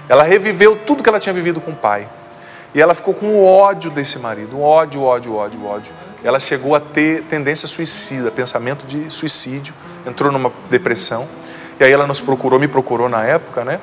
Ela 0.08 0.22
reviveu 0.22 0.76
tudo 0.76 1.02
que 1.02 1.08
ela 1.08 1.18
tinha 1.18 1.32
vivido 1.32 1.60
com 1.60 1.70
o 1.70 1.76
pai. 1.76 2.08
E 2.74 2.80
ela 2.80 2.94
ficou 2.94 3.12
com 3.12 3.44
ódio 3.44 3.90
desse 3.90 4.18
marido, 4.18 4.60
ódio, 4.60 5.02
ódio, 5.02 5.34
ódio, 5.34 5.66
ódio. 5.66 5.92
Ela 6.24 6.40
chegou 6.40 6.74
a 6.74 6.80
ter 6.80 7.22
tendência 7.24 7.68
suicida, 7.68 8.30
pensamento 8.30 8.86
de 8.86 9.10
suicídio, 9.10 9.74
entrou 10.06 10.32
numa 10.32 10.50
depressão. 10.70 11.28
E 11.78 11.84
aí 11.84 11.92
ela 11.92 12.06
nos 12.06 12.20
procurou, 12.20 12.58
me 12.58 12.68
procurou 12.68 13.08
na 13.08 13.24
época, 13.24 13.64
né? 13.64 13.80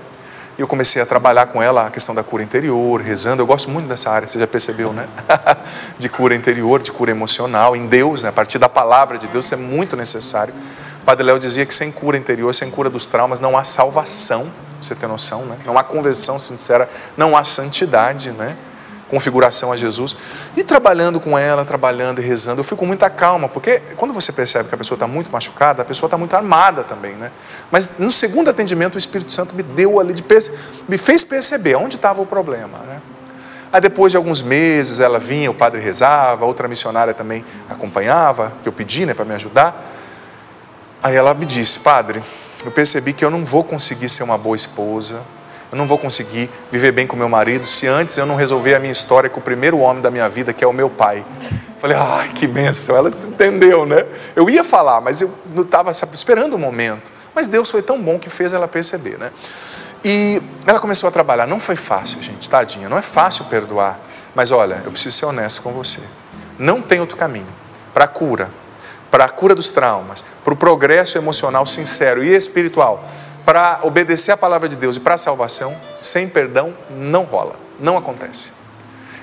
E 0.58 0.62
eu 0.62 0.67
comecei 0.67 1.02
a 1.02 1.06
trabalhar 1.06 1.45
com 1.45 1.62
ela 1.62 1.88
a 1.88 1.89
questão 1.89 2.13
da 2.13 2.24
cura 2.24 2.43
interior, 2.43 3.00
rezando. 3.00 3.41
Eu 3.41 3.48
gosto 3.48 3.69
muito 3.69 3.88
dessa 3.88 4.10
área, 4.10 4.28
você 4.28 4.39
já 4.39 4.48
percebeu, 4.48 4.91
né? 4.91 5.08
de 5.98 6.10
cura 6.10 6.36
interior, 6.36 6.82
de 6.82 6.91
cura 6.91 7.12
emocional, 7.12 7.76
em 7.76 7.88
Deus, 7.88 8.24
né? 8.24 8.30
a 8.30 8.34
partir 8.34 8.58
da 8.58 8.67
palavra 8.67 9.17
de 9.17 9.28
Deus, 9.28 9.45
isso 9.45 9.54
é 9.54 9.58
muito 9.58 9.95
necessário. 9.95 10.54
Padre 11.10 11.26
Léo 11.26 11.39
dizia 11.39 11.65
que 11.65 11.74
sem 11.74 11.91
cura 11.91 12.19
interior, 12.19 12.54
sem 12.54 12.69
cura 12.69 12.88
dos 12.88 13.08
traumas, 13.08 13.39
não 13.39 13.58
há 13.58 13.63
salvação, 13.63 14.48
você 14.80 14.93
tem 14.93 15.10
noção, 15.10 15.43
né? 15.43 15.58
Não 15.65 15.76
há 15.76 15.84
conversão 15.84 16.38
sincera, 16.38 16.88
não 17.17 17.36
há 17.36 17.43
santidade, 17.43 18.30
né? 18.30 18.56
configuração 19.10 19.72
a 19.72 19.76
Jesus. 19.76 20.15
E 20.56 20.63
trabalhando 20.63 21.19
com 21.19 21.36
ela, 21.36 21.65
trabalhando 21.65 22.22
e 22.22 22.24
rezando, 22.24 22.60
eu 22.60 22.63
fico 22.63 22.78
com 22.78 22.86
muita 22.86 23.10
calma, 23.10 23.50
porque 23.50 23.82
quando 23.98 24.13
você 24.13 24.32
percebe 24.32 24.69
que 24.69 24.76
a 24.76 24.78
pessoa 24.78 24.98
está 24.98 25.08
muito 25.08 25.32
machucada, 25.32 25.82
a 25.82 25.86
pessoa 25.86 26.06
está 26.06 26.15
muito 26.15 26.36
armada 26.36 26.84
também, 26.84 27.15
né? 27.15 27.32
Mas 27.72 27.98
no 27.98 28.12
segundo 28.12 28.52
atendimento, 28.52 28.93
o 28.93 28.98
Espírito 29.00 29.34
Santo 29.34 29.56
me 29.56 29.63
deu 29.63 30.00
ali 30.00 30.13
de 30.13 30.24
me 30.88 30.98
fez 31.00 31.24
perceber 31.24 31.74
onde 31.74 31.95
estava 31.95 32.22
o 32.22 32.26
problema, 32.28 32.78
né? 32.88 33.02
Aí 33.74 33.82
depois 33.82 34.12
de 34.12 34.17
alguns 34.17 34.43
meses 34.43 35.00
ela 35.00 35.17
vinha, 35.17 35.50
o 35.50 35.56
padre 35.56 35.82
rezava, 35.82 36.45
outra 36.45 36.67
missionária 36.67 37.15
também 37.15 37.43
acompanhava, 37.67 38.54
que 38.62 38.69
eu 38.69 38.74
pedi, 38.74 39.08
né, 39.08 39.15
para 39.15 39.26
me 39.26 39.34
ajudar. 39.34 39.98
Aí 41.01 41.15
ela 41.15 41.33
me 41.33 41.45
disse, 41.45 41.79
padre, 41.79 42.21
eu 42.65 42.71
percebi 42.71 43.13
que 43.13 43.23
eu 43.23 43.29
não 43.29 43.43
vou 43.45 43.63
conseguir 43.63 44.09
ser 44.09 44.23
uma 44.23 44.38
boa 44.38 44.55
esposa, 44.55 45.21
eu 45.71 45.77
não 45.77 45.88
vou 45.88 45.97
conseguir 45.97 46.49
viver 46.71 46.91
bem 46.91 47.05
com 47.05 47.15
meu 47.15 47.29
marido 47.29 47.65
se 47.65 47.88
antes 47.88 48.17
eu 48.17 48.25
não 48.25 48.35
resolver 48.35 48.75
a 48.75 48.79
minha 48.79 48.91
história 48.91 49.29
com 49.29 49.39
o 49.39 49.43
primeiro 49.43 49.77
homem 49.79 50.01
da 50.01 50.09
minha 50.09 50.27
vida, 50.27 50.51
que 50.51 50.63
é 50.63 50.67
o 50.67 50.73
meu 50.73 50.89
pai. 50.89 51.23
Falei, 51.79 51.95
ai, 51.95 52.29
que 52.33 52.47
bênção. 52.47 52.95
Ela 52.97 53.09
entendeu, 53.09 53.85
né? 53.85 54.05
Eu 54.35 54.49
ia 54.49 54.63
falar, 54.63 54.99
mas 54.99 55.21
eu 55.21 55.33
não 55.55 55.63
estava 55.63 55.91
esperando 55.91 56.55
o 56.55 56.59
momento. 56.59 57.12
Mas 57.33 57.47
Deus 57.47 57.71
foi 57.71 57.81
tão 57.81 58.01
bom 58.01 58.19
que 58.19 58.29
fez 58.29 58.51
ela 58.51 58.67
perceber, 58.67 59.17
né? 59.17 59.31
E 60.03 60.41
ela 60.65 60.79
começou 60.79 61.07
a 61.07 61.12
trabalhar. 61.12 61.47
Não 61.47 61.59
foi 61.59 61.75
fácil, 61.75 62.21
gente, 62.21 62.49
tadinha. 62.49 62.89
Não 62.89 62.97
é 62.97 63.01
fácil 63.01 63.45
perdoar. 63.45 63.99
Mas 64.35 64.51
olha, 64.51 64.81
eu 64.83 64.91
preciso 64.91 65.15
ser 65.15 65.25
honesto 65.25 65.62
com 65.62 65.71
você. 65.71 66.01
Não 66.57 66.81
tem 66.81 66.99
outro 66.99 67.15
caminho 67.15 67.47
para 67.93 68.07
cura, 68.07 68.49
para 69.10 69.26
a 69.26 69.30
cura 69.30 69.56
dos 69.56 69.69
traumas, 69.69 70.24
para 70.43 70.54
o 70.54 70.58
progresso 70.58 71.17
emocional 71.17 71.65
sincero 71.65 72.24
e 72.24 72.36
espiritual 72.36 73.04
para 73.50 73.80
obedecer 73.82 74.32
a 74.32 74.38
palavra 74.38 74.69
de 74.69 74.76
Deus 74.76 74.98
e 74.98 75.00
para 75.00 75.15
a 75.15 75.17
salvação, 75.17 75.76
sem 76.00 76.30
perdão, 76.30 76.72
não 76.91 77.24
rola, 77.24 77.56
não 77.80 77.98
acontece. 77.98 78.54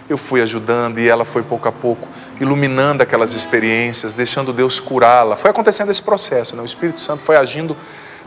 Eu 0.08 0.18
fui 0.18 0.42
ajudando 0.42 0.98
e 0.98 1.08
ela 1.08 1.24
foi 1.24 1.44
pouco 1.44 1.68
a 1.68 1.70
pouco 1.70 2.08
iluminando 2.40 3.04
aquelas 3.04 3.34
experiências, 3.34 4.14
deixando 4.14 4.52
Deus 4.52 4.80
curá-la. 4.80 5.36
Foi 5.36 5.52
acontecendo 5.52 5.92
esse 5.92 6.02
processo, 6.02 6.56
né? 6.56 6.62
o 6.62 6.64
Espírito 6.64 7.00
Santo 7.00 7.22
foi 7.22 7.36
agindo 7.36 7.76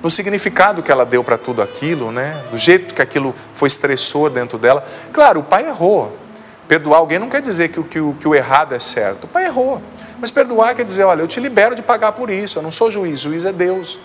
no 0.01 0.09
significado 0.09 0.81
que 0.81 0.89
ela 0.89 1.05
deu 1.05 1.21
para 1.21 1.37
tudo 1.37 1.61
aquilo, 1.61 2.13
né? 2.13 2.45
do 2.49 2.57
jeito 2.57 2.95
que 2.95 3.01
aquilo 3.01 3.35
foi 3.53 3.67
estressor 3.67 4.29
dentro 4.29 4.57
dela. 4.57 4.85
Claro, 5.11 5.41
o 5.41 5.43
pai 5.43 5.67
errou. 5.67 6.17
Perdoar 6.65 6.99
alguém 6.99 7.19
não 7.19 7.27
quer 7.27 7.41
dizer 7.41 7.69
que 7.69 7.79
o, 7.81 7.83
que 7.83 7.99
o, 7.99 8.13
que 8.13 8.25
o 8.25 8.33
errado 8.33 8.73
é 8.73 8.79
certo. 8.79 9.25
O 9.25 9.27
pai 9.27 9.47
errou. 9.47 9.81
Mas 10.19 10.31
perdoar 10.31 10.75
quer 10.75 10.83
dizer, 10.83 11.03
olha, 11.03 11.21
eu 11.21 11.27
te 11.27 11.39
libero 11.39 11.75
de 11.75 11.81
pagar 11.81 12.11
por 12.11 12.29
isso. 12.29 12.59
Eu 12.59 12.63
não 12.63 12.71
sou 12.71 12.91
juiz, 12.91 13.19
juiz 13.19 13.45
é 13.45 13.51
Deus. 13.51 13.99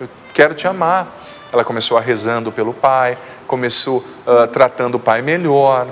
Eu 0.00 0.08
quero 0.32 0.54
te 0.54 0.66
amar. 0.66 1.06
Ela 1.52 1.64
começou 1.64 1.96
a 1.96 2.00
rezando 2.00 2.52
pelo 2.52 2.74
pai, 2.74 3.16
começou 3.46 3.98
uh, 4.26 4.46
tratando 4.48 4.96
o 4.96 4.98
pai 4.98 5.22
melhor. 5.22 5.88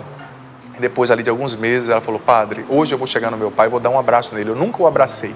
E 0.76 0.80
depois, 0.80 1.10
ali 1.10 1.22
de 1.22 1.30
alguns 1.30 1.54
meses, 1.54 1.88
ela 1.88 2.00
falou: 2.00 2.20
Padre, 2.20 2.64
hoje 2.68 2.94
eu 2.94 2.98
vou 2.98 3.06
chegar 3.06 3.30
no 3.30 3.36
meu 3.36 3.50
pai 3.50 3.68
vou 3.68 3.80
dar 3.80 3.90
um 3.90 3.98
abraço 3.98 4.34
nele. 4.34 4.50
Eu 4.50 4.54
nunca 4.54 4.82
o 4.82 4.86
abracei. 4.86 5.34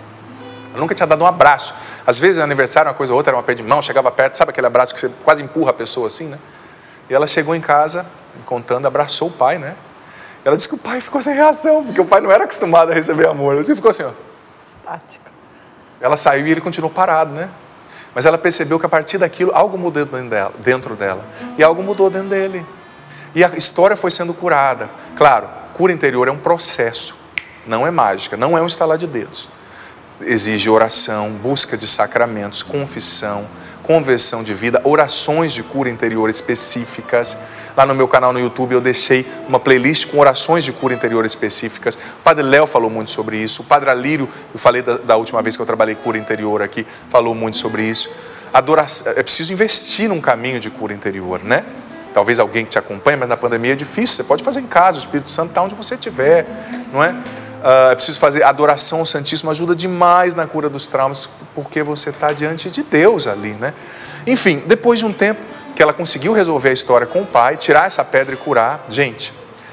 Eu 0.74 0.80
nunca 0.80 0.94
tinha 0.94 1.06
dado 1.06 1.24
um 1.24 1.26
abraço. 1.26 1.74
Às 2.06 2.18
vezes, 2.18 2.40
aniversário, 2.40 2.90
uma 2.90 2.94
coisa 2.94 3.12
ou 3.12 3.16
outra, 3.16 3.30
era 3.30 3.36
uma 3.36 3.42
pé 3.42 3.54
de 3.54 3.62
mão, 3.62 3.82
chegava 3.82 4.10
perto, 4.10 4.36
sabe 4.36 4.50
aquele 4.50 4.66
abraço 4.66 4.94
que 4.94 5.00
você 5.00 5.10
quase 5.24 5.42
empurra 5.42 5.70
a 5.70 5.74
pessoa 5.74 6.06
assim, 6.06 6.26
né? 6.26 6.38
E 7.08 7.14
ela 7.14 7.26
chegou 7.26 7.56
em 7.56 7.60
casa, 7.60 8.06
contando, 8.46 8.86
abraçou 8.86 9.28
o 9.28 9.30
pai, 9.32 9.58
né? 9.58 9.74
Ela 10.44 10.56
disse 10.56 10.68
que 10.68 10.74
o 10.74 10.78
pai 10.78 11.00
ficou 11.00 11.20
sem 11.20 11.34
reação, 11.34 11.84
porque 11.84 12.00
o 12.00 12.04
pai 12.04 12.20
não 12.20 12.30
era 12.30 12.44
acostumado 12.44 12.92
a 12.92 12.94
receber 12.94 13.26
amor. 13.26 13.56
Ele 13.56 13.64
ficou 13.74 13.90
assim, 13.90 14.04
ó. 14.04 14.29
Ela 16.00 16.16
saiu 16.16 16.46
e 16.46 16.50
ele 16.50 16.60
continuou 16.60 16.90
parado, 16.90 17.32
né? 17.32 17.48
Mas 18.14 18.26
ela 18.26 18.38
percebeu 18.38 18.78
que 18.78 18.86
a 18.86 18.88
partir 18.88 19.18
daquilo 19.18 19.52
algo 19.54 19.78
mudou 19.78 20.06
dentro 20.58 20.96
dela. 20.96 21.24
E 21.56 21.62
algo 21.62 21.82
mudou 21.82 22.10
dentro 22.10 22.28
dele. 22.28 22.64
E 23.34 23.44
a 23.44 23.48
história 23.56 23.96
foi 23.96 24.10
sendo 24.10 24.34
curada. 24.34 24.88
Claro, 25.16 25.48
cura 25.74 25.92
interior 25.92 26.26
é 26.26 26.30
um 26.30 26.38
processo, 26.38 27.16
não 27.66 27.86
é 27.86 27.90
mágica, 27.90 28.36
não 28.36 28.58
é 28.58 28.62
um 28.62 28.66
estalar 28.66 28.98
de 28.98 29.06
dedos. 29.06 29.48
Exige 30.20 30.68
oração, 30.68 31.30
busca 31.30 31.76
de 31.76 31.86
sacramentos, 31.86 32.62
confissão, 32.62 33.46
conversão 33.82 34.42
de 34.42 34.52
vida, 34.52 34.80
orações 34.84 35.52
de 35.52 35.62
cura 35.62 35.88
interior 35.88 36.28
específicas. 36.28 37.36
Lá 37.80 37.86
no 37.86 37.94
meu 37.94 38.06
canal 38.06 38.30
no 38.30 38.38
YouTube 38.38 38.74
eu 38.74 38.80
deixei 38.82 39.26
uma 39.48 39.58
playlist 39.58 40.08
com 40.08 40.18
orações 40.18 40.64
de 40.64 40.70
cura 40.70 40.92
interior 40.92 41.24
específicas. 41.24 41.94
O 41.94 42.22
Padre 42.22 42.44
Léo 42.44 42.66
falou 42.66 42.90
muito 42.90 43.10
sobre 43.10 43.38
isso. 43.38 43.62
O 43.62 43.64
Padre 43.64 43.88
Alírio, 43.88 44.28
eu 44.52 44.60
falei 44.60 44.82
da, 44.82 44.98
da 44.98 45.16
última 45.16 45.40
vez 45.40 45.56
que 45.56 45.62
eu 45.62 45.64
trabalhei 45.64 45.94
cura 45.94 46.18
interior 46.18 46.60
aqui, 46.60 46.86
falou 47.08 47.34
muito 47.34 47.56
sobre 47.56 47.82
isso. 47.82 48.10
Adoração, 48.52 49.14
é 49.16 49.22
preciso 49.22 49.50
investir 49.54 50.10
num 50.10 50.20
caminho 50.20 50.60
de 50.60 50.68
cura 50.68 50.92
interior, 50.92 51.42
né? 51.42 51.64
Talvez 52.12 52.38
alguém 52.38 52.66
que 52.66 52.70
te 52.72 52.78
acompanhe, 52.78 53.16
mas 53.16 53.30
na 53.30 53.36
pandemia 53.38 53.72
é 53.72 53.76
difícil. 53.76 54.16
Você 54.16 54.24
pode 54.24 54.44
fazer 54.44 54.60
em 54.60 54.66
casa, 54.66 54.98
o 54.98 55.00
Espírito 55.00 55.30
Santo 55.30 55.48
está 55.48 55.62
onde 55.62 55.74
você 55.74 55.94
estiver, 55.94 56.46
não 56.92 57.02
é? 57.02 57.12
Uh, 57.12 57.92
é 57.92 57.94
preciso 57.94 58.20
fazer 58.20 58.42
adoração 58.42 58.98
ao 58.98 59.06
Santíssimo, 59.06 59.50
ajuda 59.50 59.74
demais 59.74 60.34
na 60.34 60.46
cura 60.46 60.68
dos 60.68 60.86
traumas, 60.86 61.30
porque 61.54 61.82
você 61.82 62.10
está 62.10 62.30
diante 62.30 62.70
de 62.70 62.82
Deus 62.82 63.26
ali, 63.26 63.52
né? 63.52 63.72
Enfim, 64.26 64.62
depois 64.66 64.98
de 64.98 65.06
um 65.06 65.14
tempo, 65.14 65.40
que 65.80 65.82
ela 65.82 65.94
conseguiu 65.94 66.34
resolver 66.34 66.68
a 66.68 66.72
história 66.74 67.06
com 67.06 67.22
o 67.22 67.26
pai, 67.26 67.56
tirar 67.56 67.86
essa 67.86 68.04
pedra 68.04 68.34
e 68.34 68.36
curar. 68.36 68.84
Gente, 68.90 69.32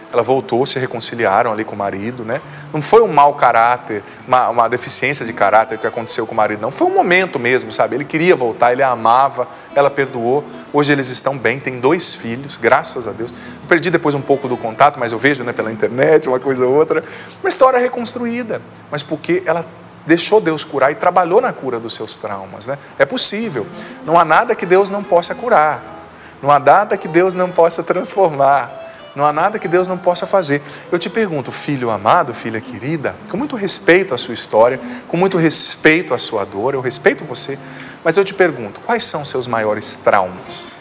ela 0.10 0.24
voltou, 0.24 0.66
se 0.66 0.80
reconciliaram 0.80 1.52
ali 1.52 1.66
com 1.66 1.76
o 1.76 1.78
marido, 1.78 2.24
né? 2.24 2.40
Não 2.72 2.82
foi 2.82 3.02
um 3.02 3.10
mau 3.10 3.34
caráter, 3.34 4.02
uma, 4.26 4.48
uma, 4.48 4.70
deficiência 4.70 5.26
de 5.26 5.34
caráter 5.34 5.78
que 5.78 5.86
aconteceu 5.86 6.26
com 6.26 6.32
o 6.32 6.38
marido, 6.38 6.62
não. 6.62 6.72
Foi 6.72 6.88
um 6.88 6.94
momento 6.94 7.38
mesmo, 7.38 7.74
sabe? 7.74 7.98
Ele 7.98 8.06
queria 8.06 8.38
voltar, 8.38 8.72
ele 8.72 8.82
a 8.82 8.92
amava, 8.92 9.50
ela 9.76 9.90
perdoou. 9.90 10.46
Hoje 10.72 10.94
eles 10.94 11.10
estão 11.10 11.38
bem, 11.38 11.60
têm 11.60 11.78
dois 11.78 12.16
filhos, 12.16 12.56
graças 12.56 13.06
a 13.06 13.12
Deus. 13.12 13.34
Perdi 13.68 13.90
depois 13.90 14.16
um 14.16 14.22
pouco 14.22 14.48
do 14.48 14.56
contato, 14.56 14.98
mas 14.98 15.12
eu 15.12 15.18
vejo 15.18 15.44
né, 15.44 15.52
pela 15.52 15.74
internet, 15.74 16.30
uma 16.30 16.40
coisa 16.40 16.66
ou 16.66 16.74
outra. 16.74 17.04
Uma 17.44 17.50
história 17.50 17.80
reconstruída, 17.80 18.62
mas 18.90 19.04
porque 19.04 19.44
ela 19.46 19.66
deixou 20.06 20.40
Deus 20.40 20.64
curar 20.64 20.90
e 20.90 20.96
trabalhou 20.96 21.42
na 21.42 21.52
cura 21.52 21.82
dos 21.82 21.94
seus 21.94 22.16
traumas, 22.16 22.66
né? 22.66 22.78
É 22.98 23.06
possível. 23.06 23.68
Não 24.06 24.18
há 24.18 24.24
nada 24.24 24.56
que 24.56 24.66
Deus 24.66 24.90
não 24.90 25.04
possa 25.04 25.36
curar. 25.36 25.97
Não 26.42 26.52
há 26.52 26.60
nada 26.60 26.98
que 26.98 27.08
Deus 27.08 27.34
não 27.34 27.50
possa 27.50 27.84
transformar. 27.84 28.88
Não 29.18 29.26
há 29.26 29.34
nada 29.34 29.58
que 29.58 29.68
Deus 29.68 29.88
não 29.88 29.98
possa 29.98 30.28
fazer. 30.28 30.62
Eu 30.92 31.00
te 31.00 31.10
pergunto, 31.10 31.52
filho 31.52 31.90
amado, 31.90 32.36
filha 32.36 32.62
querida, 32.62 33.16
com 33.32 33.36
muito 33.36 33.56
respeito 33.56 34.14
à 34.14 34.18
sua 34.18 34.36
história, 34.36 34.80
com 35.08 35.18
muito 35.18 35.40
respeito 35.40 36.14
à 36.14 36.20
sua 36.20 36.46
dor, 36.46 36.76
eu 36.76 36.82
respeito 36.82 37.26
você, 37.26 37.58
Mas 38.04 38.16
eu 38.16 38.24
te 38.24 38.34
pergunto, 38.34 38.80
quais 38.82 39.04
são 39.04 39.26
seus 39.26 39.48
maiores 39.48 39.96
traumas? 39.96 40.80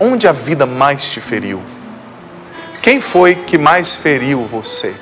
Onde 0.00 0.26
a 0.26 0.32
vida 0.32 0.64
mais 0.64 1.10
te 1.10 1.20
feriu? 1.20 1.62
Quem 2.82 3.00
foi 3.00 3.34
que 3.34 3.58
mais 3.58 3.94
feriu 3.94 4.42
você? 4.44 4.94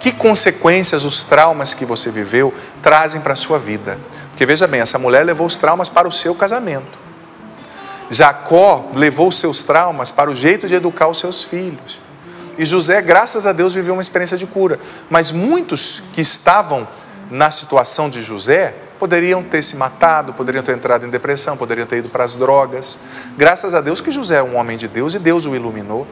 Que 0.00 0.12
consequências 0.12 1.04
os 1.04 1.24
traumas 1.24 1.74
que 1.74 1.84
você 1.84 2.10
viveu 2.10 2.52
trazem 2.82 3.20
para 3.20 3.32
a 3.32 3.36
sua 3.36 3.58
vida? 3.58 3.98
Porque 4.30 4.44
veja 4.44 4.66
bem, 4.66 4.80
essa 4.80 4.98
mulher 4.98 5.24
levou 5.24 5.46
os 5.46 5.56
traumas 5.56 5.88
para 5.88 6.08
o 6.08 6.12
seu 6.12 6.34
casamento. 6.34 7.07
Jacó 8.10 8.90
levou 8.94 9.30
seus 9.30 9.62
traumas 9.62 10.10
para 10.10 10.30
o 10.30 10.34
jeito 10.34 10.66
de 10.66 10.74
educar 10.74 11.08
os 11.08 11.18
seus 11.18 11.44
filhos. 11.44 12.00
E 12.56 12.64
José, 12.64 13.00
graças 13.00 13.46
a 13.46 13.52
Deus, 13.52 13.74
viveu 13.74 13.94
uma 13.94 14.02
experiência 14.02 14.36
de 14.36 14.46
cura. 14.46 14.80
Mas 15.08 15.30
muitos 15.30 16.02
que 16.12 16.20
estavam 16.20 16.88
na 17.30 17.50
situação 17.50 18.10
de 18.10 18.22
José 18.22 18.74
poderiam 18.98 19.42
ter 19.44 19.62
se 19.62 19.76
matado, 19.76 20.32
poderiam 20.32 20.62
ter 20.62 20.74
entrado 20.74 21.06
em 21.06 21.10
depressão, 21.10 21.56
poderiam 21.56 21.86
ter 21.86 21.98
ido 21.98 22.08
para 22.08 22.24
as 22.24 22.34
drogas. 22.34 22.98
Graças 23.36 23.74
a 23.74 23.80
Deus 23.80 24.00
que 24.00 24.10
José 24.10 24.38
é 24.38 24.42
um 24.42 24.56
homem 24.56 24.76
de 24.76 24.88
Deus 24.88 25.14
e 25.14 25.18
Deus 25.18 25.46
o 25.46 25.54
iluminou. 25.54 26.06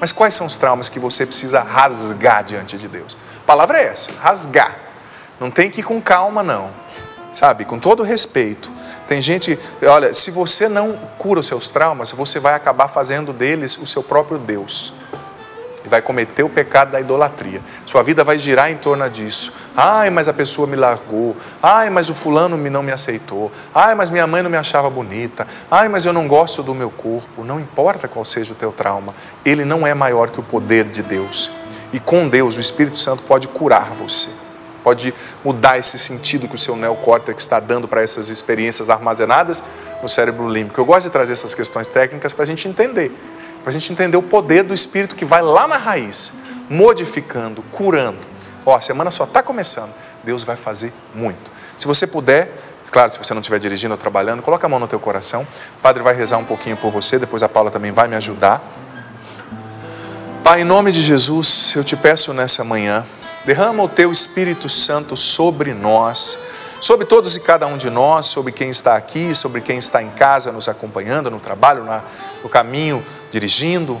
Mas 0.00 0.10
quais 0.10 0.34
são 0.34 0.46
os 0.46 0.56
traumas 0.56 0.88
que 0.88 0.98
você 0.98 1.26
precisa 1.26 1.60
rasgar 1.60 2.42
diante 2.44 2.76
de 2.76 2.88
Deus? 2.88 3.16
A 3.42 3.46
palavra 3.46 3.78
é 3.78 3.88
essa, 3.88 4.10
rasgar. 4.20 4.76
Não 5.38 5.50
tem 5.50 5.70
que 5.70 5.80
ir 5.80 5.84
com 5.84 6.00
calma, 6.00 6.42
não. 6.42 6.70
Sabe, 7.32 7.64
com 7.64 7.78
todo 7.78 8.02
respeito. 8.02 8.72
Tem 9.06 9.20
gente, 9.20 9.58
olha, 9.82 10.14
se 10.14 10.30
você 10.30 10.68
não 10.68 10.98
cura 11.18 11.40
os 11.40 11.46
seus 11.46 11.68
traumas, 11.68 12.12
você 12.12 12.38
vai 12.38 12.54
acabar 12.54 12.88
fazendo 12.88 13.32
deles 13.32 13.76
o 13.76 13.86
seu 13.86 14.02
próprio 14.02 14.38
Deus 14.38 14.94
e 15.84 15.88
vai 15.88 16.00
cometer 16.00 16.42
o 16.42 16.48
pecado 16.48 16.92
da 16.92 17.00
idolatria. 17.00 17.60
Sua 17.84 18.02
vida 18.02 18.24
vai 18.24 18.38
girar 18.38 18.70
em 18.70 18.76
torno 18.76 19.08
disso. 19.10 19.52
Ai, 19.76 20.08
mas 20.08 20.28
a 20.28 20.32
pessoa 20.32 20.66
me 20.66 20.76
largou. 20.76 21.36
Ai, 21.62 21.90
mas 21.90 22.08
o 22.08 22.14
fulano 22.14 22.56
não 22.56 22.82
me 22.82 22.90
aceitou. 22.90 23.52
Ai, 23.74 23.94
mas 23.94 24.08
minha 24.08 24.26
mãe 24.26 24.42
não 24.42 24.50
me 24.50 24.56
achava 24.56 24.88
bonita. 24.88 25.46
Ai, 25.70 25.88
mas 25.88 26.06
eu 26.06 26.12
não 26.12 26.26
gosto 26.26 26.62
do 26.62 26.74
meu 26.74 26.90
corpo. 26.90 27.44
Não 27.44 27.60
importa 27.60 28.08
qual 28.08 28.24
seja 28.24 28.52
o 28.52 28.56
teu 28.56 28.72
trauma, 28.72 29.14
ele 29.44 29.64
não 29.64 29.86
é 29.86 29.92
maior 29.92 30.30
que 30.30 30.40
o 30.40 30.42
poder 30.42 30.84
de 30.84 31.02
Deus. 31.02 31.50
E 31.92 32.00
com 32.00 32.28
Deus, 32.28 32.56
o 32.56 32.60
Espírito 32.60 32.98
Santo 32.98 33.22
pode 33.22 33.46
curar 33.46 33.92
você. 33.92 34.30
Pode 34.84 35.12
mudar 35.44 35.78
esse 35.78 35.98
sentido 35.98 36.46
que 36.46 36.54
o 36.54 36.58
seu 36.58 36.76
neocórtex 36.76 37.42
está 37.42 37.58
dando 37.58 37.88
para 37.88 38.02
essas 38.02 38.28
experiências 38.28 38.88
armazenadas 38.88 39.64
no 40.00 40.08
cérebro 40.08 40.48
límbico. 40.48 40.80
Eu 40.80 40.84
gosto 40.84 41.06
de 41.06 41.10
trazer 41.10 41.32
essas 41.32 41.54
questões 41.54 41.88
técnicas 41.88 42.32
para 42.32 42.44
a 42.44 42.46
gente 42.46 42.68
entender 42.68 43.10
para 43.64 43.70
a 43.70 43.72
gente 43.72 43.90
entender 43.90 44.18
o 44.18 44.22
poder 44.22 44.62
do 44.62 44.74
Espírito 44.74 45.16
que 45.16 45.24
vai 45.24 45.40
lá 45.40 45.66
na 45.66 45.78
raiz, 45.78 46.34
modificando, 46.68 47.62
curando. 47.72 48.18
Ó, 48.64 48.76
a 48.76 48.80
semana 48.80 49.10
só 49.10 49.24
está 49.24 49.42
começando, 49.42 49.90
Deus 50.22 50.44
vai 50.44 50.54
fazer 50.54 50.92
muito. 51.14 51.50
Se 51.78 51.86
você 51.86 52.06
puder, 52.06 52.52
claro, 52.90 53.10
se 53.10 53.18
você 53.18 53.32
não 53.32 53.40
estiver 53.40 53.58
dirigindo 53.58 53.94
ou 53.94 53.98
trabalhando, 53.98 54.42
coloca 54.42 54.66
a 54.66 54.68
mão 54.68 54.78
no 54.78 54.86
teu 54.86 55.00
coração. 55.00 55.46
O 55.78 55.80
Padre 55.80 56.02
vai 56.02 56.14
rezar 56.14 56.36
um 56.36 56.44
pouquinho 56.44 56.76
por 56.76 56.90
você, 56.90 57.18
depois 57.18 57.42
a 57.42 57.48
Paula 57.48 57.70
também 57.70 57.90
vai 57.90 58.06
me 58.06 58.16
ajudar. 58.16 58.62
Pai, 60.42 60.60
em 60.60 60.64
nome 60.64 60.92
de 60.92 61.02
Jesus, 61.02 61.72
eu 61.74 61.82
te 61.82 61.96
peço 61.96 62.34
nessa 62.34 62.62
manhã, 62.62 63.02
derrama 63.44 63.82
o 63.82 63.88
teu 63.88 64.10
Espírito 64.10 64.68
Santo 64.68 65.16
sobre 65.16 65.74
nós 65.74 66.38
sobre 66.84 67.06
todos 67.06 67.34
e 67.34 67.40
cada 67.40 67.66
um 67.66 67.78
de 67.78 67.88
nós, 67.88 68.26
sobre 68.26 68.52
quem 68.52 68.68
está 68.68 68.94
aqui, 68.94 69.34
sobre 69.34 69.62
quem 69.62 69.78
está 69.78 70.02
em 70.02 70.10
casa 70.10 70.52
nos 70.52 70.68
acompanhando, 70.68 71.30
no 71.30 71.40
trabalho, 71.40 71.82
no 72.42 72.48
caminho, 72.50 73.02
dirigindo. 73.30 73.98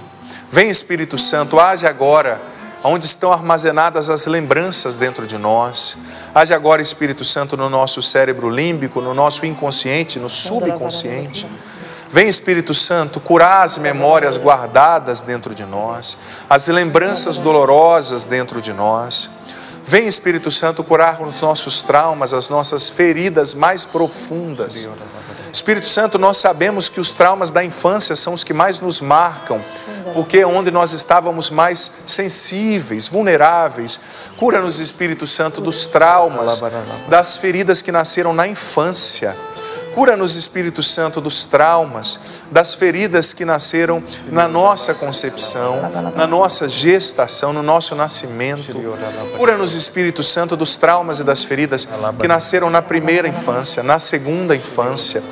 Vem 0.50 0.68
Espírito 0.68 1.16
Santo, 1.16 1.58
age 1.58 1.86
agora 1.86 2.38
onde 2.82 3.06
estão 3.06 3.32
armazenadas 3.32 4.10
as 4.10 4.26
lembranças 4.26 4.98
dentro 4.98 5.26
de 5.26 5.38
nós. 5.38 5.96
Age 6.34 6.52
agora, 6.52 6.82
Espírito 6.82 7.24
Santo, 7.24 7.56
no 7.56 7.70
nosso 7.70 8.02
cérebro 8.02 8.50
límbico, 8.50 9.00
no 9.00 9.14
nosso 9.14 9.46
inconsciente, 9.46 10.18
no 10.18 10.28
subconsciente. 10.28 11.48
Vem, 12.10 12.28
Espírito 12.28 12.74
Santo, 12.74 13.18
curar 13.18 13.64
as 13.64 13.78
memórias 13.78 14.36
guardadas 14.36 15.22
dentro 15.22 15.54
de 15.54 15.64
nós, 15.64 16.18
as 16.50 16.68
lembranças 16.68 17.40
dolorosas 17.40 18.26
dentro 18.26 18.60
de 18.60 18.74
nós. 18.74 19.30
Vem, 19.86 20.06
Espírito 20.06 20.50
Santo, 20.50 20.82
curar 20.82 21.22
os 21.22 21.40
nossos 21.40 21.82
traumas, 21.82 22.32
as 22.32 22.48
nossas 22.48 22.88
feridas 22.88 23.54
mais 23.54 23.84
profundas. 23.84 24.88
Espírito 25.52 25.86
Santo, 25.86 26.18
nós 26.18 26.38
sabemos 26.38 26.88
que 26.88 26.98
os 26.98 27.12
traumas 27.12 27.52
da 27.52 27.64
infância 27.64 28.16
são 28.16 28.32
os 28.32 28.42
que 28.42 28.52
mais 28.52 28.80
nos 28.80 29.00
marcam, 29.00 29.60
porque 30.12 30.38
é 30.38 30.46
onde 30.46 30.70
nós 30.70 30.92
estávamos 30.92 31.48
mais 31.48 31.90
sensíveis, 32.06 33.06
vulneráveis. 33.08 34.00
Cura-nos, 34.36 34.80
Espírito 34.80 35.26
Santo, 35.26 35.60
dos 35.60 35.86
traumas, 35.86 36.60
das 37.08 37.36
feridas 37.36 37.82
que 37.82 37.92
nasceram 37.92 38.32
na 38.32 38.48
infância. 38.48 39.36
Cura-nos, 39.94 40.34
Espírito 40.34 40.82
Santo, 40.82 41.20
dos 41.20 41.44
traumas, 41.44 42.18
das 42.50 42.74
feridas 42.74 43.32
que 43.32 43.44
nasceram 43.44 44.02
na 44.30 44.48
nossa 44.48 44.92
concepção, 44.92 45.80
na 46.16 46.26
nossa 46.26 46.66
gestação, 46.66 47.52
no 47.52 47.62
nosso 47.62 47.94
nascimento. 47.94 48.74
Cura-nos, 49.36 49.72
Espírito 49.74 50.22
Santo, 50.22 50.56
dos 50.56 50.76
traumas 50.76 51.20
e 51.20 51.24
das 51.24 51.44
feridas 51.44 51.86
que 52.18 52.28
nasceram 52.28 52.70
na 52.70 52.82
primeira 52.82 53.28
infância, 53.28 53.82
na 53.82 53.98
segunda 53.98 54.56
infância. 54.56 55.22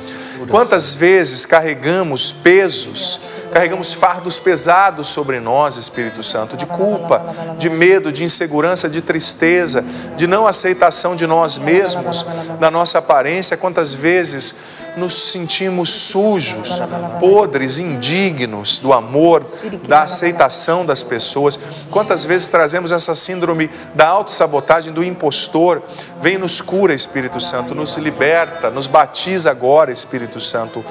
Quantas 0.49 0.95
vezes 0.95 1.45
carregamos 1.45 2.31
pesos 2.31 3.19
carregamos 3.53 3.93
fardos 3.93 4.39
pesados 4.39 5.07
sobre 5.07 5.39
nós, 5.39 5.77
Espírito 5.77 6.23
Santo, 6.23 6.57
de 6.57 6.65
culpa, 6.65 7.23
de 7.57 7.69
medo, 7.69 8.11
de 8.11 8.23
insegurança, 8.23 8.89
de 8.89 8.99
tristeza, 8.99 9.85
de 10.15 10.25
não 10.25 10.47
aceitação 10.47 11.15
de 11.15 11.27
nós 11.27 11.59
mesmos, 11.59 12.25
da 12.59 12.71
nossa 12.71 12.97
aparência. 12.97 13.55
Quantas 13.55 13.93
vezes 13.93 14.55
nos 14.95 15.31
sentimos 15.31 15.89
sujos, 15.89 16.81
podres, 17.19 17.79
indignos 17.79 18.79
do 18.79 18.93
amor, 18.93 19.45
da 19.87 20.01
aceitação 20.01 20.85
das 20.85 21.03
pessoas. 21.03 21.57
Quantas 21.89 22.25
vezes 22.25 22.47
trazemos 22.47 22.91
essa 22.91 23.15
síndrome 23.15 23.69
da 23.95 24.07
autossabotagem, 24.07 24.93
do 24.93 25.03
impostor? 25.03 25.81
Vem 26.21 26.37
nos 26.37 26.61
cura, 26.61 26.93
Espírito 26.93 27.41
Santo, 27.41 27.75
nos 27.75 27.95
liberta, 27.97 28.69
nos 28.69 28.87
batiza 28.87 29.51
agora, 29.51 29.91
Espírito 29.91 30.39
Santo. 30.39 30.83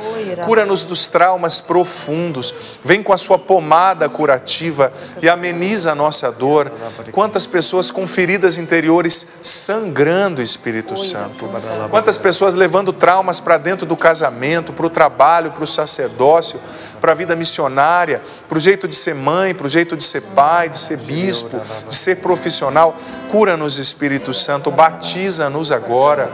Cura-nos 0.44 0.84
dos 0.84 1.08
traumas 1.08 1.60
profundos. 1.60 2.54
Vem 2.84 3.02
com 3.02 3.12
a 3.12 3.16
sua 3.16 3.38
pomada 3.38 4.08
curativa 4.08 4.92
e 5.20 5.28
ameniza 5.28 5.92
a 5.92 5.94
nossa 5.94 6.30
dor. 6.30 6.72
Quantas 7.12 7.46
pessoas 7.46 7.90
com 7.90 8.06
feridas 8.06 8.58
interiores 8.58 9.26
sangrando, 9.42 10.42
Espírito 10.42 10.96
Santo. 10.96 11.48
Quantas 11.90 12.18
pessoas 12.18 12.54
levando 12.54 12.92
traumas 12.92 13.40
para 13.40 13.58
dentro 13.58 13.86
do 13.86 13.91
do 13.92 13.96
casamento, 13.96 14.72
para 14.72 14.86
o 14.86 14.90
trabalho, 14.90 15.52
para 15.52 15.64
o 15.64 15.66
sacerdócio, 15.66 16.58
para 17.02 17.10
a 17.10 17.14
vida 17.16 17.34
missionária, 17.34 18.22
para 18.48 18.56
o 18.56 18.60
jeito 18.60 18.86
de 18.86 18.94
ser 18.94 19.16
mãe, 19.16 19.52
para 19.52 19.66
o 19.66 19.68
jeito 19.68 19.96
de 19.96 20.04
ser 20.04 20.20
pai, 20.20 20.68
de 20.68 20.78
ser 20.78 20.98
bispo, 20.98 21.60
de 21.84 21.92
ser 21.92 22.18
profissional. 22.18 22.96
Cura-nos, 23.28 23.76
Espírito 23.76 24.32
Santo, 24.32 24.70
batiza-nos 24.70 25.72
agora. 25.72 26.30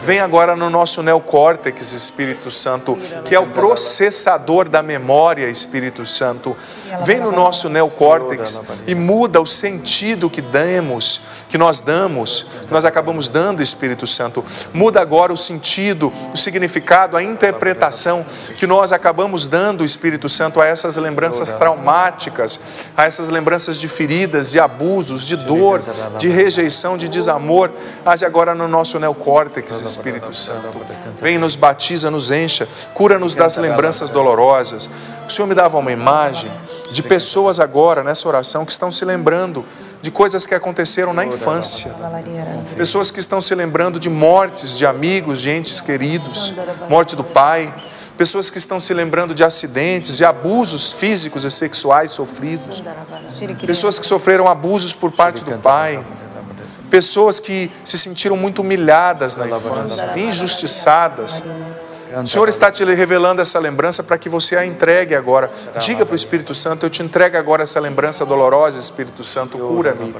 Vem 0.00 0.20
agora 0.20 0.54
no 0.54 0.70
nosso 0.70 1.02
neocórtex, 1.02 1.92
Espírito 1.92 2.50
Santo, 2.52 2.96
que 3.24 3.34
é 3.34 3.40
o 3.40 3.48
processador 3.48 4.68
da 4.68 4.82
memória, 4.82 5.48
Espírito 5.48 6.06
Santo. 6.06 6.56
Vem 7.04 7.18
no 7.18 7.32
nosso 7.32 7.68
neocórtex 7.68 8.60
e 8.86 8.94
muda 8.94 9.40
o 9.40 9.46
sentido 9.46 10.30
que 10.30 10.42
damos, 10.42 11.20
que 11.48 11.58
nós 11.58 11.80
damos, 11.80 12.46
que 12.66 12.72
nós 12.72 12.84
acabamos 12.84 13.28
dando, 13.28 13.62
Espírito 13.62 14.06
Santo. 14.06 14.44
Muda 14.72 15.00
agora 15.00 15.32
o 15.32 15.36
sentido, 15.36 16.12
o 16.32 16.36
significado 16.36 17.16
a 17.16 17.22
interpretação 17.22 18.24
que 18.56 18.66
nós 18.66 18.92
acabamos 18.92 19.46
dando, 19.46 19.84
Espírito 20.12 20.28
Santo, 20.28 20.60
a 20.60 20.66
essas 20.66 20.96
lembranças 20.96 21.54
traumáticas, 21.54 22.60
a 22.94 23.06
essas 23.06 23.28
lembranças 23.28 23.78
de 23.78 23.88
feridas, 23.88 24.50
de 24.50 24.60
abusos, 24.60 25.26
de 25.26 25.36
dor, 25.36 25.82
de 26.18 26.28
rejeição, 26.28 26.98
de 26.98 27.08
desamor. 27.08 27.72
Age 28.04 28.26
agora 28.26 28.54
no 28.54 28.68
nosso 28.68 28.98
neocórtex, 28.98 29.80
Espírito 29.80 30.34
Santo. 30.34 30.80
Vem, 31.20 31.38
nos 31.38 31.56
batiza, 31.56 32.10
nos 32.10 32.30
encha, 32.30 32.68
cura-nos 32.92 33.34
das 33.34 33.56
lembranças 33.56 34.10
dolorosas. 34.10 34.90
O 35.26 35.32
Senhor 35.32 35.48
me 35.48 35.54
dava 35.54 35.78
uma 35.78 35.92
imagem 35.92 36.50
de 36.90 37.02
pessoas 37.02 37.58
agora 37.58 38.04
nessa 38.04 38.28
oração 38.28 38.66
que 38.66 38.72
estão 38.72 38.92
se 38.92 39.06
lembrando 39.06 39.64
de 40.02 40.10
coisas 40.10 40.44
que 40.44 40.54
aconteceram 40.54 41.14
na 41.14 41.24
infância. 41.24 41.90
Pessoas 42.76 43.10
que 43.10 43.18
estão 43.18 43.40
se 43.40 43.54
lembrando 43.54 43.98
de 43.98 44.10
mortes 44.10 44.76
de 44.76 44.84
amigos, 44.84 45.40
de 45.40 45.48
entes 45.48 45.80
queridos, 45.80 46.52
morte 46.90 47.16
do 47.16 47.24
pai. 47.24 47.72
Pessoas 48.16 48.50
que 48.50 48.58
estão 48.58 48.78
se 48.78 48.92
lembrando 48.94 49.34
de 49.34 49.42
acidentes, 49.42 50.16
de 50.16 50.24
abusos 50.24 50.92
físicos 50.92 51.44
e 51.44 51.50
sexuais 51.50 52.10
sofridos. 52.10 52.82
Pessoas 53.66 53.98
que 53.98 54.06
sofreram 54.06 54.48
abusos 54.48 54.92
por 54.92 55.10
parte 55.12 55.42
do 55.44 55.58
pai. 55.58 56.04
Pessoas 56.90 57.40
que 57.40 57.70
se 57.84 57.96
sentiram 57.96 58.36
muito 58.36 58.60
humilhadas 58.60 59.36
na 59.36 59.48
infância, 59.48 60.12
injustiçadas 60.16 61.42
O 62.20 62.26
Senhor 62.26 62.48
está 62.48 62.70
te 62.70 62.84
revelando 62.84 63.40
essa 63.40 63.58
lembrança 63.58 64.02
para 64.02 64.18
que 64.18 64.28
você 64.28 64.56
a 64.56 64.66
entregue 64.66 65.14
agora. 65.14 65.50
Diga 65.78 66.04
para 66.04 66.12
o 66.12 66.16
Espírito 66.16 66.54
Santo: 66.54 66.84
Eu 66.84 66.90
te 66.90 67.02
entrego 67.02 67.36
agora 67.36 67.62
essa 67.62 67.80
lembrança 67.80 68.26
dolorosa, 68.26 68.78
Espírito 68.78 69.22
Santo, 69.22 69.56
cura-me. 69.58 70.14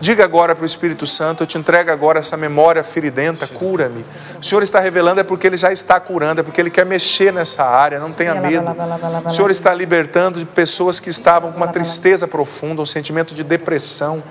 Diga 0.00 0.24
agora 0.24 0.54
para 0.54 0.62
o 0.62 0.66
Espírito 0.66 1.06
Santo: 1.06 1.42
Eu 1.42 1.46
te 1.46 1.58
entrego 1.58 1.90
agora 1.90 2.20
essa 2.20 2.36
memória 2.36 2.84
feridenta, 2.84 3.46
cura-me. 3.46 4.04
O 4.40 4.44
Senhor 4.44 4.62
está 4.62 4.78
revelando 4.78 5.20
é 5.20 5.24
porque 5.24 5.46
Ele 5.46 5.56
já 5.56 5.72
está 5.72 5.98
curando, 5.98 6.40
é 6.40 6.44
porque 6.44 6.60
Ele 6.60 6.70
quer 6.70 6.86
mexer 6.86 7.32
nessa 7.32 7.64
área, 7.64 7.98
não 7.98 8.12
tenha 8.12 8.34
medo. 8.34 8.66
O 9.26 9.30
Senhor 9.30 9.50
está 9.50 9.74
libertando 9.74 10.38
de 10.38 10.46
pessoas 10.46 11.00
que 11.00 11.10
estavam 11.10 11.50
com 11.50 11.56
uma 11.56 11.68
tristeza 11.68 12.28
profunda, 12.28 12.82
um 12.82 12.86
sentimento 12.86 13.34
de 13.34 13.42
depressão, 13.42 14.22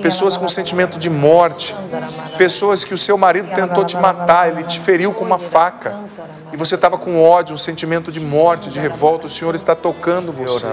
pessoas 0.00 0.36
com 0.36 0.44
um 0.44 0.48
sentimento 0.48 0.98
de 0.98 1.10
morte, 1.10 1.74
pessoas 2.38 2.84
que 2.84 2.94
o 2.94 2.98
seu 2.98 3.18
marido 3.18 3.48
tentou 3.54 3.84
te 3.84 3.96
matar, 3.96 4.48
ele 4.48 4.62
te 4.62 4.78
feriu 4.78 5.12
com 5.12 5.24
uma 5.24 5.38
faca 5.38 6.06
e 6.52 6.56
você 6.56 6.74
estava 6.76 6.96
com 6.96 7.22
ódio, 7.22 7.54
um 7.54 7.56
sentimento 7.56 8.12
de 8.12 8.20
morte, 8.20 8.70
de 8.70 8.78
revolta, 8.78 9.26
o 9.26 9.30
Senhor 9.30 9.54
está 9.54 9.74
tocando 9.74 10.32
você. 10.32 10.66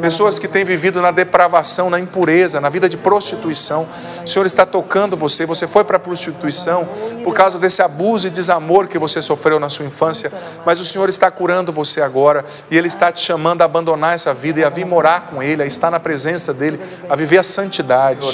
Pessoas 0.00 0.38
que 0.38 0.46
têm 0.46 0.64
vivido 0.64 1.00
na 1.00 1.10
depravação, 1.10 1.88
na 1.88 1.98
impureza, 1.98 2.60
na 2.60 2.68
vida 2.68 2.88
de 2.88 2.96
prostituição, 2.96 3.86
o 4.24 4.28
Senhor 4.28 4.44
está 4.44 4.66
tocando 4.66 5.16
você. 5.16 5.46
Você 5.46 5.66
foi 5.66 5.82
para 5.84 5.96
a 5.96 6.00
prostituição 6.00 6.86
por 7.24 7.34
causa 7.34 7.58
desse 7.58 7.82
abuso 7.82 8.26
e 8.26 8.30
desamor 8.30 8.86
que 8.86 8.98
você 8.98 9.22
sofreu 9.22 9.58
na 9.58 9.68
sua 9.68 9.86
infância, 9.86 10.30
mas 10.64 10.80
o 10.80 10.84
Senhor 10.84 11.08
está 11.08 11.30
curando 11.30 11.72
você 11.72 12.00
agora 12.00 12.44
e 12.70 12.76
Ele 12.76 12.86
está 12.86 13.10
te 13.10 13.20
chamando 13.20 13.62
a 13.62 13.64
abandonar 13.64 14.14
essa 14.14 14.34
vida 14.34 14.60
e 14.60 14.64
a 14.64 14.68
vir 14.68 14.84
morar 14.84 15.28
com 15.28 15.42
Ele, 15.42 15.62
a 15.62 15.66
estar 15.66 15.90
na 15.90 15.98
presença 15.98 16.52
dEle, 16.52 16.78
a 17.08 17.16
viver 17.16 17.38
a 17.38 17.42
santidade. 17.42 18.26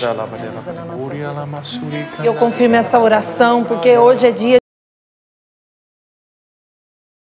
Eu 2.25 2.35
confirmo 2.35 2.77
essa 2.77 2.99
oração, 2.99 3.65
porque 3.65 3.97
hoje 3.97 4.27
é 4.27 4.31
dia 4.31 4.62